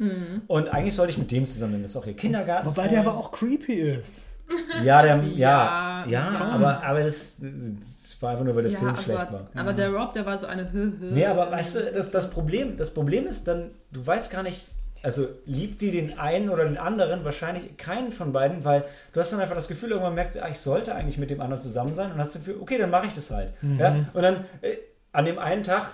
[0.47, 1.83] Und eigentlich sollte ich mit dem zusammen sein.
[1.83, 2.67] Das ist auch ihr Kindergarten.
[2.67, 4.37] Wobei der aber auch creepy ist.
[4.83, 8.79] Ja, der, ja, Ja, ja, aber, aber das, das war einfach nur, weil der Ja,
[8.79, 9.49] Film schlecht aber, war.
[9.55, 11.13] aber der Rob, der war so eine Hö, Hö.
[11.13, 14.67] Nee, aber weißt du, das, das, Problem, das Problem ist dann, du weißt gar nicht,
[15.05, 17.25] Also liebt die den einen oder den anderen?
[17.25, 20.49] Wahrscheinlich keinen von beiden, weil du hast dann einfach das Gefühl, irgendwann merkt sie, ah,
[20.49, 23.07] ich sollte eigentlich mit dem anderen zusammen sein und hast das Gefühl, okay, dann mache
[23.07, 23.53] ich das halt.
[23.79, 24.07] Ja?
[24.15, 24.77] Und dann äh,
[25.13, 25.89] an dem einen Tag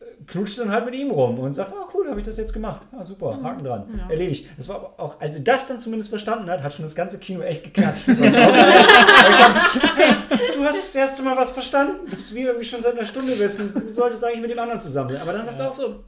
[0.00, 2.38] äh, knutscht sie dann halt mit ihm rum und sagt, oh cool, habe ich das
[2.38, 2.80] jetzt gemacht.
[2.90, 4.00] Ah, super, Haken dran.
[4.08, 4.48] Erledigt.
[4.56, 7.18] Das war aber auch, als sie das dann zumindest verstanden hat, hat schon das ganze
[7.18, 8.08] Kino echt geklatscht.
[8.08, 10.14] Das war hey,
[10.54, 12.06] du hast das erste Mal was verstanden.
[12.08, 13.74] Du bist wie irgendwie schon seit einer Stunde wissen.
[13.74, 15.20] Du solltest eigentlich mit dem anderen zusammen sein.
[15.20, 16.04] Aber dann sagst du auch so,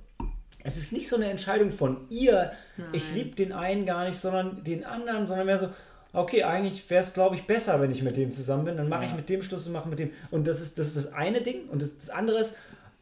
[0.64, 2.52] es ist nicht so eine Entscheidung von ihr,
[2.92, 5.68] ich liebe den einen gar nicht, sondern den anderen, sondern mehr so,
[6.12, 8.76] okay, eigentlich wäre es, glaube ich, besser, wenn ich mit dem zusammen bin.
[8.76, 10.10] Dann mache ich mit dem Schluss und mache mit dem.
[10.30, 11.68] Und das ist das, ist das eine Ding.
[11.68, 12.56] Und das, das andere ist,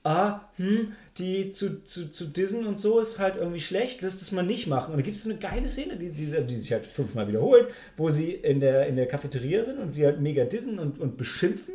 [0.04, 4.32] ah, hm, die zu, zu, zu dissen und so ist halt irgendwie schlecht, lass das
[4.32, 4.92] mal nicht machen.
[4.92, 7.68] Und da gibt es so eine geile Szene, die, die, die sich halt fünfmal wiederholt,
[7.96, 11.16] wo sie in der, in der Cafeteria sind und sie halt mega dissen und, und
[11.16, 11.74] beschimpfen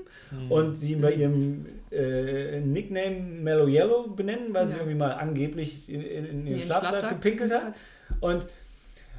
[0.49, 4.79] und sie bei ihrem äh, Nickname Mellow Yellow benennen, weil sie Ja.
[4.79, 7.73] irgendwie mal angeblich in, in, in den Schlafsack Schlafsack gepinkelt hat.
[8.19, 8.47] Und,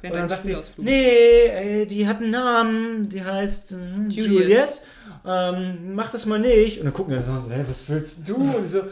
[0.03, 3.75] und dann sagt sie, nee, äh, die hat einen Namen, die heißt äh,
[4.09, 4.15] Juliet.
[4.39, 4.81] Juliet.
[5.27, 6.79] Ähm, mach das mal nicht.
[6.79, 8.35] Und dann gucken wir so, hä, was willst du?
[8.35, 8.83] Und sie so,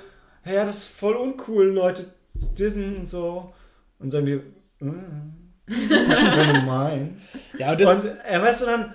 [0.43, 2.05] hä, ja, das ist voll uncool, Leute
[2.37, 3.53] zu dissen und so.
[3.99, 4.41] Und sagen die,
[4.83, 5.33] mm,
[5.67, 7.37] wenn du meinst.
[7.57, 8.93] Ja, und das, Und er weißt du dann,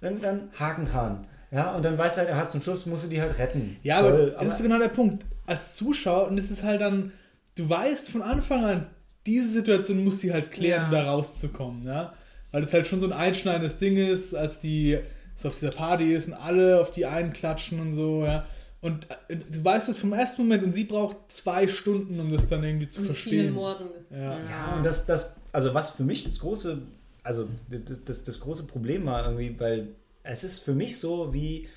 [0.00, 1.26] dann, dann Haken dran.
[1.52, 3.76] Ja, und dann weiß er, er hat zum Schluss, musste die halt retten.
[3.82, 5.24] Ja, aber Soll, das ist genau der Punkt.
[5.46, 7.12] Als Zuschauer, und es ist halt dann,
[7.56, 8.86] du weißt von Anfang an,
[9.26, 10.86] diese Situation muss sie halt klären, Ja.
[10.86, 12.12] um da rauszukommen, ja.
[12.52, 14.98] Weil es halt schon so ein einschneidendes Ding ist, als die
[15.34, 18.46] so auf dieser Party ist und alle auf die einen klatschen und so, ja.
[18.80, 22.48] Und äh, du weißt das vom ersten Moment und sie braucht zwei Stunden, um das
[22.48, 23.52] dann irgendwie zu Und vielen verstehen.
[23.54, 23.86] Morden.
[24.10, 24.38] Ja.
[24.38, 26.78] Ja, und das, das, also was für mich das große,
[27.22, 29.88] also das, das, das große Problem war irgendwie, weil
[30.30, 31.68] es ist für mich so, wie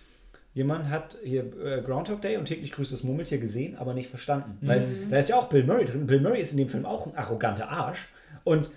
[0.53, 4.57] jemand hat hier äh, Groundhog Day und täglich grüßt das Murmeltier gesehen, aber nicht verstanden.
[4.61, 6.05] Weil da ist ja auch Bill Murray drin.
[6.05, 8.07] Bill Murray ist in dem Film auch ein arroganter Arsch
[8.43, 8.69] und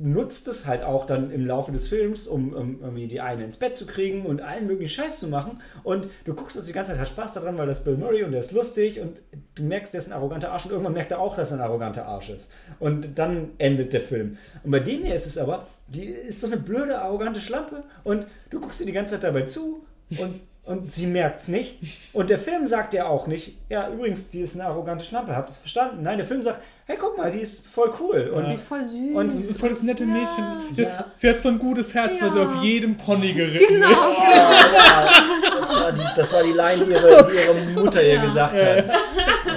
[0.00, 3.56] nutzt es halt auch dann im Laufe des Films, um, um irgendwie die eine ins
[3.56, 5.60] Bett zu kriegen und allen möglichen Scheiß zu machen.
[5.82, 8.30] Und du guckst das die ganze Zeit, hast Spaß daran, weil das Bill Murray und
[8.30, 9.18] der ist lustig und
[9.56, 11.64] du merkst, der ist ein arroganter Arsch und irgendwann merkt er auch, dass er ein
[11.64, 12.50] arroganter Arsch ist.
[12.78, 14.38] Und dann endet der Film.
[14.62, 18.26] Und bei dem hier ist es aber, die ist so eine blöde, arrogante Schlampe und
[18.50, 19.84] du guckst dir die ganze Zeit dabei zu
[20.18, 21.78] und, und sie merkt es nicht.
[22.12, 25.48] Und der Film sagt ja auch nicht, ja, übrigens, die ist eine arrogante Schlampe, habt
[25.48, 26.02] ihr es verstanden?
[26.02, 28.32] Nein, der Film sagt, hey, guck mal, die ist voll cool.
[28.34, 29.14] Und Die ist voll süß.
[29.14, 30.44] Und- voll das nette Mädchen.
[30.74, 31.06] Sie, Ja.
[31.16, 32.44] sie hat so ein gutes Herz, weil sie Ja.
[32.46, 33.90] auf jedem Pony geritten Genau.
[34.00, 34.22] ist.
[34.24, 38.84] das, war die, das war die Line, die ihre, die ihre Mutter ihr gesagt hat.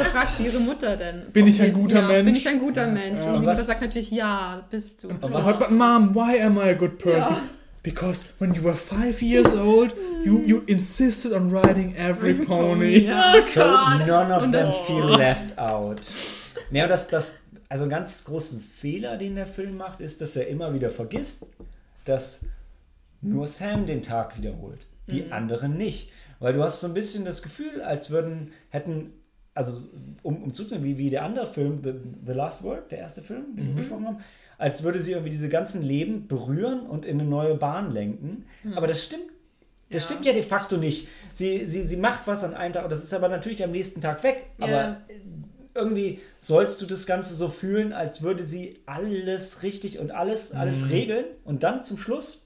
[0.04, 1.24] Da fragt sie ihre Mutter denn.
[1.32, 2.26] Bin ich ein guter ja, Mensch?
[2.26, 3.20] Bin ich ein guter Mensch?
[3.22, 5.10] Und Und die was- Mutter sagt natürlich, ja, bist du.
[5.10, 7.36] Und But, was, but mom, why am I a good person?
[7.84, 13.00] Because when you were five years old, you, you insisted on riding every pony.
[13.08, 13.62] Ja, so
[14.06, 16.02] none of them feel left out.
[16.70, 17.32] Ja, das, das,
[17.70, 21.48] also einen ganz großen Fehler, den der Film macht, ist, dass er immer wieder vergisst,
[22.06, 22.46] dass
[23.22, 26.12] nur Sam den Tag wiederholt, die anderen nicht.
[26.40, 29.14] Weil du hast so ein bisschen das Gefühl, als würden, hätten,
[29.54, 29.82] also
[30.24, 31.94] um, um zuzunehmen, wie, wie der andere Film, The,
[32.26, 34.18] The Last Word, der erste Film, den wir besprochen haben,
[34.58, 38.46] als würde sie irgendwie diese ganzen Leben berühren und in eine neue Bahn lenken.
[38.76, 39.24] Aber das stimmt
[39.90, 40.10] das Ja.
[40.10, 41.10] stimmt ja de facto nicht.
[41.34, 44.24] Sie, sie, sie macht was an einem Tag, das ist aber natürlich am nächsten Tag
[44.24, 44.46] weg.
[44.58, 44.66] Ja.
[44.66, 45.16] Aber äh,
[45.76, 50.90] irgendwie sollst du das Ganze so fühlen, als würde sie alles richtig und alles, alles
[50.90, 51.26] regeln.
[51.44, 52.42] Und dann zum Schluss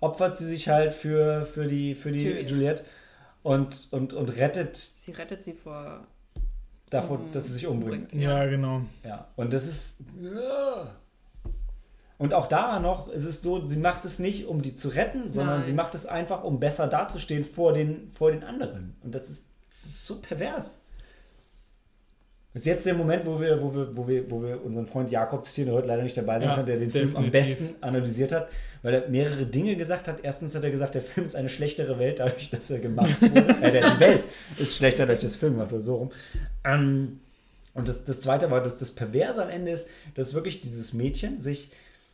[0.00, 2.50] opfert sie sich halt für, für die, für die Juliet.
[2.50, 2.84] Juliette
[3.46, 6.04] und, und, und rettet Sie rettet sie vor.
[6.90, 8.08] davon, um, dass sie sich sie umbringt.
[8.08, 8.22] bringt.
[8.22, 8.82] Ja, genau.
[9.04, 9.98] Ja, und das ist.
[12.18, 15.32] Und auch da noch ist es so, sie macht es nicht, um die zu retten,
[15.32, 15.66] sondern Nein.
[15.66, 18.96] sie macht es einfach, um besser dazustehen vor den, vor den anderen.
[19.02, 20.80] Und das ist, das ist so pervers.
[22.56, 25.10] Das ist jetzt der Moment, wo wir, wo wir, wo wir, wo wir unseren Freund
[25.10, 27.58] Jakob zitieren, der heute leider nicht dabei sein Ja, kann, der den Film am definitiv.
[27.58, 28.48] besten analysiert hat,
[28.82, 30.20] weil er mehrere Dinge gesagt hat.
[30.22, 33.40] Erstens hat er gesagt, der Film ist eine schlechtere Welt, dadurch, dass er gemacht wurde.
[33.60, 34.24] äh, die Welt
[34.56, 36.12] ist schlechter, dadurch, dass der Film gemacht wurde, so rum.
[36.64, 37.20] Ähm,
[37.74, 41.42] und das, das Zweite war, dass das Perverse am Ende ist, dass wirklich dieses Mädchen
[41.42, 41.68] sich,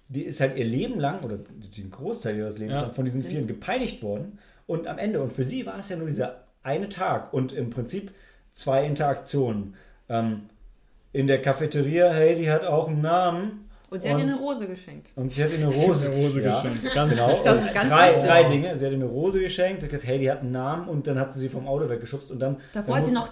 [0.09, 1.39] die ist halt ihr Leben lang, oder
[1.77, 2.82] den Großteil ihres Lebens Ja.
[2.82, 4.40] lang, von diesen Vieren gepeinigt worden.
[4.66, 7.70] Und am Ende, und für sie war es ja nur dieser eine Tag und im
[7.70, 8.10] Prinzip
[8.51, 9.74] zwei Interaktionen.
[10.08, 10.42] Ähm,
[11.12, 13.68] in der Cafeteria, hey, die hat auch einen Namen.
[13.90, 15.12] Und sie hat Und- ihr eine Rose geschenkt.
[15.16, 16.54] Und sie hat ihr eine Rose, eine Rose ja.
[16.54, 16.82] geschenkt.
[16.94, 18.78] Ganz Genau, ganz drei, drei Dinge.
[18.78, 21.18] Sie hat ihr eine Rose geschenkt, hat gesagt, hey, die hat einen Namen und dann
[21.18, 22.56] hat sie sie vom Auto weggeschubst und dann.
[22.72, 23.28] Davor dann hat sie noch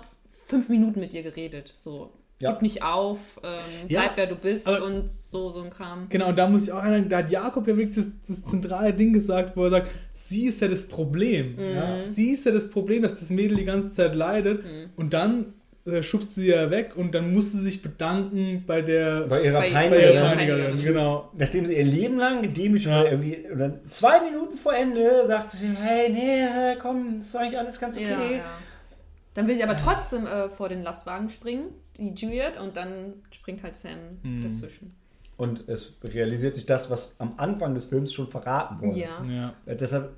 [0.46, 1.68] fünf Minuten mit ihr geredet.
[1.68, 2.50] So, Ja.
[2.52, 6.06] gib nicht auf, ähm, Ja, bleib wer du bist und so, so ein Kram.
[6.10, 8.92] Genau, und da muss ich auch erinnern, da hat Jakob ja wirklich das, das zentrale
[8.92, 11.56] Ding gesagt, wo er sagt, sie ist ja das Problem.
[11.58, 12.04] Ja?
[12.04, 14.62] Sie ist ja das Problem, dass das Mädel die ganze Zeit leidet.
[14.96, 15.54] Und dann
[15.90, 19.60] äh, schubst sie ja weg und dann muss sie sich bedanken bei der Bei ihrer
[19.60, 20.14] Bei- Peinigerin.
[20.14, 20.28] Ja.
[20.28, 21.30] Peinigerin, genau.
[21.36, 23.00] Nachdem sie ihr Leben lang gedemütigt Ja.
[23.00, 27.34] wurde, irgendwie, und dann zwei Minuten vor Ende sagt sie, hey, nee, äh, komm, ist
[27.36, 28.08] eigentlich alles ganz okay.
[28.10, 28.42] Ja, ja.
[29.34, 31.64] Dann will sie aber trotzdem äh, vor den Lastwagen springen,
[31.96, 33.92] die Juliet, und dann springt halt Sam
[34.22, 34.42] Mhm.
[34.42, 34.94] dazwischen.
[35.36, 38.98] Und es realisiert sich das, was am Anfang des Films schon verraten wurde.
[38.98, 39.22] Ja.
[39.28, 39.54] Ja.
[39.66, 40.10] Äh, Deshalb,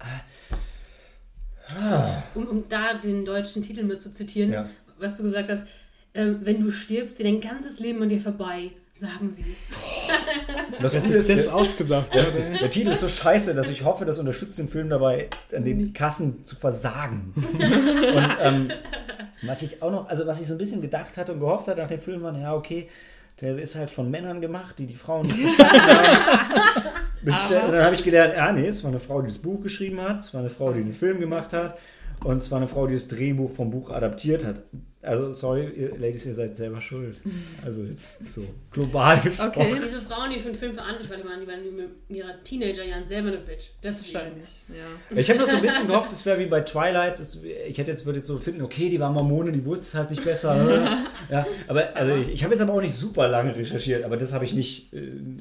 [2.34, 4.68] Um, um da den deutschen Titel mit zu zitieren, Ja.
[5.02, 5.66] Was du gesagt hast,
[6.14, 9.44] ähm, wenn du stirbst, dir dein ganzes Leben an dir vorbei, sagen sie.
[10.76, 12.14] Coole ist das der, ausgedacht.
[12.14, 12.58] ey.
[12.58, 15.92] der Titel ist so scheiße, dass ich hoffe, das unterstützt den Film dabei, an den
[15.94, 17.32] Kassen zu versagen.
[17.36, 18.72] und ähm,
[19.42, 21.80] was ich auch noch, also was ich so ein bisschen gedacht hatte und gehofft hatte
[21.80, 22.88] nach dem Film, war, ja, okay,
[23.40, 26.92] der ist halt von Männern gemacht, die die Frauen nicht haben.
[27.24, 30.00] Und dann habe ich gelernt, ah nee, es war eine Frau, die das Buch geschrieben
[30.00, 31.78] hat, es war eine Frau, die den Film gemacht hat
[32.22, 34.56] und es war eine Frau, die das Drehbuch vom Buch adaptiert hat.
[35.04, 37.20] Also, sorry, ihr Ladies, ihr seid selber schuld.
[37.64, 39.50] Also jetzt so global gesprochen.
[39.56, 39.80] Okay.
[39.84, 41.60] Diese Frauen, die für den Film verantwortlich waren, die waren
[42.08, 43.70] in ihrer Teenagerjahren selber eine Bitch.
[43.82, 44.14] Deswegen.
[44.14, 45.18] Wahrscheinlich, ja.
[45.18, 47.18] Ich habe das so ein bisschen gehofft, es wäre wie bei Twilight.
[47.18, 49.94] Das, ich hätte jetzt, würde jetzt so finden, okay, die war Mormone, die wusste es
[49.96, 51.02] halt nicht besser.
[51.28, 54.32] ja, aber also ich, ich habe jetzt aber auch nicht super lange recherchiert, aber das
[54.32, 55.00] habe ich nicht, äh,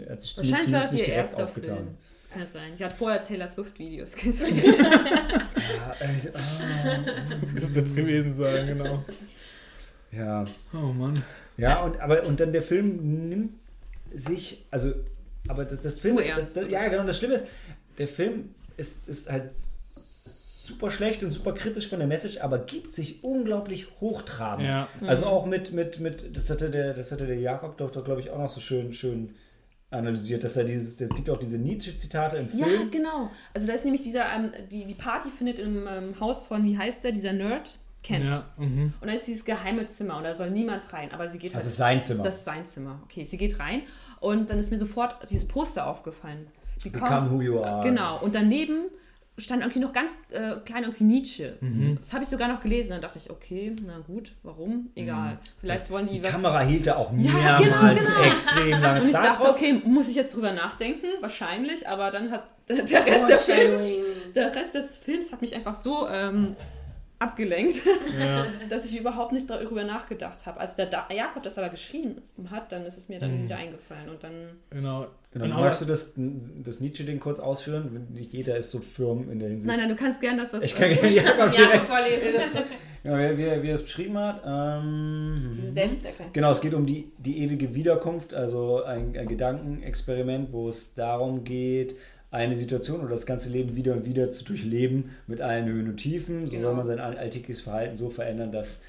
[0.09, 1.75] hat sich Wahrscheinlich war das zumindest nicht ihr direkt erster aufgetan.
[1.77, 1.87] Film.
[2.33, 2.71] Kann es sein.
[2.77, 4.57] Sie hat vorher Taylor Swift-Videos gesehen.
[4.57, 6.99] Ja, äh, ah,
[7.53, 9.05] Das wird es gewesen sein, genau.
[10.11, 11.23] Ja, Oh Mann.
[11.57, 13.53] ja und, aber, und dann der Film nimmt
[14.13, 14.93] sich, also,
[15.47, 17.47] aber das, das Film, ernst, das, das, ja genau, das Schlimme ist,
[17.97, 19.51] der Film ist, ist halt
[20.71, 24.67] super schlecht und super kritisch von der Message, aber gibt sich unglaublich hochtrabend.
[24.67, 24.87] Ja.
[25.05, 28.21] Also auch mit, mit, mit, das hatte der, das hatte der Jakob doch, doch glaube
[28.21, 29.35] ich, auch noch so schön, schön
[29.89, 32.91] analysiert, dass er dieses, es gibt auch diese Nietzsche-Zitate im ja, Film.
[32.91, 33.29] genau.
[33.53, 36.77] Also da ist nämlich dieser, ähm, die, die Party findet im ähm, Haus von, wie
[36.77, 38.27] heißt der, dieser Nerd, Kent.
[38.27, 38.43] Ja.
[38.57, 38.93] Mhm.
[38.99, 41.55] Und da ist dieses geheime Zimmer und da soll niemand rein, aber sie geht Das
[41.57, 42.23] halt- ist sein Zimmer.
[42.23, 42.99] Das ist sein Zimmer.
[43.05, 43.83] Okay, sie geht rein
[44.19, 46.47] und dann ist mir sofort dieses Poster aufgefallen.
[46.83, 47.83] Become, Become who you are.
[47.83, 48.19] Genau.
[48.21, 48.85] Und daneben
[49.37, 51.57] stand irgendwie noch ganz äh, klein irgendwie Nietzsche.
[51.61, 51.95] Mhm.
[51.99, 52.89] Das habe ich sogar noch gelesen.
[52.91, 54.89] Dann dachte ich, okay, na gut, warum?
[54.95, 55.37] Egal.
[55.59, 56.31] Vielleicht wollen die, Die was.
[56.31, 58.31] Kamera hielt da auch Ja, mehrmals genau, genau.
[58.31, 59.01] extrem lange.
[59.03, 61.05] und ich dachte, Darauf- okay, muss ich jetzt drüber nachdenken?
[61.21, 63.93] Wahrscheinlich, aber dann hat der, der Rest der Films,
[64.35, 66.55] der Rest des Films hat mich einfach so ähm,
[67.21, 67.81] abgelenkt,
[68.19, 68.45] Ja.
[68.69, 70.59] dass ich überhaupt nicht darüber nachgedacht habe.
[70.59, 73.43] Als der da Jakob das aber geschrieben hat, dann ist es mir dann Mhm.
[73.45, 74.33] wieder eingefallen und dann
[74.69, 75.07] Genau.
[75.33, 78.07] Genau, Und magst du das, das Nietzsche-Ding kurz ausführen?
[78.13, 79.67] Nicht jeder ist so firm in der Hinsicht.
[79.67, 80.61] Nein, nein, du kannst gern das, was.
[80.63, 82.27] Ich kann äh, ja, einfach Ja, direkt, vorlesen.
[83.03, 84.41] ja, wie, wie, wie er es beschrieben hat.
[84.45, 86.33] Ähm, diese Selbsterkenntnis.
[86.33, 91.43] Genau, es geht um die, die ewige Wiederkunft, also ein, ein Gedankenexperiment, wo es darum
[91.45, 91.95] geht,
[92.31, 95.97] eine Situation oder das ganze Leben wieder und wieder zu durchleben mit allen Höhen und
[95.97, 96.45] Tiefen.
[96.45, 96.69] So Genau.
[96.69, 98.79] soll man sein alltägliches Verhalten so verändern, dass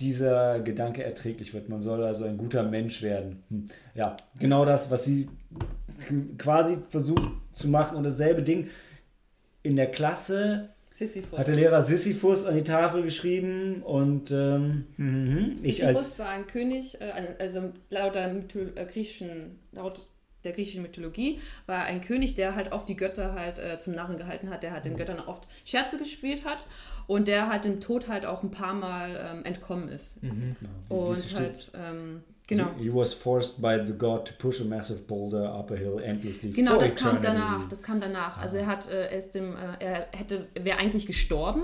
[0.00, 1.68] dieser Gedanke erträglich wird.
[1.68, 3.42] Man soll also ein guter Mensch werden.
[3.50, 3.68] Hm.
[3.94, 5.28] Ja, genau das, was sie
[6.38, 8.68] quasi versucht zu machen und dasselbe Ding
[9.62, 11.38] in der Klasse Sisyphus.
[11.38, 16.28] hat der Lehrer Sisyphus an die Tafel geschrieben und ähm, mhm, ich als Sisyphus war
[16.30, 20.07] ein König, äh, also laut der Mytho äh, griechischen, laut
[20.44, 24.18] der griechischen Mythologie war ein König, der halt oft die Götter halt äh, zum Narren
[24.18, 26.64] gehalten hat, der halt den Göttern oft Scherze gespielt hat
[27.06, 30.16] und der halt dem Tod halt auch ein paar Mal ähm, entkommen ist.
[30.22, 30.54] wie es
[30.88, 32.68] Und halt, ähm, genau.
[32.78, 35.98] He, he was forced by the god to push a massive boulder up a hill
[36.02, 36.50] endlessly.
[36.50, 37.26] Genau, for das kam eternity.
[37.26, 37.68] danach.
[37.68, 38.38] Das kam danach.
[38.38, 41.62] Also er hat, äh, er ist dem, äh, er hätte, wäre eigentlich gestorben,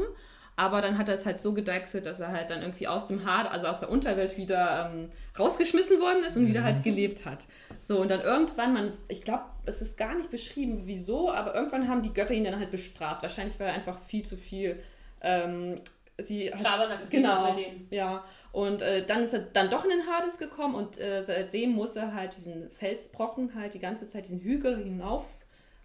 [0.56, 3.24] aber dann hat er es halt so gedeichselt, dass er halt dann irgendwie aus dem
[3.24, 6.64] Hard, also aus der Unterwelt wieder ähm, rausgeschmissen worden ist und wieder Mhm.
[6.64, 7.44] halt gelebt hat.
[7.80, 11.88] So, und dann irgendwann, man, ich glaube, es ist gar nicht beschrieben, wieso, aber irgendwann
[11.88, 13.22] haben die Götter ihn dann halt bestraft.
[13.22, 14.80] Wahrscheinlich war er einfach viel zu viel.
[15.22, 15.80] Ähm,
[16.18, 17.88] sie hat, Schabern hat es genau, bei denen.
[17.90, 18.22] ja.
[18.52, 21.96] Und äh, dann ist er dann doch in den Hades gekommen und äh, seitdem muss
[21.96, 25.26] er halt diesen Felsbrocken halt die ganze Zeit diesen Hügel hinauf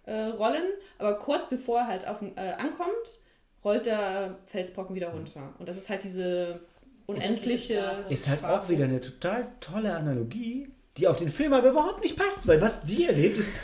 [0.06, 0.62] äh, rollen.
[0.98, 3.19] Aber kurz bevor er halt auf, äh, ankommt,
[3.64, 5.52] rollt der Felsbrocken wieder runter.
[5.58, 6.60] Und das ist halt diese
[7.06, 8.04] unendliche.
[8.08, 8.62] Ist halt Strafe.
[8.62, 12.60] auch wieder eine total tolle Analogie, die auf den Film aber überhaupt nicht passt, weil
[12.60, 13.54] was die erlebt, ist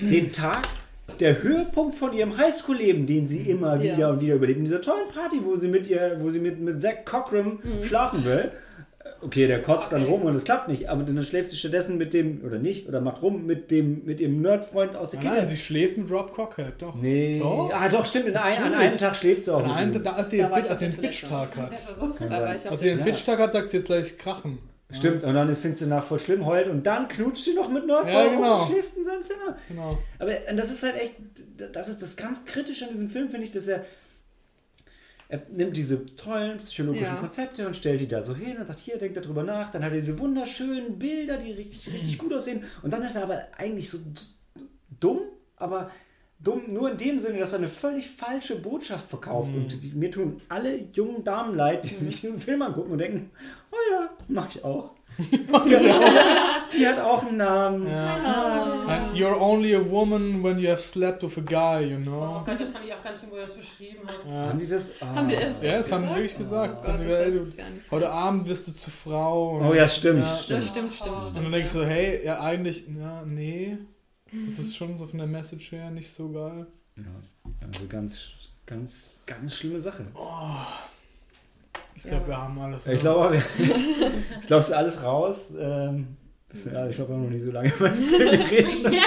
[0.00, 0.66] den Tag,
[1.18, 3.96] der Höhepunkt von ihrem Highschool-Leben, den sie immer Ja.
[3.96, 4.58] wieder und wieder überlebt.
[4.58, 7.84] In dieser tollen Party, wo sie mit ihr, wo sie mit, mit Zack Cochran Mhm.
[7.84, 8.50] schlafen will.
[9.22, 10.10] Okay, der kotzt dann Okay.
[10.10, 13.00] rum und es klappt nicht, aber dann schläft sie stattdessen mit dem, oder nicht, oder
[13.00, 15.48] macht rum mit dem, mit ihrem Nerdfreund aus der Nein, Kindheit.
[15.50, 16.94] sie schläft mit Rob Cockhead, doch.
[16.94, 17.38] Nee.
[17.38, 17.70] Doch.
[17.72, 18.26] Ah, doch, stimmt.
[18.26, 19.62] In ein, an einem Tag schläft sie auch.
[19.64, 20.96] An einem, da, als sie ihren als einen.
[20.96, 21.70] Bitch-Tag hat.
[21.98, 22.24] So.
[22.70, 23.04] Als sie ihren Ja.
[23.04, 24.58] Bitch-Tag hat, sagt sie jetzt gleich krachen.
[24.92, 27.86] Stimmt, und dann findest du nach voll schlimm, heult und dann knutscht sie noch mit
[27.86, 28.60] Nerdball Ja, genau.
[28.62, 29.56] und schläft in seinem Zimmer.
[29.68, 29.98] Genau.
[30.18, 31.12] Aber das ist halt echt,
[31.72, 33.84] das ist das ganz Kritische an diesem Film, finde ich, dass er
[35.30, 37.20] er nimmt diese tollen psychologischen Ja.
[37.20, 39.70] Konzepte und stellt die da so hin und sagt, hier, denkt darüber nach.
[39.70, 42.64] Dann hat er diese wunderschönen Bilder, die richtig, richtig gut aussehen.
[42.82, 43.98] Und dann ist er aber eigentlich so
[44.98, 45.20] dumm,
[45.56, 45.92] aber
[46.40, 49.54] dumm nur in dem Sinne, dass er eine völlig falsche Botschaft verkauft.
[49.54, 53.30] Und die, mir tun alle jungen Damen leid, die sich diesen Film angucken und denken,
[53.70, 54.96] oh ja, mach ich auch.
[55.30, 57.86] Die hat auch, die hat auch einen Namen.
[57.88, 62.42] And you're only a woman when you have slept with a guy, you Oh know.
[62.44, 64.32] Gott, das fand ich auch ganz schön, wo er das beschrieben hat.
[64.32, 64.90] Haben die das?
[65.00, 65.14] Ah.
[65.14, 66.78] Haben die das Ja, das haben die wirklich gesagt.
[66.82, 69.58] Oh Gott, die heute Abend wirst du zu Frau.
[69.58, 70.36] Und- Oh ja, stimmt, Ja.
[70.36, 70.64] Stimmt.
[70.64, 73.78] stimmt, stimmt, Und dann denkst du, hey, ja, eigentlich, ja, nee.
[74.46, 76.66] Das ist schon so von der Message her nicht so geil.
[76.96, 77.02] Ja,
[77.66, 78.30] also ganz,
[78.66, 80.06] ganz, ganz schlimme Sache.
[81.94, 82.86] Ich glaube, wir haben alles.
[82.86, 83.42] Ich glaube, wir-
[84.40, 85.52] ich glaube, es ist alles raus.
[85.58, 86.16] Ähm,
[86.72, 89.04] ja, ich glaube, wir haben noch nie so lange über den Film geredet.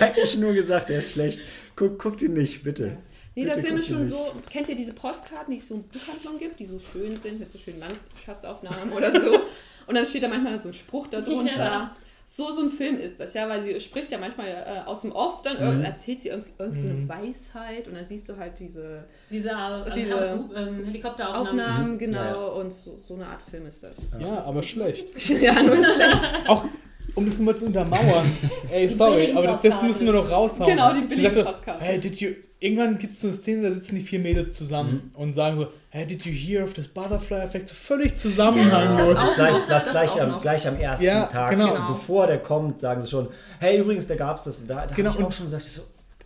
[0.00, 1.40] Eigentlich nur gesagt, der ist schlecht.
[1.74, 2.98] Guck, guckt ihn nicht, bitte.
[3.34, 4.10] Nee, der Bitte Film ist schon nicht.
[4.10, 4.32] so.
[4.50, 7.50] Kennt ihr diese Postkarten, die es so in Buchhandlungen gibt, die so schön sind, mit
[7.50, 9.40] so schönen Landschaftsaufnahmen oder so?
[9.86, 11.52] Und dann steht da manchmal so ein Spruch darunter.
[11.58, 11.96] Ja.
[12.28, 15.12] So, so ein Film ist das, ja, weil sie spricht ja manchmal äh, aus dem
[15.12, 17.08] Off, dann irgend- erzählt sie irgendwie irgend so eine Mhm.
[17.08, 21.60] Weisheit und dann siehst du halt diese Diese, äh, Diese ähm, Helikopteraufnahmen.
[21.60, 22.34] Aufnahmen, genau, Ja, ja.
[22.46, 24.16] und so, so eine Art Film ist das.
[24.20, 25.28] Ja, aber schlecht.
[25.40, 26.48] ja, nur schlecht.
[26.48, 26.64] Auch
[27.14, 28.26] um das mal zu untermauern.
[28.70, 30.68] Ey, sorry, aber das, das müssen wir noch raushauen.
[30.70, 31.84] Genau, die sagte, Billigpostkarte.
[31.84, 32.30] hey, did you...
[32.58, 35.68] Irgendwann gibt es so eine Szene, da sitzen die vier Mädels zusammen und sagen so,
[35.90, 37.68] hey, did you hear of this Butterfly-Effekt?
[37.68, 39.14] So völlig zusammenhanglos.
[39.14, 40.40] Das, ist gleich, das, Das gleich, am, noch.
[40.42, 41.66] gleich am ersten Ja, Tag, genau.
[41.76, 43.28] schon, bevor der kommt, sagen sie schon,
[43.60, 44.62] hey, übrigens, da gab es das.
[44.62, 45.82] Und Da, da Genau, habe ich auch und- schon gesagt, so,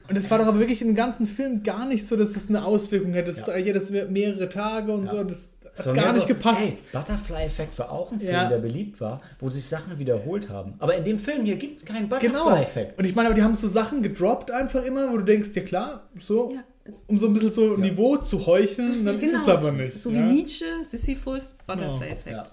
[0.08, 2.64] Und es war doch aber wirklich im ganzen Film gar nicht so, dass es eine
[2.64, 3.32] Auswirkung hätte.
[3.32, 3.56] Das, Ja.
[3.56, 3.72] ja.
[3.72, 5.10] das wäre mehrere Tage und Ja.
[5.10, 5.24] so.
[5.24, 6.62] Das So gar nicht so, gepasst.
[6.64, 8.48] Ey, Butterfly-Effekt war auch ein Film, Ja.
[8.48, 10.74] der beliebt war, wo sich Sachen wiederholt haben.
[10.78, 12.44] Aber in dem Film hier gibt es keinen Genau.
[12.44, 12.98] Butterfly-Effekt.
[12.98, 15.62] Und ich meine, aber die haben so Sachen gedroppt einfach immer, wo du denkst, ja
[15.62, 16.62] klar, so, Ja,
[17.06, 19.56] um so ein bisschen so Niveau zu heucheln, dann ist es Genau.
[19.58, 19.98] aber nicht.
[19.98, 20.16] So ja?
[20.16, 22.30] wie Nietzsche, Sisyphus, Butterfly-Effekt.
[22.30, 22.44] Ja.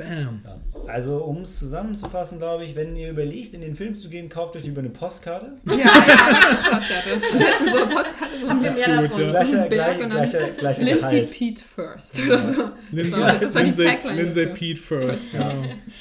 [0.00, 0.40] Bam.
[0.44, 0.56] Ja.
[0.86, 4.56] Also, um es zusammenzufassen, glaube ich, wenn ihr überlegt, in den Film zu gehen, kauft
[4.56, 5.52] euch lieber eine Postkarte.
[5.66, 7.10] Ja, ja, Postkarte.
[7.20, 7.32] Das ist
[7.72, 9.22] so eine Postkarte, so ein bisschen mehr gut, davon.
[9.22, 9.30] ja.
[9.32, 11.22] Gleicher, gleicher, und gleicher, gleicher Lindsay.
[11.26, 12.70] Pete first oder so.
[12.92, 14.46] Lindsay, das war die Tagline Lindsay.
[14.46, 15.34] Pete first.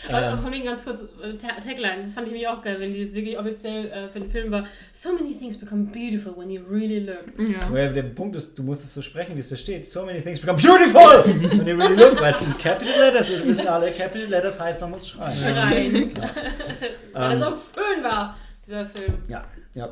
[0.10, 0.32] Ja.
[0.32, 2.94] Aber von wegen ganz kurz, äh, Ta- Tagline, das fand ich mich auch geil, wenn
[2.94, 4.66] die das wirklich offiziell äh, für den Film war.
[4.94, 7.26] So many things become beautiful when you really look.
[7.38, 7.68] Ja.
[7.68, 9.88] Aber der Punkt ist, du musst es so sprechen, wie es da steht.
[9.88, 11.24] So many things become beautiful!
[11.26, 13.40] When you really look, weil es in Capital Letters ist.
[13.44, 15.34] Wir wissen alle, Capital Letters heißt, man muss schreien.
[15.34, 16.12] Schreien.
[17.14, 19.14] Weil er Ähm, schön war, dieser Film.
[19.28, 19.44] Ja,
[19.74, 19.90] ja.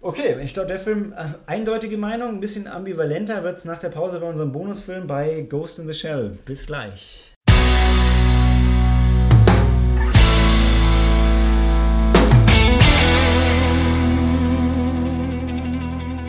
[0.00, 3.90] Okay, ich glaube, der Film, äh, eindeutige Meinung, ein bisschen ambivalenter wird es nach der
[3.90, 6.32] Pause bei unserem Bonusfilm bei Ghost in the Shell.
[6.44, 7.32] Bis gleich.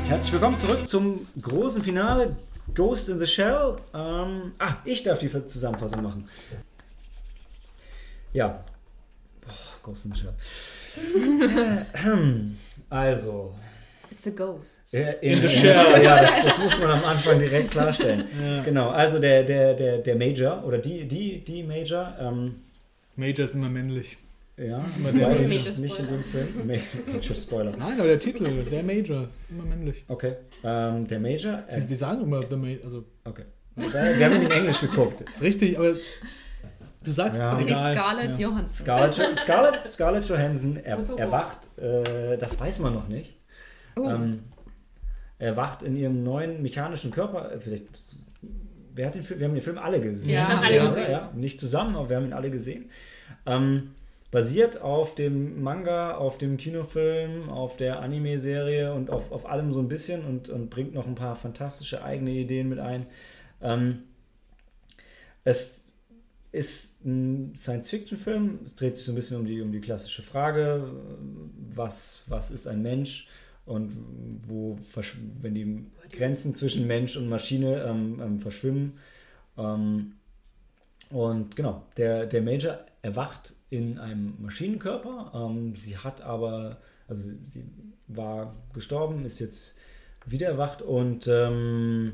[0.08, 2.36] Herzlich willkommen zurück zum großen Finale
[2.76, 3.78] Ghost in the Shell.
[3.94, 6.30] Ähm, ah, ich darf die Zusammenfassung machen.
[8.34, 8.64] Ja.
[9.42, 9.52] Boah,
[9.84, 10.34] Ghost in the Shell.
[12.90, 13.54] Also,
[14.12, 14.80] It's a ghost.
[14.94, 16.04] äh, In the Shell.
[16.04, 18.26] Ja, das, das muss man am Anfang direkt klarstellen.
[18.66, 22.56] Genau, also der, der, der, der Major oder die, die, die Major, ähm,
[23.16, 24.18] Major ist immer männlich.
[24.58, 26.48] ja, Immer ja, der nicht, Major nicht in dem Film.
[26.68, 27.72] Ma- Major Spoiler.
[27.78, 30.06] Nein, aber der Titel, der Major, ist immer männlich.
[30.08, 33.46] Okay, ähm, der Major, äh, Sie, die sagen immer The Major, also okay.
[33.76, 35.28] Wir wir haben ihn in Englisch geguckt.
[35.28, 35.94] ist richtig, aber
[37.04, 37.54] du sagst Ja.
[37.54, 37.94] Okay, egal.
[37.94, 38.48] Scarlett ja.
[38.48, 38.76] Johansson.
[38.76, 43.36] Scarlett, Scarlett, Scarlett Johansson er, erwacht, äh, das weiß man noch nicht.
[43.96, 44.10] Oh.
[44.10, 44.44] Ähm,
[45.38, 47.52] erwacht in ihrem neuen mechanischen Körper.
[47.52, 47.86] äh, Vielleicht,
[48.94, 49.40] wer hat den Film?
[49.40, 50.34] Wir haben den Film alle gesehen.
[50.34, 51.12] Ja, alle ja, gesehen.
[51.12, 52.90] Ja, nicht zusammen, aber wir haben ihn alle gesehen.
[53.46, 53.92] Ähm,
[54.32, 59.80] basiert auf dem Manga, auf dem Kinofilm, auf der Anime-Serie und auf, auf allem so
[59.80, 63.06] ein bisschen und, und bringt noch ein paar fantastische eigene Ideen mit ein.
[63.62, 64.04] Ähm,
[65.44, 65.84] es
[66.52, 68.60] ist ein Science-Fiction-Film.
[68.66, 70.90] Es dreht sich so ein bisschen um die, um die klassische Frage,
[71.76, 73.28] was, was ist ein Mensch
[73.66, 73.96] und
[74.48, 74.78] wo,
[75.42, 78.94] wenn die Grenzen zwischen Mensch und Maschine ähm, ähm, verschwimmen.
[79.58, 80.14] Ähm,
[81.10, 85.32] und genau, der, der Major erwacht in einem Maschinenkörper.
[85.36, 86.78] Ähm, sie hat aber,
[87.08, 87.64] also sie- sie
[88.08, 89.76] war gestorben, ist jetzt
[90.26, 92.14] wieder erwacht und ähm,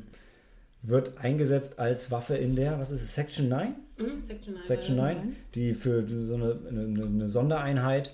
[0.81, 3.75] wird eingesetzt als Waffe in der, was ist es, Section 9?
[3.99, 4.63] Mhm, Section 9.
[4.63, 8.13] Section 9, die für so eine, eine, eine Sondereinheit.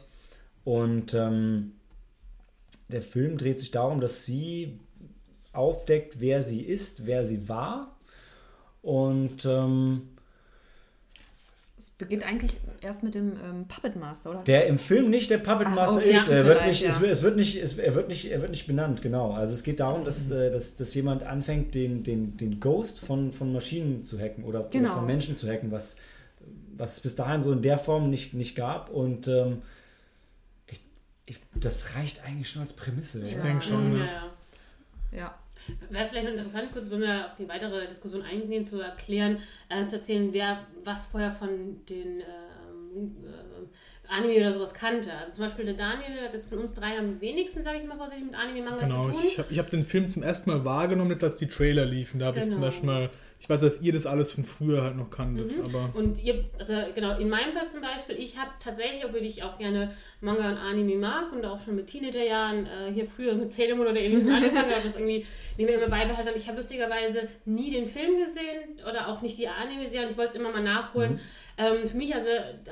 [0.64, 1.74] Und ähm,
[2.90, 4.80] der Film dreht sich darum, dass sie
[5.53, 7.98] aufdeckt, wer sie ist, wer sie war.
[8.82, 10.10] Und ähm,
[11.98, 14.44] beginnt eigentlich erst mit dem ähm, Puppet Master, oder?
[14.44, 16.12] Der im Film nicht der Puppet Ach, Master okay.
[16.12, 16.28] ist.
[16.28, 17.02] Ja, Er wird nicht, es, ja.
[17.02, 19.32] wird- es wird nicht, es, er, wird nicht, er wird nicht benannt, genau.
[19.32, 23.32] Also es geht darum, dass, äh, dass, dass jemand anfängt, den, den, den Ghost von,
[23.32, 24.90] von Maschinen zu hacken oder, Genau.
[24.90, 25.96] oder von Menschen zu hacken, was,
[26.76, 28.90] was es bis dahin so in der Form nicht, nicht gab.
[28.90, 29.62] Und ähm,
[30.68, 30.82] ich,
[31.26, 33.24] ich, das reicht eigentlich schon als Prämisse.
[33.24, 33.44] Ich oder?
[33.44, 34.10] denke schon, Mhm, ne?
[35.12, 35.36] ja, ja.
[35.90, 39.40] Wäre es vielleicht noch interessant, kurz, wenn wir auf die weitere Diskussion eingehen, zu erklären,
[39.70, 43.45] äh, zu erzählen, wer was vorher von den ähm, äh,
[44.10, 45.11] Anime oder sowas kannte.
[45.14, 47.98] Also zum Beispiel der Daniel hat jetzt von uns drei am wenigsten, sage ich mal
[47.98, 49.19] vorsichtig, mit Anime-Manga Genau, zu tun.
[49.27, 52.19] ich habe ich hab den Film zum ersten Mal wahrgenommen, jetzt als die Trailer liefen.
[52.19, 52.65] Da habe ich zum Genau.
[52.68, 53.10] Beispiel mal,
[53.40, 55.64] ich weiß, dass ihr das alles von früher halt noch kanntet, Mhm.
[55.65, 59.44] aber Und ihr, also genau, in meinem Fall zum Beispiel, ich habe tatsächlich, obwohl ich
[59.44, 59.91] auch gerne
[60.22, 63.88] Manga und Anime mag und auch schon mit Teenagerjahren äh, hier früher mit Sailor Moon
[63.88, 65.26] oder ähnlichem angefangen habe, das irgendwie
[65.57, 66.32] neben mir immer beibehalten.
[66.36, 70.34] Ich habe lustigerweise nie den Film gesehen oder auch nicht die Anime-Serie und ich wollte
[70.34, 71.19] es immer mal nachholen.
[71.57, 72.27] Ähm, für mich, also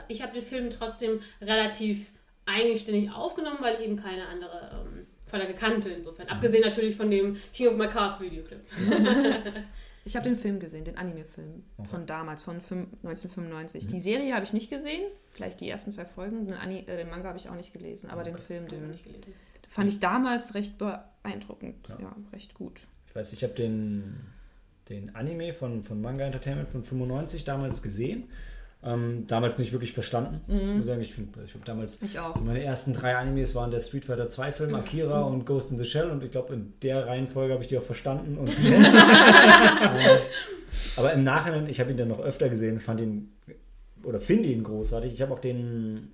[0.07, 2.11] ich habe den Film trotzdem relativ
[2.45, 6.27] eigenständig aufgenommen, weil ich eben keine andere ähm, Vorlage kannte insofern.
[6.27, 8.59] Abgesehen natürlich von dem King of My Cars Videoclip.
[10.05, 13.87] Ich habe den Film gesehen, den Anime-Film von damals, von fünf- 1995.
[13.87, 15.03] Die Serie habe ich nicht gesehen,
[15.33, 16.45] gleich die ersten zwei Folgen.
[16.45, 19.05] Den, Ani äh, den Manga habe ich auch nicht gelesen, aber den Film, den Nicht
[19.05, 19.33] gelesen.
[19.69, 21.87] fand ich damals recht beeindruckend.
[21.87, 21.97] Ja.
[22.01, 22.81] Ja, recht gut.
[23.07, 24.19] Ich weiß, ich habe den,
[24.89, 28.25] den Anime von, von Manga Entertainment von 95 damals gesehen.
[28.85, 30.41] Ähm, damals nicht wirklich verstanden.
[30.47, 32.35] Ich muss sagen, ich, find- ich habe damals Ich auch.
[32.41, 35.85] meine ersten drei Animes waren der Street Fighter 2 Film, Akira und Ghost in the
[35.85, 38.93] Shell und ich glaube in der Reihenfolge habe ich die auch verstanden und geschätzt.
[38.95, 40.19] Äh,
[40.97, 43.31] Aber im Nachhinein, ich habe ihn dann noch öfter gesehen, fand ihn
[44.03, 45.13] oder finde ihn großartig.
[45.13, 46.09] Ich habe auch den,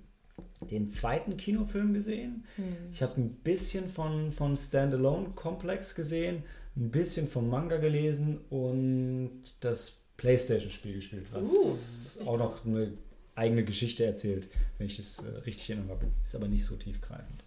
[0.70, 2.44] den zweiten Kinofilm gesehen.
[2.92, 6.44] Ich habe ein bisschen von, von Standalone Complex gesehen,
[6.76, 9.30] ein bisschen vom Manga gelesen und
[9.60, 12.92] das Playstation-Spiel gespielt, was auch noch eine
[13.34, 16.12] eigene Geschichte erzählt, wenn ich das äh, richtig in Erinnerung habe.
[16.26, 17.42] Ist aber nicht so tiefgreifend.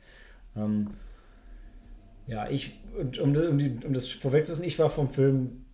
[0.55, 0.87] Ähm,
[2.25, 5.65] ja, ich, und um, um, die, um das vorwegzusetzen, ich war vom Film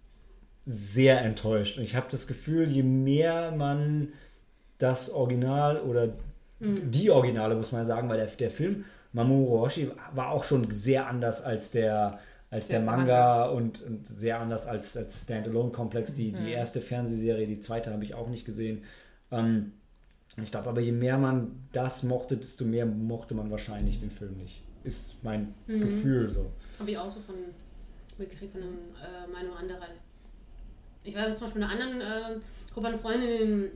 [0.65, 1.77] sehr enttäuscht.
[1.77, 4.09] Und ich habe das Gefühl, je mehr man
[4.77, 6.13] das Original oder
[6.59, 11.07] die Originale, muss man sagen, weil der, der Film Mamoru Oshii war auch schon sehr
[11.07, 12.19] anders als der,
[12.51, 16.13] als der, Der Manga, Und, und sehr anders als, als Standalone-Komplex.
[16.13, 18.83] Die, die erste Fernsehserie, die zweite habe ich auch nicht gesehen.
[19.31, 19.73] Ähm,
[20.41, 24.37] ich glaube aber, je mehr man das mochte, desto mehr mochte man wahrscheinlich den Film
[24.37, 24.63] nicht.
[24.83, 25.81] Ist mein Mhm.
[25.81, 26.51] Gefühl so.
[26.79, 27.35] Habe ich auch so von
[28.17, 29.87] mitgekriegt von einem äh, Meinung anderer.
[31.03, 32.39] Ich war zum Beispiel in einer anderen äh,
[32.73, 33.71] Gruppe an Freundinnen in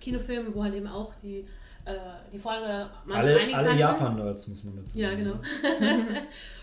[0.00, 1.38] Kinofilmen, wo halt eben auch die,
[1.84, 1.94] äh,
[2.32, 3.78] die Folge manche Alle, alle.
[3.78, 5.24] Japan-Nerds, muss man dazu Ja, sagen.
[5.24, 5.36] genau.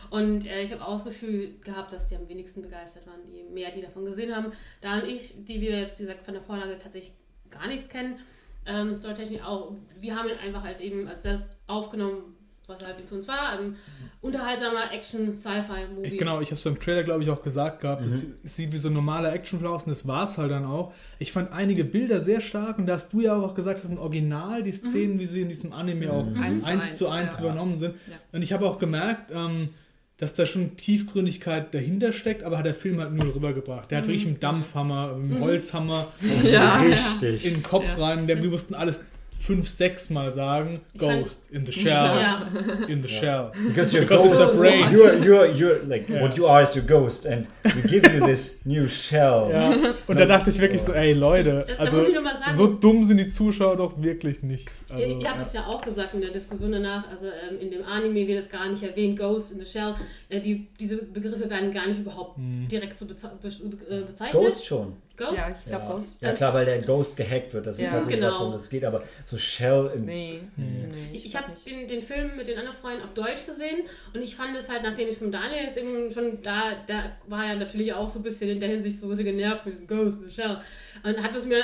[0.09, 3.43] und äh, ich habe auch das Gefühl gehabt, dass die am wenigsten begeistert waren, je
[3.43, 4.51] mehr die davon gesehen haben.
[4.81, 7.13] Da und ich, die wir jetzt, wie gesagt, von der Vorlage tatsächlich
[7.49, 8.19] gar nichts kennen,
[8.65, 12.35] ähm, Storytechnik auch, wir haben ihn einfach halt eben als das aufgenommen,
[12.67, 13.49] was er halt für uns war.
[13.49, 13.75] Ein
[14.21, 16.07] unterhaltsamer Action-Sci-Fi-Movie.
[16.07, 18.03] Ich, genau, ich habe es beim Trailer, glaube ich, auch gesagt gehabt.
[18.05, 20.65] Es, es sieht wie so ein normaler Actionfilm aus und das war es halt dann
[20.65, 20.93] auch.
[21.19, 23.99] Ich fand einige Bilder sehr stark und da hast du ja auch gesagt, das sind
[23.99, 27.35] original, die Szenen, wie sie in diesem Anime auch Eins eins, zu zu eins, eins
[27.35, 27.39] ja.
[27.41, 27.95] übernommen sind.
[28.07, 28.15] Ja.
[28.31, 29.69] Und ich habe auch gemerkt, ähm,
[30.17, 33.91] dass da schon Tiefgründigkeit dahinter steckt, aber hat der Film halt null rübergebracht.
[33.91, 36.07] Der hat wirklich einen Dampfhammer, einen Holzhammer
[36.43, 37.43] Ja, Richtig.
[37.45, 38.05] in den Kopf Ja.
[38.05, 38.25] rein.
[38.27, 39.01] Der, wir mussten alles
[39.45, 40.81] fünf, sechs Mal sagen.
[40.93, 42.47] Ich Ghost in the shell, Ja.
[42.87, 43.51] in the shell.
[43.67, 44.59] Because you're Because it's a ghost.
[44.59, 44.85] brain.
[44.91, 46.21] You're, you're, you're, like, Ja.
[46.21, 49.49] what you are is your ghost and we give you this new shell.
[49.51, 49.75] Ja.
[50.07, 52.03] Und da dachte ich wirklich so, ey Leute, also
[52.51, 54.69] so dumm sind die Zuschauer doch wirklich nicht.
[54.89, 57.71] Also, ihr, ihr habt es ja auch gesagt in der Diskussion danach, also ähm, in
[57.71, 59.95] dem Anime wird es gar nicht erwähnt, Ghost in the Shell.
[60.29, 64.31] Äh, die, diese Begriffe werden gar nicht überhaupt direkt so be äh, bezeichnet.
[64.31, 64.93] Ghost schon.
[65.17, 65.33] Ghost?
[65.37, 65.91] Ja, ich glaube Ja.
[65.93, 66.07] Ghost.
[66.21, 67.65] ja klar, weil der Ghost gehackt wird.
[67.67, 67.91] Das ist Ja.
[67.91, 68.31] tatsächlich Genau.
[68.31, 70.41] was schon, das geht, aber so Shell in, Nee.
[70.57, 73.79] nee Ich, ich habe den, den Film mit den anderen Freunden auf Deutsch gesehen
[74.13, 77.45] und ich fand es halt, nachdem ich von Daniel jetzt eben schon da, da war
[77.45, 79.87] er natürlich auch so ein bisschen in der Hinsicht so ein bisschen genervt mit diesem
[79.87, 80.59] Ghost the Shell
[81.03, 81.63] und hat es mir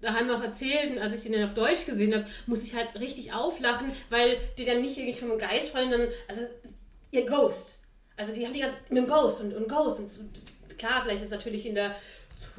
[0.00, 2.88] daheim auch erzählt und als ich den dann auf Deutsch gesehen habe, musste ich halt
[3.00, 6.42] richtig auflachen, weil die dann nicht irgendwie vom Geist sprechen, dann, also
[7.10, 7.80] ihr Ghost.
[8.18, 11.30] Also die haben die ganze mit dem Ghost und, und Ghost und klar, vielleicht ist
[11.30, 11.94] natürlich in der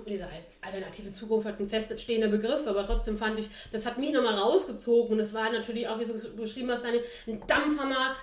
[0.08, 0.28] dieser
[0.62, 5.14] alternativen Zukunft halt ein feststehender Begriff, aber trotzdem fand ich, das hat mich nochmal rausgezogen
[5.14, 8.16] und es war natürlich auch, wie du es beschrieben hast, eine, ein Dampfhammer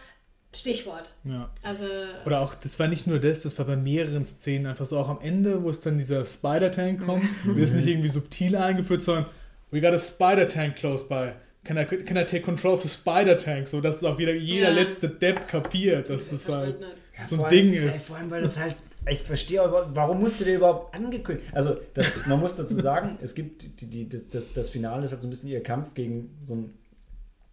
[0.55, 1.11] Stichwort.
[1.25, 1.51] ja.
[1.63, 1.85] Also
[2.25, 5.09] Oder auch, das war nicht nur das, das war bei mehreren Szenen einfach so, auch
[5.09, 9.27] am Ende, wo es dann dieser Spider-Tank kommt, wird es nicht irgendwie subtil eingeführt, sondern
[9.73, 11.33] we got a Spider-Tank close by.
[11.65, 13.67] Can I, can I take control of the Spider-Tank?
[13.67, 14.75] So, dass es auch wieder jeder Ja.
[14.75, 16.89] letzte Depp kapiert, dass das halt hat.
[17.19, 18.09] Ja, so ein Ding allem, ist.
[18.09, 18.77] Vor allem, weil das halt
[19.07, 21.49] Ich verstehe aber, warum musste der überhaupt angekündigt?
[21.53, 25.13] Also, das, man muss dazu sagen, es gibt die, die, das, das, das Finale ist
[25.13, 26.79] halt so ein bisschen ihr Kampf gegen so einen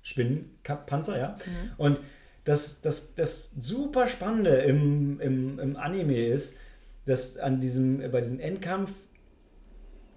[0.01, 1.35] Spinnenpanzer, ja.
[1.77, 1.99] Und
[2.45, 6.57] das, das, das super Spannende im, im, im Anime ist,
[7.05, 8.91] dass an diesem, bei diesem Endkampf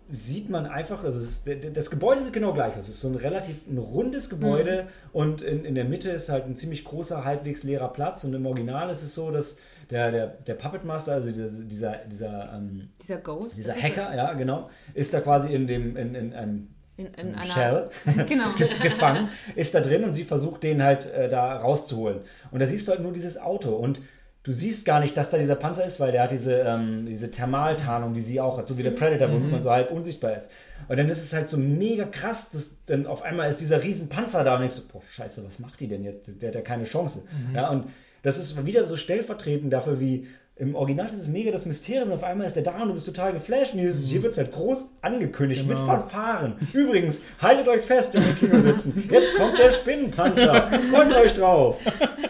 [0.09, 2.89] sieht man einfach, also ist, das Gebäude sieht genau gleich aus.
[2.89, 6.45] Es ist so ein relativ ein rundes Gebäude und in, in der Mitte ist halt
[6.45, 8.23] ein ziemlich großer, halbwegs leerer Platz.
[8.25, 9.59] Und im Original ist es so, dass
[9.91, 13.57] der, der, der Puppet Master, also dieser, dieser, dieser, ähm, Dieser Ghost.
[13.57, 17.89] dieser Hacker, ja, genau, ist da quasi in dem, in, in einem In, in Shell
[18.27, 18.51] Genau.
[18.83, 22.21] gefangen, ist da drin und sie versucht, den halt äh, da rauszuholen.
[22.51, 24.01] Und da siehst du halt nur dieses Auto und
[24.45, 27.31] du siehst gar nicht, dass da dieser Panzer ist, weil der hat diese, ähm, diese
[27.31, 30.51] Thermaltarnung, die sie auch hat, so wie der Predator, womit man so halb unsichtbar ist.
[30.87, 34.11] Und dann ist es halt so mega krass, dass dann auf einmal ist dieser riesen
[34.11, 36.29] Panzer da und denkst du, boah, scheiße, was macht die denn jetzt?
[36.43, 37.23] Der hat ja keine Chance.
[37.55, 37.87] Ja, und
[38.25, 40.27] das ist wieder so stellvertretend dafür, wie
[40.57, 42.95] im Original ist es mega das Mysterium und auf einmal ist der da und du
[42.95, 45.89] bist total geflasht und hier, hier wird es halt groß angekündigt mit Genau.
[45.89, 46.55] Fanfaren.
[46.73, 49.09] Übrigens, haltet euch fest, die im Kino sitzen.
[49.11, 50.69] Jetzt kommt der Spinnenpanzer.
[50.93, 51.81] Freut euch drauf.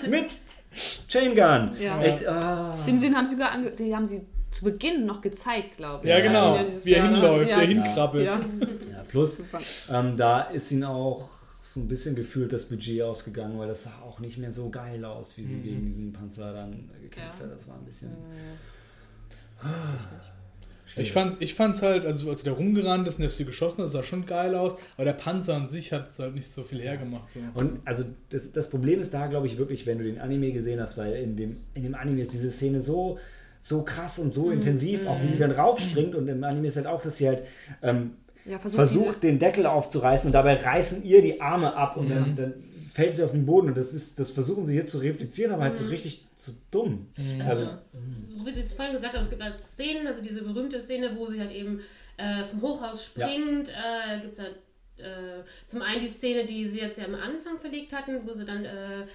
[0.09, 0.27] Mit
[1.07, 1.77] Chain Gun.
[1.81, 2.01] Ja.
[2.03, 2.75] Echt, ah.
[2.87, 6.11] Den, den haben sie sogar ange den haben sie zu Beginn noch gezeigt, glaube ich.
[6.11, 6.65] Ja, genau.
[6.65, 8.27] sie ja Wie er Jahr- hinläuft, ja, der hinkrabbelt.
[8.27, 8.41] Ja.
[8.93, 9.43] Ja, plus,
[9.93, 11.29] ähm, da ist ihnen auch
[11.75, 15.05] so ein bisschen gefühlt das Budget ausgegangen, weil das sah auch nicht mehr so geil
[15.05, 17.45] aus, wie sie gegen diesen Panzer dann gekämpft Ja.
[17.47, 17.53] hat.
[17.53, 18.11] Das war ein bisschen.
[20.97, 23.91] Ich fand's, ich fand's halt, also als der rumgerannt ist und der sie geschossen hat,
[23.91, 27.31] sah schon geil aus, aber der Panzer an sich hat halt nicht so viel hergemacht.
[27.31, 27.41] So.
[27.55, 30.81] Und also das, das Problem ist da, glaube ich, wirklich, wenn du den Anime gesehen
[30.81, 33.19] hast, weil in dem, in dem Anime ist diese Szene so,
[33.61, 36.87] so krass und so intensiv, auch wie sie dann raufspringt und im Anime ist halt
[36.87, 37.43] auch, dass sie halt
[37.83, 38.13] ähm,
[38.45, 42.37] Ja, versucht, versucht, den Deckel aufzureißen und dabei reißen ihr die Arme ab und dann,
[42.37, 42.55] dann
[42.93, 45.65] fällt sie auf den Boden und das ist, das versuchen sie hier zu replizieren, aber
[45.65, 47.09] halt so richtig zu dumm.
[47.41, 47.79] Also, Also,
[48.37, 51.17] so wie ich es vorhin gesagt habe, es gibt halt Szenen, also diese berühmte Szene,
[51.17, 51.81] wo sie halt eben
[52.17, 53.71] äh, vom Hochhaus springt.
[53.71, 54.57] Äh, gibt halt
[54.99, 58.45] äh, zum einen die Szene, die sie jetzt ja am Anfang verlegt hatten, wo sie
[58.45, 59.07] dann äh,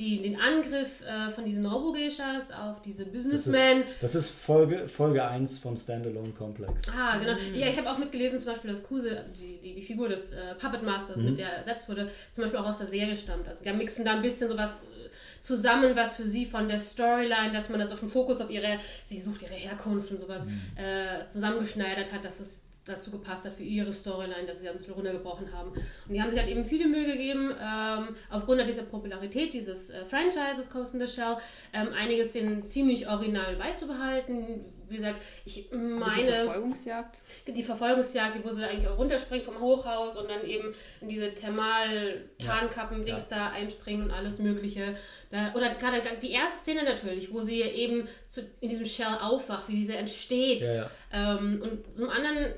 [0.00, 3.82] die, den Angriff äh, von diesen Robo-Geishas auf diese das Businessmen.
[3.82, 6.88] ist, das ist Folge, Folge 1 vom Standalone Komplex.
[6.88, 7.36] Ah, genau.
[7.54, 10.54] Ja, ich habe auch mitgelesen, zum Beispiel, dass Kuse, die, die, die Figur des äh,
[10.58, 13.46] Puppet Masters, mit der ersetzt wurde, zum Beispiel auch aus der Serie stammt.
[13.46, 15.10] Also da mixen da ein bisschen sowas äh,
[15.40, 18.78] zusammen, was für sie von der Storyline, dass man das auf den Fokus auf ihre,
[19.04, 20.46] sie sucht ihre Herkunft und sowas,
[20.76, 24.78] äh, zusammengeschneidert hat, dass es dazu gepasst hat für ihre Storyline, dass sie das ein
[24.78, 25.70] bisschen runtergebrochen haben.
[25.70, 30.04] Und die haben sich halt eben viele Mühe gegeben, ähm, aufgrund dieser Popularität dieses äh,
[30.04, 31.36] Franchises Coast in the Shell,
[31.72, 34.64] ähm, einige Szenen ziemlich original beizubehalten.
[34.90, 37.20] Wie gesagt, ich die meine Verfolgungsjagd.
[37.46, 43.28] die Verfolgungsjagd, wo sie eigentlich auch runterspringt vom Hochhaus und dann eben in diese Thermal-Tarnkappen-Dings
[43.28, 44.96] da einspringen und alles Mögliche.
[45.30, 49.68] Da, oder gerade die erste Szene natürlich, wo sie eben zu, in diesem Shell aufwacht,
[49.68, 50.62] wie diese entsteht.
[50.62, 50.90] Ja, ja.
[51.12, 52.52] Ähm, und zum anderen,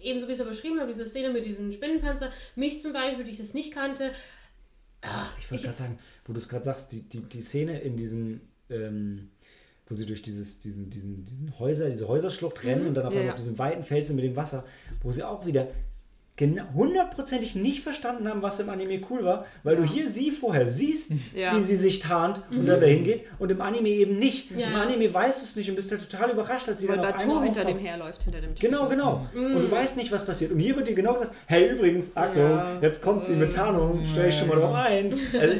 [0.00, 2.92] eben so wie ich es ja beschrieben habe, diese Szene mit diesem Spinnenpanzer, mich zum
[2.92, 4.12] Beispiel, die ich das nicht kannte,
[5.02, 7.96] ah, Ich wollte gerade sagen, wo du es gerade sagst, die, die, die Szene in
[7.96, 8.40] diesem,
[8.70, 9.30] ähm,
[9.88, 13.20] wo sie durch dieses, diesen, diesen, diesen Häuser, diese Häuserschlucht rennen und dann auf Ja,
[13.20, 13.32] einmal ja.
[13.34, 14.64] auf diesem weiten Felsen mit dem Wasser,
[15.02, 15.68] wo sie auch wieder
[16.74, 21.12] hundertprozentig nicht verstanden haben, was im Anime cool war, weil du hier sie vorher siehst,
[21.34, 21.56] Ja.
[21.56, 24.50] wie sie sich tarnt und dann dahin geht und im Anime eben nicht.
[24.50, 24.68] Ja.
[24.68, 27.06] Im Anime weißt du es nicht und bist halt total überrascht, als sie Weil dann
[27.06, 27.88] auf Bateau einmal hinter dem auftaucht.
[27.90, 28.70] herläuft, hinter dem Typen.
[28.70, 29.26] Genau, genau.
[29.34, 30.50] Und du weißt nicht, was passiert.
[30.52, 32.80] Und hier wird dir genau gesagt, hey, übrigens, Achtung, Ja.
[32.82, 35.14] jetzt kommt sie mit Tarnung, stell dich schon mal drauf ein.
[35.40, 35.54] Also,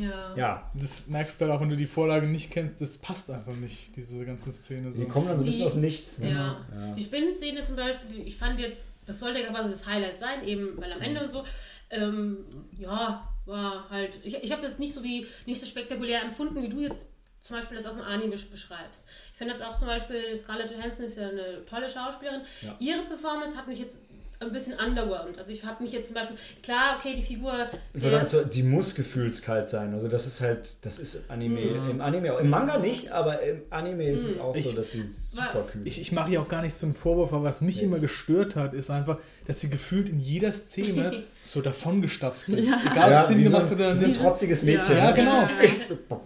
[0.00, 0.36] ja.
[0.36, 3.54] ja, Das merkst du halt auch, wenn du die Vorlage nicht kennst, das passt einfach
[3.54, 4.92] nicht, diese ganze Szene.
[4.92, 5.00] So.
[5.02, 6.18] Die kommen dann so ein bisschen aus dem Nichts.
[6.18, 6.30] Ne?
[6.30, 6.66] Ja.
[6.74, 6.94] Ja.
[6.94, 10.46] Die Spinnenszene zum Beispiel, die, ich fand jetzt, das sollte ja quasi das Highlight sein,
[10.46, 11.44] eben weil am Ende und so,
[11.90, 12.38] ähm,
[12.78, 16.68] ja, war halt, ich, ich habe das nicht so wie, nicht so spektakulär empfunden, wie
[16.68, 17.08] du jetzt
[17.40, 19.04] zum Beispiel das aus dem Anime besch- beschreibst.
[19.32, 22.42] Ich finde jetzt auch zum Beispiel, Scarlett Johansson ist ja eine tolle Schauspielerin.
[22.62, 22.76] Ja.
[22.80, 24.00] Ihre Performance hat mich jetzt
[24.40, 25.36] ein bisschen underwhelmed.
[25.38, 27.52] Also ich habe mich jetzt zum Beispiel, klar, okay, die Figur,
[27.92, 29.92] Ich würde sagen, so, die muss gefühlskalt sein.
[29.94, 31.60] Also das ist halt, das ist Anime.
[31.90, 34.92] Im Anime, auch- im Manga nicht, aber im Anime ist es auch so, Ich- dass
[34.92, 36.02] sie super kühl Ich, ist.
[36.06, 37.82] ich mache hier auch gar nicht so einen Vorwurf, aber was mich Nee.
[37.84, 42.68] immer gestört hat, ist einfach, dass sie gefühlt in jeder Szene so davongestapft ist.
[42.68, 44.20] Egal, ob Ja, es Sinn wie so, gemacht hat oder wie so ein nicht.
[44.20, 44.96] trotziges Mädchen.
[44.96, 45.42] Ja, genau.
[45.42, 45.48] Ja.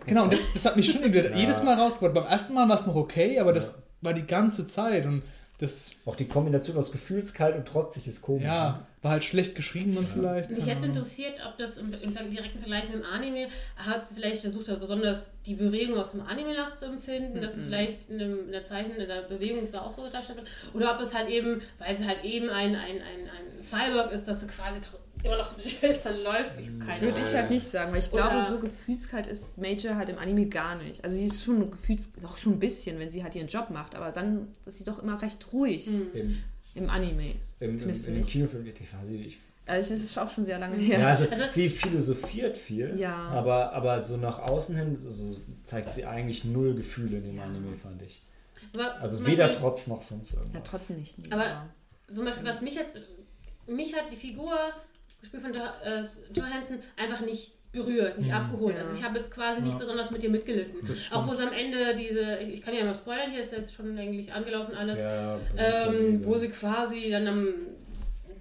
[0.06, 1.34] Genau, und das, das hat mich schon Ja.
[1.36, 2.14] jedes Mal rausgeholt.
[2.14, 5.22] Beim ersten Mal war es noch okay, aber das war die ganze Zeit und
[5.62, 8.42] das, Auch die Kombination aus gefühlskalt und trotzig ist komisch.
[8.42, 8.48] ne?
[8.48, 10.50] ja, war halt schlecht geschrieben dann vielleicht.
[10.50, 10.84] Mich Ahnung.
[10.84, 14.80] interessiert, ob das im, im direkten Vergleich mit dem Anime, hat sie vielleicht versucht, hat,
[14.80, 18.96] besonders die Bewegung aus dem Anime nachzuempfinden, dass es vielleicht in, einem, in der Zeichen,
[18.96, 20.48] in der Bewegung da auch so dargestellt wird.
[20.74, 24.26] Oder ob es halt eben, weil sie halt eben ein, ein, ein, ein Cyborg ist,
[24.26, 24.80] dass sie quasi
[25.22, 26.52] immer noch so ein bisschen hölzern läuft.
[26.58, 29.56] Ich habe keine Würde ich halt nicht sagen, weil ich Oder- glaube, so gefühlskalt ist
[29.58, 31.02] Major halt im Anime gar nicht.
[31.04, 33.94] Also sie ist schon gefühls, doch schon ein bisschen, wenn sie halt ihren Job macht,
[33.94, 36.42] aber dann ist sie doch immer recht ruhig Im,
[36.74, 37.34] im Anime.
[37.60, 38.28] im, im, nicht?
[38.30, 41.06] Kinofilm, war sie, ich Also es ist auch schon sehr lange Ja, her.
[41.08, 43.14] also, Also- sie philosophiert viel, Ja.
[43.28, 47.76] aber, aber so nach außen hin so, zeigt sie eigentlich null Gefühle in dem Anime,
[47.76, 48.22] fand ich.
[48.74, 50.54] Aber Also weder Beispiel- trotz noch sonst irgendwas.
[50.54, 51.14] Ja, trotzdem nicht.
[51.32, 51.66] Aber-
[52.12, 52.96] Zum Beispiel, was mich jetzt,
[53.66, 54.52] mich hat die Figur,
[55.22, 56.02] gespielt von jo äh,
[56.34, 58.76] Johansson, einfach nicht berührt, nicht abgeholt.
[58.76, 58.82] Ja.
[58.82, 59.78] Also ich habe jetzt quasi nicht Ja.
[59.78, 60.78] besonders mit dir mitgelitten.
[61.10, 63.72] Auch wo es am Ende diese, ich ich kann ja mal spoilern, hier ist jetzt
[63.72, 67.48] schon eigentlich angelaufen alles, Ja, ähm, wo sie quasi dann am,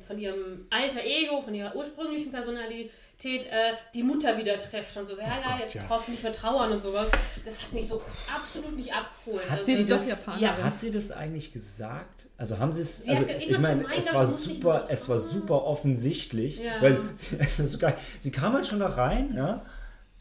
[0.06, 2.92] von ihrem alter Ego, von ihrer ursprünglichen Personalität
[3.30, 5.84] äh, die Mutter wieder trifft und so, ja, ja, Gott, jetzt ja.
[5.88, 7.10] brauchst du nicht mehr trauern und sowas.
[7.46, 8.02] Das hat mich so
[8.34, 9.44] absolut nicht abgeholt.
[9.50, 10.40] Hat Also, Sie sie ist doch das-.
[10.40, 10.58] Ja.
[10.58, 12.28] Hat sie das eigentlich gesagt?
[12.38, 13.04] Also haben sie es.
[13.04, 16.82] Sie Also hat ich meine, gemeint, es war super, es war super offensichtlich, Ja.
[16.82, 17.00] weil
[17.40, 17.96] es ist so geil.
[18.20, 19.62] Sie kam halt schon da rein, ja.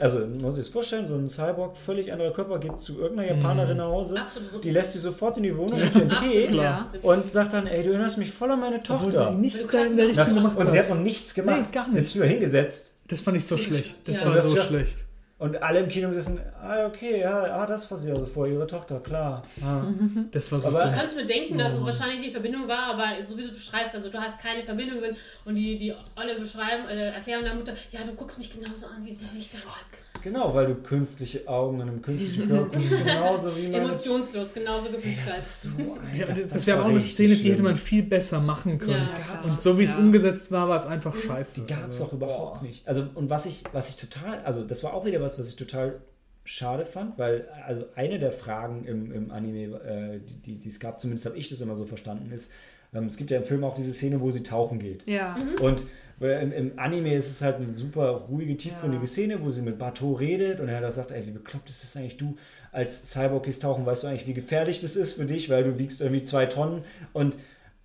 [0.01, 3.33] Also man muss sich das vorstellen, so ein Cyborg, völlig anderer Körper, geht zu irgendeiner
[3.37, 4.65] Japanerin nach Hause, Absolut.
[4.65, 6.91] die lässt sie sofort in die Wohnung mit ihren Tee Klar.
[7.03, 9.31] und sagt dann, ey, du erinnerst mich voll an meine Obwohl Tochter.
[9.33, 11.61] sie nichts in der Richtung gemacht und sie hat noch nichts gemacht.
[11.67, 13.97] Nee, gar Sie hat sich nur hingesetzt Das fand ich so schlecht.
[14.07, 14.29] Das Ja.
[14.29, 15.05] war das so ja- schlecht.
[15.41, 18.67] Und alle im Kino sitzen, ah, okay, ja, ah, das war sie also vor, ihre
[18.67, 19.43] Tochter, klar.
[19.65, 19.83] Ah.
[20.31, 20.95] Das war so Aber- Du dumm.
[20.99, 24.09] kannst mir denken, dass es wahrscheinlich die Verbindung war, aber so wie du beschreibst, also
[24.11, 24.99] du hast keine Verbindung
[25.45, 29.05] und die, die alle beschreiben, äh, erklären der Mutter, ja, du guckst mich genauso an,
[29.05, 29.97] wie sie dich damals.
[30.23, 34.89] Genau, weil du künstliche Augen und einem künstlichen Körper guckst genauso wie meine Emotionslos, genauso
[34.89, 35.69] Ey, das so
[36.15, 37.53] Ja, das, das, das wäre auch eine Szene, die schlimm.
[37.53, 39.09] hätte man viel besser machen können.
[39.31, 39.41] Ja.
[39.41, 41.61] Und so wie es umgesetzt war, war es einfach scheiße.
[41.63, 42.87] Die gab es Also, auch überhaupt nicht.
[42.87, 45.57] Also, und was ich, was ich total, also das war auch wieder was, was ich
[45.57, 46.01] total
[46.45, 50.81] schade fand, weil also eine der Fragen im, im Anime, äh, die, die, die es
[50.81, 52.51] gab, zumindest habe ich das immer so verstanden, ist,
[52.93, 55.07] ähm, es gibt ja im Film auch diese Szene, wo sie tauchen geht.
[55.07, 55.37] Ja.
[55.61, 55.85] Und äh,
[56.21, 59.09] im, im Anime ist es halt eine super ruhige, tiefgründige Ja.
[59.09, 61.97] Szene, wo sie mit Bateau redet und er hat sagt, ey, wie bekloppt ist das
[61.97, 62.19] eigentlich?
[62.19, 62.37] Du
[62.73, 65.79] als Cyborg gehst tauchen, weißt du eigentlich, wie gefährlich das ist für dich, weil du
[65.79, 66.85] wiegst irgendwie zwei Tonnen?
[67.13, 67.37] Und,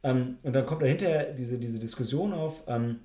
[0.03, 2.99] ähm, und dann kommt dahinter diese, diese Diskussion auf, ähm,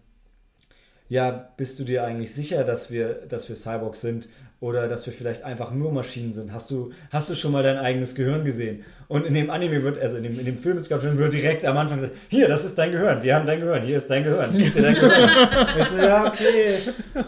[1.09, 4.29] ja, bist du dir eigentlich sicher, dass wir, dass wir Cyborgs sind
[4.61, 6.53] oder dass wir vielleicht einfach nur Maschinen sind?
[6.53, 8.85] Hast du, hast du schon mal dein eigenes Gehirn gesehen?
[9.09, 11.65] Und in dem Anime wird, also in dem, in dem Film ist schon, wird direkt
[11.65, 14.23] am Anfang gesagt, hier, das ist dein Gehirn, wir haben dein Gehirn, hier ist dein
[14.23, 15.31] Gehirn, gib dir dein Gehirn.
[15.81, 16.75] ich so, ja, okay,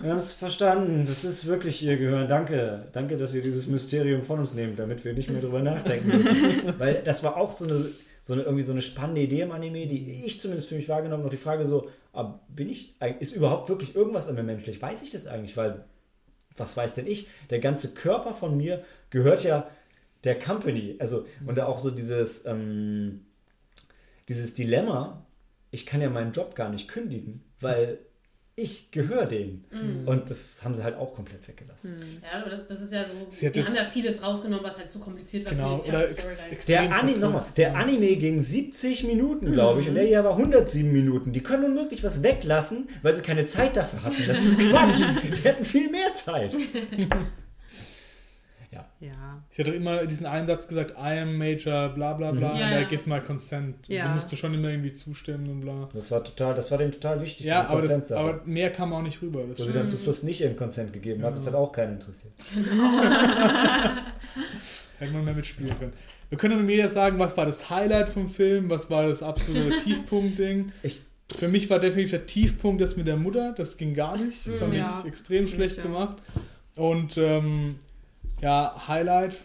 [0.02, 4.22] wir haben es verstanden, das ist wirklich ihr Gehirn, danke, danke, dass ihr dieses Mysterium
[4.22, 6.74] von uns nehmt, damit wir nicht mehr drüber nachdenken müssen.
[6.78, 7.86] Weil das war auch so eine,
[8.20, 11.24] so eine, irgendwie so eine spannende Idee im Anime, die ich zumindest für mich wahrgenommen
[11.24, 11.24] habe.
[11.24, 14.80] Noch die Frage so, ah, bin ich, ist überhaupt wirklich irgendwas an mir menschlich?
[14.80, 15.56] Weiß ich das eigentlich?
[15.56, 15.84] Weil,
[16.56, 17.28] was weiß denn ich?
[17.50, 19.70] Der ganze Körper von mir gehört ja
[20.24, 20.96] der Company.
[20.98, 23.26] Also, und da auch so dieses, ähm,
[24.28, 25.26] dieses Dilemma,
[25.70, 27.98] ich kann ja meinen Job gar nicht kündigen, weil
[28.54, 29.64] ich gehöre denen.
[30.04, 31.96] Und das haben sie halt auch komplett weggelassen.
[32.22, 34.90] Ja, aber das, das ist ja so, Sie die haben ja vieles rausgenommen, was halt
[34.90, 36.10] zu kompliziert war Genau, für die oder
[36.50, 37.74] ex Der, Ani nochmal, der.
[37.76, 41.32] Anime ging 70 Minuten, glaube ich, und der hier war 107 Minuten.
[41.32, 44.22] Die können unmöglich was weglassen, weil sie keine Zeit dafür hatten.
[44.26, 45.00] Das ist Quatsch.
[45.42, 46.54] Die hatten viel mehr Zeit.
[49.02, 49.42] Ja.
[49.50, 52.56] Sie hat doch immer diesen einen Satz gesagt, I am Major, bla bla bla, Mhm.
[52.60, 52.88] Ja, and I ja.
[52.88, 53.74] give my consent.
[53.88, 54.04] Ja.
[54.04, 55.88] Sie musste schon immer irgendwie zustimmen und bla.
[55.92, 57.46] Das war total, das war dem total wichtig.
[57.46, 59.42] Ja, aber, das, aber mehr kam auch nicht rüber.
[59.48, 61.94] Das Wo sie dann zum Schluss nicht ihren Consent gegeben hat, das hat auch keinen
[61.94, 62.32] interessiert.
[64.98, 65.92] Hätte man mehr mitspielen können.
[66.28, 69.76] Wir können mir jetzt sagen, was war das Highlight vom Film, was war das absolute
[69.84, 70.72] Tiefpunkt-Ding.
[71.36, 74.38] Für mich war definitiv der Tiefpunkt das mit der Mutter, das ging gar nicht.
[74.58, 75.00] Fand Ja.
[75.02, 76.16] ich extrem schlecht gemacht.
[76.76, 77.76] Und ähm,
[78.42, 79.40] ja, Highlight,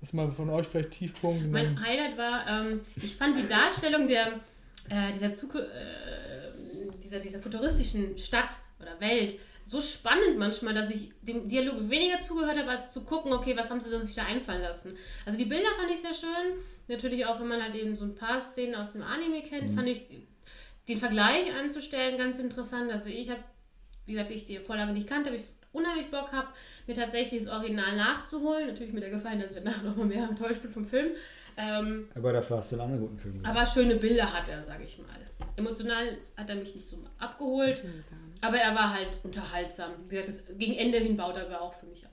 [0.00, 1.50] ist mal von euch vielleicht Tiefpunkt.
[1.50, 4.40] Mein Highlight war, ähm, ich fand die Darstellung der,
[4.88, 11.12] äh, dieser, Zuku äh, dieser, dieser futuristischen Stadt oder Welt so spannend manchmal, dass ich
[11.20, 14.24] dem Dialog weniger zugehört habe, als zu gucken, okay, was haben sie denn sich da
[14.24, 14.94] einfallen lassen.
[15.26, 16.58] Also die Bilder fand ich sehr schön.
[16.88, 19.86] Natürlich auch, wenn man halt eben so ein paar Szenen aus dem Anime kennt, fand
[19.90, 20.06] ich
[20.88, 22.90] den Vergleich anzustellen ganz interessant.
[22.90, 23.44] Also ich habe,
[24.06, 26.48] wie gesagt, ich die Vorlage nicht kannte, aber ich unheimlich Bock habe,
[26.86, 28.66] mir tatsächlich das Original nachzuholen.
[28.68, 31.12] Natürlich mit der Gefallen, dass ich danach noch mal mehr enttäuscht bin vom Film.
[31.56, 33.46] Ähm, Aber dafür hast du einen anderen guten Film gesehen.
[33.46, 35.06] aber schöne Bilder hat er, sage ich mal.
[35.56, 37.84] Emotional hat er mich nicht so abgeholt,
[38.40, 39.90] aber er war halt unterhaltsam.
[40.08, 42.12] Wie gesagt, das, gegen Ende hin baut er aber auch für mich ab.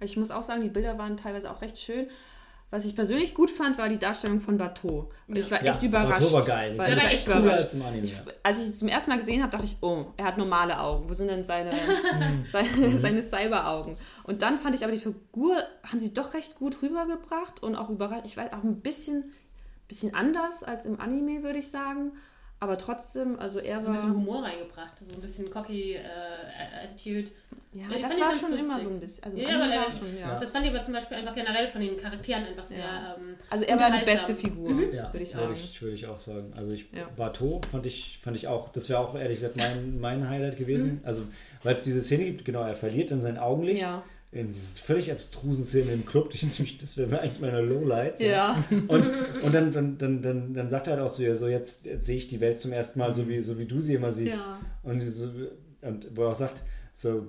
[0.00, 2.08] Ich muss auch sagen, die Bilder waren teilweise auch recht schön.
[2.70, 5.10] Was ich persönlich gut fand, war die Darstellung von Bateau.
[5.26, 6.20] Und ich war Ja, echt überrascht.
[6.20, 6.76] Bateau war geil.
[6.76, 7.60] Weil ich war echt echt cool überrascht.
[7.62, 8.02] als im Anime.
[8.04, 8.22] Ich, ja.
[8.42, 11.08] als ich ihn zum ersten Mal gesehen habe, dachte ich, oh, er hat normale Augen.
[11.08, 11.70] Wo sind denn seine,
[12.18, 12.44] Mhm.
[12.52, 13.96] seine, seine Cyber-Augen?
[14.24, 17.88] Und dann fand ich aber die Figur, haben sie doch recht gut rübergebracht und auch
[17.88, 18.26] überrascht.
[18.26, 19.30] Ich war auch ein bisschen,
[19.88, 22.12] bisschen anders als im Anime, würde ich sagen.
[22.60, 24.14] Aber trotzdem, also er So ein bisschen.
[24.14, 26.00] Humor reingebracht, so ein bisschen cocky äh,
[26.84, 27.30] Attitude.
[27.72, 28.60] Ja, Ja, das war schon lustig.
[28.60, 29.24] immer so ein bisschen.
[29.24, 30.20] Also, Ja, ja, aber war er- schon, ja.
[30.32, 30.40] Ja.
[30.40, 32.78] Das fand ich aber zum Beispiel einfach generell von den Charakteren einfach sehr.
[32.78, 33.16] Ja.
[33.18, 35.52] Ähm, Also er war die beste Figur, Ja, würde ich würde sagen.
[35.52, 36.52] ich, würde ich auch sagen.
[36.56, 37.08] Also ich, Ja.
[37.16, 41.00] Bateau fand ich, fand ich auch, das wäre auch ehrlich gesagt mein, mein Highlight gewesen.
[41.04, 41.22] Also
[41.62, 43.82] weil es diese Szene gibt, genau, er verliert dann sein Augenlicht.
[43.82, 44.02] Ja.
[44.30, 48.20] In diese völlig abstrusen Szene im Club, die ziemlich, das wäre eins meiner Lowlights.
[48.20, 48.62] Ja.
[48.70, 48.90] Und,
[49.42, 52.04] und dann, dann, dann, dann, dann sagt er halt auch zu ihr, so jetzt, jetzt
[52.04, 54.36] sehe ich die Welt zum ersten Mal so wie, so wie du sie immer siehst.
[54.36, 54.60] Ja.
[54.82, 55.30] Und, so,
[55.80, 57.26] und wo er auch sagt, so,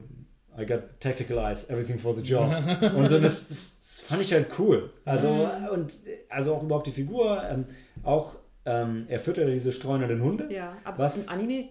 [0.58, 2.52] I got tactical eyes, everything for the job.
[2.94, 4.90] und so, das, das, das fand ich halt cool.
[5.06, 5.98] Also, und
[6.28, 7.66] also auch überhaupt die Figur, ähm,
[8.04, 8.36] auch,
[8.66, 10.50] ähm, er füttert diese streunenden Hunde.
[10.52, 11.24] Ja, aber Was?
[11.24, 11.70] im Anime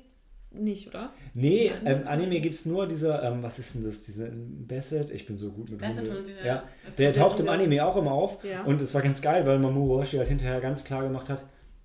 [0.51, 1.13] nicht, oder?
[1.35, 5.11] Nee, ähm, Anime gibt es nur dieser, ähm, was ist denn das, diese Basset?
[5.11, 6.17] Ich bin so gut mit Basset Hunde.
[6.17, 6.47] Hund, ja.
[6.47, 6.63] ja.
[6.97, 7.49] Der taucht im.
[7.49, 8.43] Anime auch immer auf.
[8.45, 8.63] Ja.
[8.63, 11.45] Und es war ganz geil, weil Mamoru Oshii halt hinterher ganz klar gemacht hat,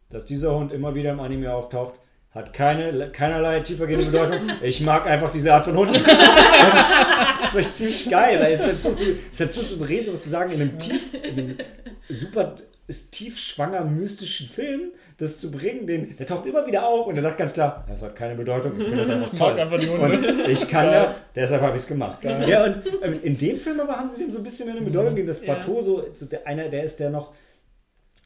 [0.09, 1.99] dass dieser Hund immer wieder im Anime auftaucht.
[2.31, 4.49] Hat keine, keinerlei tiefergehende Bedeutung.
[4.63, 5.97] Ich mag einfach diese Art von Hunden.
[5.97, 9.61] Und das war echt ziemlich geil, weil es ist halt so, es ist halt so
[9.61, 11.57] souverän, sowas zu sagen, in einem tief, in einem
[12.09, 12.55] super
[13.11, 17.21] tief schwanger, mystischen Film, das zu bringen, den, der taucht immer wieder auf und er
[17.21, 19.51] sagt ganz klar, das hat keine Bedeutung, ich finde das einfach Ich toll.
[19.53, 20.43] mag einfach die Hunde.
[20.43, 22.19] Und ich kann das, deshalb habe ich es gemacht.
[22.23, 24.85] Ja, und ähm, in dem Film aber haben sie dem so ein bisschen mehr eine
[24.85, 25.53] Bedeutung gegeben, dass Ja.
[25.53, 27.33] Plateau so, so der, einer, der ist, der noch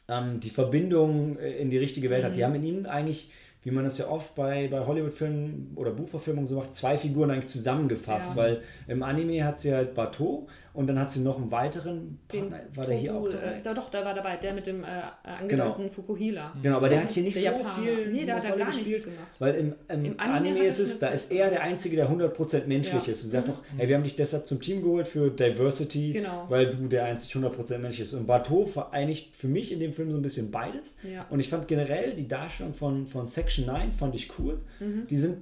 [0.08, 2.36] ähm, die Verbindung äh, in die richtige Welt hat.
[2.36, 3.30] Die haben in ihm eigentlich,
[3.62, 7.48] wie man das ja oft bei, bei Hollywood-Filmen oder Buchverfilmungen so macht, zwei Figuren eigentlich
[7.48, 8.36] zusammengefasst, Ja.
[8.36, 12.50] weil im Anime hat sie halt Bateau und dann hat sie noch einen weiteren Den
[12.50, 13.46] Partner, war der hier auch dabei?
[13.58, 14.86] Äh, da, doch, der war dabei, der mit dem äh,
[15.22, 16.52] angedeuteten Fukuhila.
[16.62, 17.74] Genau, aber der hat hier nicht Der so Japaner.
[17.82, 19.28] viel Nee, da hat er gar nichts gespielt, gemacht.
[19.38, 22.66] Weil im, im, Im Anime Anime, ist es, da ist er der Einzige, der 100%
[22.66, 23.12] menschlich Ja.
[23.12, 23.24] ist.
[23.24, 26.46] Und sagt doch, hey, wir haben dich deshalb zum Team geholt für Diversity, Genau.
[26.48, 28.14] weil du der einzig 100% menschlich ist.
[28.14, 30.94] Und Bateau vereinigt für mich in dem Film so ein bisschen beides.
[31.02, 31.26] Ja.
[31.30, 34.60] Und ich fand generell die Darstellung von, von Section 9 fand ich cool.
[34.80, 35.06] Mhm.
[35.08, 35.38] Die sind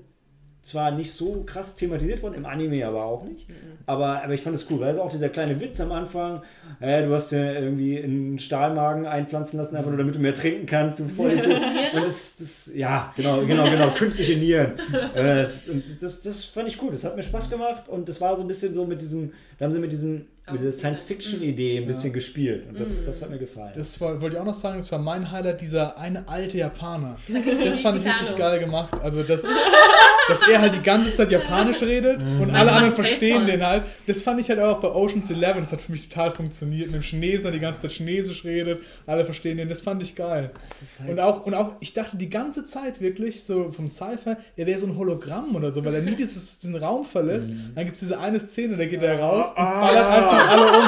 [0.66, 3.48] zwar nicht so krass thematisiert worden, im Anime aber auch nicht.
[3.48, 3.54] Mhm.
[3.86, 6.42] Aber, aber ich fand es cool, weil es auch dieser kleine Witz am Anfang,
[6.80, 10.66] äh, du hast dir irgendwie einen Stahlmagen einpflanzen lassen, einfach nur damit du mehr trinken
[10.66, 11.04] kannst, du.
[11.16, 14.72] Und das, das, ja, genau, genau, genau, künstliche Nieren.
[15.14, 18.20] Äh, das, und das, das fand ich cool, das hat mir Spaß gemacht und das
[18.20, 21.78] war so ein bisschen so mit diesem, da haben sie mit diesem, mit dieser Science-Fiction-Idee
[21.78, 23.72] ein bisschen gespielt und das, das hat mir gefallen.
[23.74, 27.16] Das war, wollte ich auch noch sagen, das war mein Highlight, dieser eine alte Japaner.
[27.64, 28.94] Das fand ich richtig geil gemacht.
[29.02, 29.42] Also, dass,
[30.28, 32.40] dass er halt die ganze Zeit Japanisch redet Mhm.
[32.40, 33.56] und alle anderen verstehen Baseball.
[33.58, 33.82] den halt.
[34.06, 35.62] Das fand ich halt auch bei Ocean's Eleven.
[35.62, 36.86] Das hat für mich total funktioniert.
[36.86, 39.68] Mit dem Chinesen, der die ganze Zeit Chinesisch redet, alle verstehen den.
[39.68, 40.50] Das fand ich geil.
[41.00, 44.66] halt Und auch, und auch, ich dachte die ganze Zeit wirklich, so vom Sci-Fi, er
[44.66, 47.48] wäre so ein Hologramm oder so, weil er nie dieses, diesen Raum verlässt.
[47.48, 47.72] Mhm.
[47.74, 49.80] Dann gibt es diese eine Szene, da geht er raus und Ah.
[49.86, 50.84] ballert einfach alle um.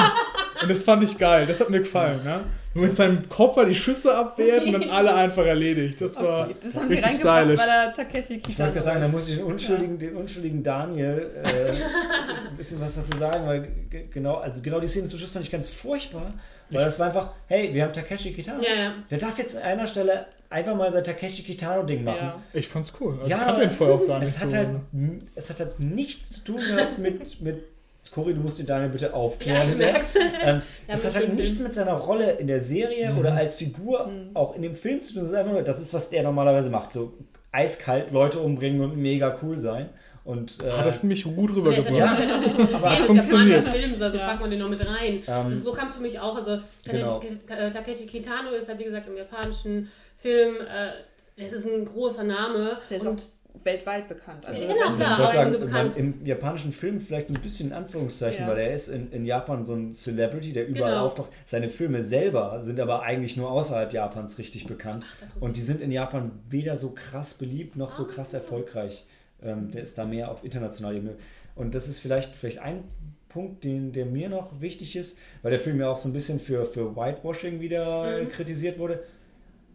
[0.63, 1.45] Und das fand ich geil.
[1.47, 2.23] Das hat mir gefallen.
[2.23, 2.41] Ne?
[2.75, 5.99] Nur mit seinem Kopf die Schüsse abwehrt und dann alle einfach erledigt.
[6.01, 7.59] Das war Das haben sie richtig stylisch.
[7.59, 11.29] weil der Takeshi Ich wollte gerade sagen, da muss ich den unschuldigen, den unschuldigen Daniel
[11.43, 11.71] äh,
[12.49, 15.45] ein bisschen was dazu sagen, weil ge- genau, also genau die Szene zum Schluss fand
[15.45, 16.31] ich ganz furchtbar,
[16.69, 18.61] weil das war einfach, hey, wir haben Takeshi Kitano.
[18.61, 18.93] Ja, ja.
[19.09, 22.17] Der darf jetzt an einer Stelle einfach mal sein Takeshi Kitano-Ding machen.
[22.21, 22.35] Ja.
[22.53, 23.13] Ich fand's cool.
[23.17, 24.55] Also Ja, ich kannte den vorher auch gar nicht Es hat, so.
[24.57, 24.69] halt,
[25.33, 27.63] es hat halt nichts zu tun gehabt mit, mit
[28.11, 29.67] Cory, du musst den Daniel bitte Ja, aufklären.
[29.69, 30.15] ich merk's.
[30.15, 31.63] Ähm, Ja, das hat halt nichts Film.
[31.63, 35.21] mit seiner Rolle in der Serie oder als Figur auch in dem Film zu tun.
[35.21, 36.93] Das ist einfach nur, das ist, was der normalerweise macht.
[36.93, 37.13] So
[37.51, 39.89] eiskalt Leute umbringen und mega cool sein.
[40.25, 41.97] Und, äh, Hat er für mich gut rübergebracht.
[42.21, 43.63] auch aber jedes funktioniert.
[43.65, 45.13] japanische Films, also packt man den noch mit rein.
[45.15, 46.35] Ähm, das ist, so kam es für mich auch.
[46.35, 47.19] Also Genau.
[47.19, 51.83] Takeshi, äh, Takeshi Kitano ist halt wie gesagt im japanischen Film, äh, das ist ein
[51.85, 52.77] großer Name.
[52.91, 53.25] Der ist und auch
[53.63, 54.45] weltweit bekannt.
[54.47, 55.19] Also, Genau, Ich klar.
[55.19, 55.97] wollte aber sagen, bekannt.
[55.97, 58.51] im japanischen Film vielleicht so ein bisschen in Anführungszeichen, Ja.
[58.51, 61.05] weil er ist in, in Japan so ein Celebrity, der überall Genau.
[61.05, 61.29] auftaucht.
[61.45, 65.05] Seine Filme selber sind aber eigentlich nur außerhalb Japans richtig bekannt.
[65.21, 69.05] wusste Und die sind in Japan weder so krass beliebt noch so krass erfolgreich.
[69.43, 71.15] Ähm, der ist da mehr auf internationaler Ebene.
[71.55, 72.83] Und das ist vielleicht, vielleicht ein
[73.29, 76.39] Punkt, den, der mir noch wichtig ist, weil der Film ja auch so ein bisschen
[76.39, 78.29] für, für Whitewashing wieder Mhm.
[78.29, 79.03] kritisiert wurde.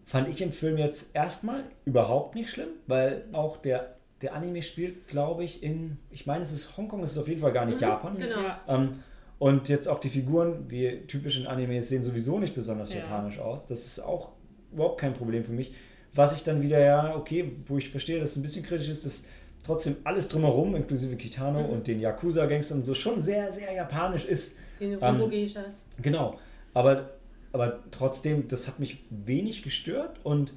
[0.06, 5.08] Fand ich im Film jetzt erstmal überhaupt nicht schlimm, weil auch der, der Anime spielt,
[5.08, 7.80] glaube ich, in, ich meine, es ist Hongkong, es ist auf jeden Fall gar nicht
[7.80, 8.16] Japan.
[8.18, 8.36] Genau.
[8.68, 9.02] Ähm,
[9.38, 13.00] und jetzt auch die Figuren, wie typisch in Animes, sehen sowieso nicht besonders Ja.
[13.00, 13.66] japanisch aus.
[13.66, 14.30] Das ist auch
[14.72, 15.74] überhaupt kein Problem für mich.
[16.14, 19.04] Was ich dann wieder, ja, okay, wo ich verstehe, dass es ein bisschen kritisch ist,
[19.04, 19.24] dass
[19.64, 21.70] trotzdem alles drumherum, inklusive Kitano Mhm.
[21.70, 24.56] und den Yakuza-Gangstern und so, schon sehr, sehr japanisch ist.
[24.78, 25.82] Den Ähm, Robo-Geishas.
[26.00, 26.38] Genau.
[26.74, 27.10] Aber,
[27.54, 30.52] aber trotzdem, das hat mich wenig gestört und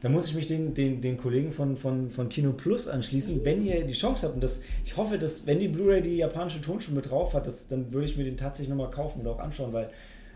[0.00, 3.44] da muss ich mich den, den, den Kollegen von, von, von Kino Plus anschließen.
[3.44, 6.60] Wenn ihr die Chance habt, und das, ich hoffe, dass, wenn die Blu-ray die japanische
[6.60, 9.40] Tonspur mit drauf hat, das, dann würde ich mir den tatsächlich nochmal kaufen und auch
[9.40, 9.90] anschauen, weil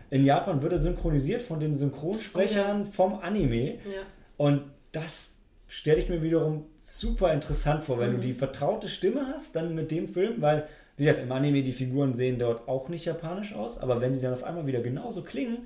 [0.09, 4.01] in Japan wird er synchronisiert von den Synchronsprechern vom Anime Ja.
[4.37, 4.61] und
[4.91, 5.37] das
[5.67, 8.15] stelle ich mir wiederum super interessant vor, wenn Mhm.
[8.17, 10.67] du die vertraute Stimme hast, dann mit dem Film, weil,
[10.97, 14.21] wie gesagt, im Anime, die Figuren sehen dort auch nicht japanisch aus, aber wenn die
[14.21, 15.59] dann auf einmal wieder genauso klingen,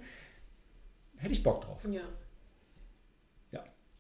[1.18, 1.80] hätte ich Bock drauf.
[1.90, 2.02] Ja.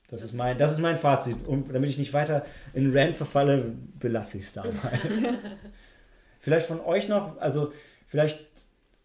[0.09, 1.45] Das, ist, mein, das ist mein Fazit.
[1.45, 4.71] Und damit ich nicht weiter in Rant verfalle, belasse ich es dabei.
[6.39, 7.73] vielleicht von euch noch, also
[8.07, 8.39] vielleicht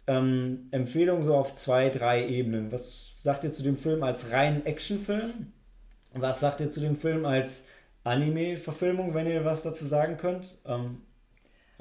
[0.07, 2.71] ähm, Empfehlungen so auf zwei, drei Ebenen.
[2.71, 5.53] Was sagt ihr zu dem Film als reinen Actionfilm?
[6.15, 7.67] Was sagt ihr zu dem Film als
[8.05, 10.57] Anime-Verfilmung, wenn ihr was dazu sagen könnt?
[10.65, 11.03] Ähm,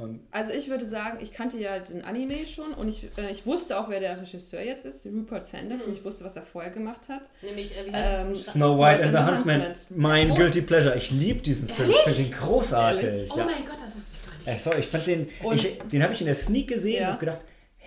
[0.02, 3.46] und Also ich würde sagen, ich kannte ja den Anime schon und ich, äh, ich
[3.46, 6.72] wusste auch, wer der Regisseur jetzt ist, Rupert Sanders, und ich wusste, was er vorher
[6.72, 7.24] gemacht hat.
[7.42, 8.36] Nämlich, äh, wie Ähm?
[8.36, 10.00] Snow White and the Huntsman, Huntsman.
[10.02, 10.36] mein Oh.
[10.36, 10.96] Guilty Pleasure.
[10.96, 11.90] Ich liebe diesen Film.
[11.90, 13.04] Ich finde den großartig.
[13.06, 13.32] Ehrlich?
[13.34, 13.46] Oh Ja.
[13.46, 14.60] mein Gott, das wusste ich gar nicht.
[14.60, 17.12] Äh, sorry, ich fand den, Und- ich, den habe ich in der Sneak gesehen Ja.
[17.14, 17.40] und gedacht,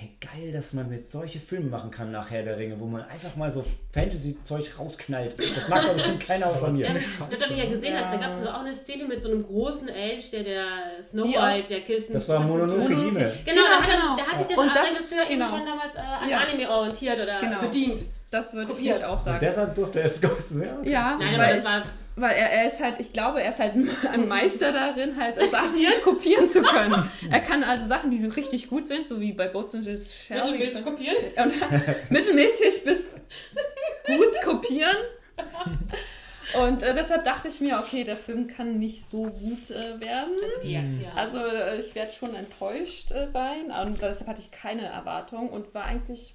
[0.05, 3.03] hey, geil, dass man jetzt solche Filme machen kann nach Herr der Ringe, wo man
[3.03, 5.35] einfach mal so Fantasy-Zeug rausknallt.
[5.57, 6.85] Das mag doch bestimmt keiner außer mir.
[6.87, 6.93] Ja,
[7.31, 8.21] das du ja gesehen hast, da Ja.
[8.29, 10.67] gab es auch eine Szene mit so einem großen Elch, der der
[11.03, 12.13] Snow White, der Kissen.
[12.13, 12.89] Das war Mononoke?
[12.95, 13.33] Hime.
[13.45, 14.17] Genau, da hat, genau.
[14.17, 15.49] da hat sich der das Regisseur ist- eben genau.
[15.57, 16.39] schon damals äh, an Ja.
[16.39, 17.61] Anime orientiert oder Genau.
[17.61, 18.01] bedient.
[18.35, 19.39] Das würde ich nicht auch Und sagen.
[19.41, 20.83] deshalb durfte er jetzt Ghost sehen.
[20.83, 21.83] Ja, Nein, aber weil, das ich, war
[22.17, 23.75] weil er, er ist halt, ich glaube, er ist halt
[24.13, 27.09] ein Meister darin, halt Sachen kopieren zu können.
[27.31, 29.97] Er kann also Sachen, die so richtig gut sind, so wie bei Ghost in the
[29.99, 30.45] Shell.
[30.45, 31.17] mittelmäßig kopiert.
[31.37, 33.15] und mittelmäßig bis
[34.07, 34.97] gut kopieren.
[36.61, 40.35] Und äh, deshalb dachte ich mir, okay, der Film kann nicht so gut äh, werden.
[40.35, 41.13] Also die, ja.
[41.17, 43.73] Also äh, ich werde schon enttäuscht äh, sein.
[43.73, 46.35] Und deshalb hatte ich keine Erwartung und war eigentlich,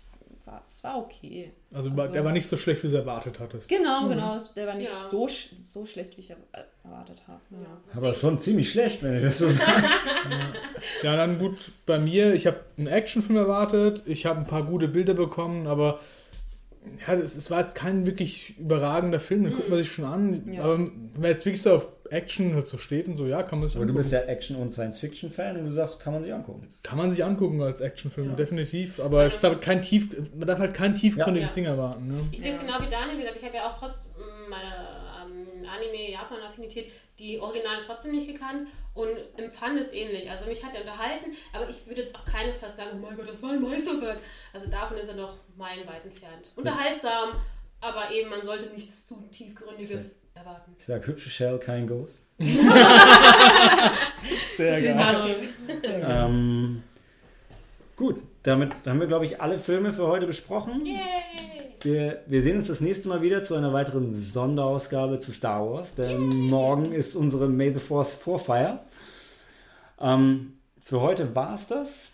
[0.50, 1.52] war, es war okay.
[1.74, 3.68] Also, war- der war nicht so schlecht, wie du es erwartet hattest.
[3.70, 4.36] Genau, genau.
[4.36, 5.08] es- Der war nicht Ja.
[5.10, 5.28] so,
[5.62, 6.38] so schlecht, wie ich er-
[6.84, 7.40] erwartet habe.
[7.52, 7.78] Ja.
[7.98, 10.16] Aber schon ziemlich schlecht, wenn du das so sagst.
[11.04, 14.88] Ja, dann gut, bei mir, ich habe einen Actionfilm erwartet, ich habe ein paar gute
[14.88, 16.00] Bilder bekommen, aber
[17.06, 20.52] ja, es, es war jetzt kein wirklich überragender Film, den guckt man sich schon an.
[20.54, 20.64] Ja.
[20.64, 23.60] Aber wenn man jetzt wirklich so auf Action halt so steht und so, ja, kann
[23.60, 24.02] man sich Aber du angucken.
[24.04, 26.74] bist ja Action- und Science-Fiction-Fan und du sagst, kann man sich angucken.
[26.84, 29.00] Kann man sich angucken als Actionfilm, definitiv.
[29.00, 31.56] Aber es ist halt kein tief, man darf halt kein tiefgründiges Ja.
[31.56, 32.08] Ding erwarten.
[32.08, 32.20] Ne?
[32.32, 33.36] Ich sehe es genau wie Daniel wieder.
[33.36, 34.06] Ich habe ja auch trotz
[34.50, 40.30] meiner ähm, Anime-Japan-Affinität die Originale trotzdem nicht gekannt und empfand es ähnlich.
[40.30, 43.28] Also mich hat er unterhalten, aber ich würde jetzt auch keinesfalls sagen, oh mein Gott,
[43.28, 44.20] das war ein Meisterwerk.
[44.54, 46.52] Also davon ist er noch meilenweit entfernt.
[46.56, 47.32] Unterhaltsam,
[47.82, 50.76] aber eben man sollte nichts zu tiefgründiges erwarten.
[50.78, 52.26] Ich sag, hübsche Shell, kein Ghost.
[54.56, 54.96] Sehr geil.
[54.96, 55.50] Fazit.
[55.86, 56.84] Ähm,
[57.96, 60.86] gut, damit haben wir, glaube ich, alle Filme für heute besprochen.
[60.86, 60.98] Yay!
[61.82, 65.96] Wir, wir sehen uns das nächste Mal wieder zu einer weiteren Sonderausgabe zu Star Wars,
[65.96, 68.84] denn morgen ist unsere May the Force Vorfeier.
[70.00, 72.10] Ähm, für heute war es das.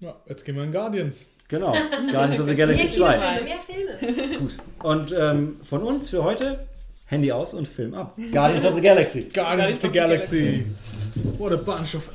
[0.00, 1.28] Ja, jetzt gehen wir in Guardians.
[1.48, 1.72] Genau,
[2.10, 3.18] Guardians of the Galaxy Mehr 2.
[3.18, 4.38] Kinofilme, mehr Filme.
[4.38, 4.56] Gut.
[4.82, 6.66] Und ähm, von uns für heute
[7.14, 8.16] Handy aus und Film ab.
[8.32, 9.22] Guardians of the Galaxy.
[9.32, 10.66] Guardians of the Galaxy.
[11.38, 12.10] What a bunch of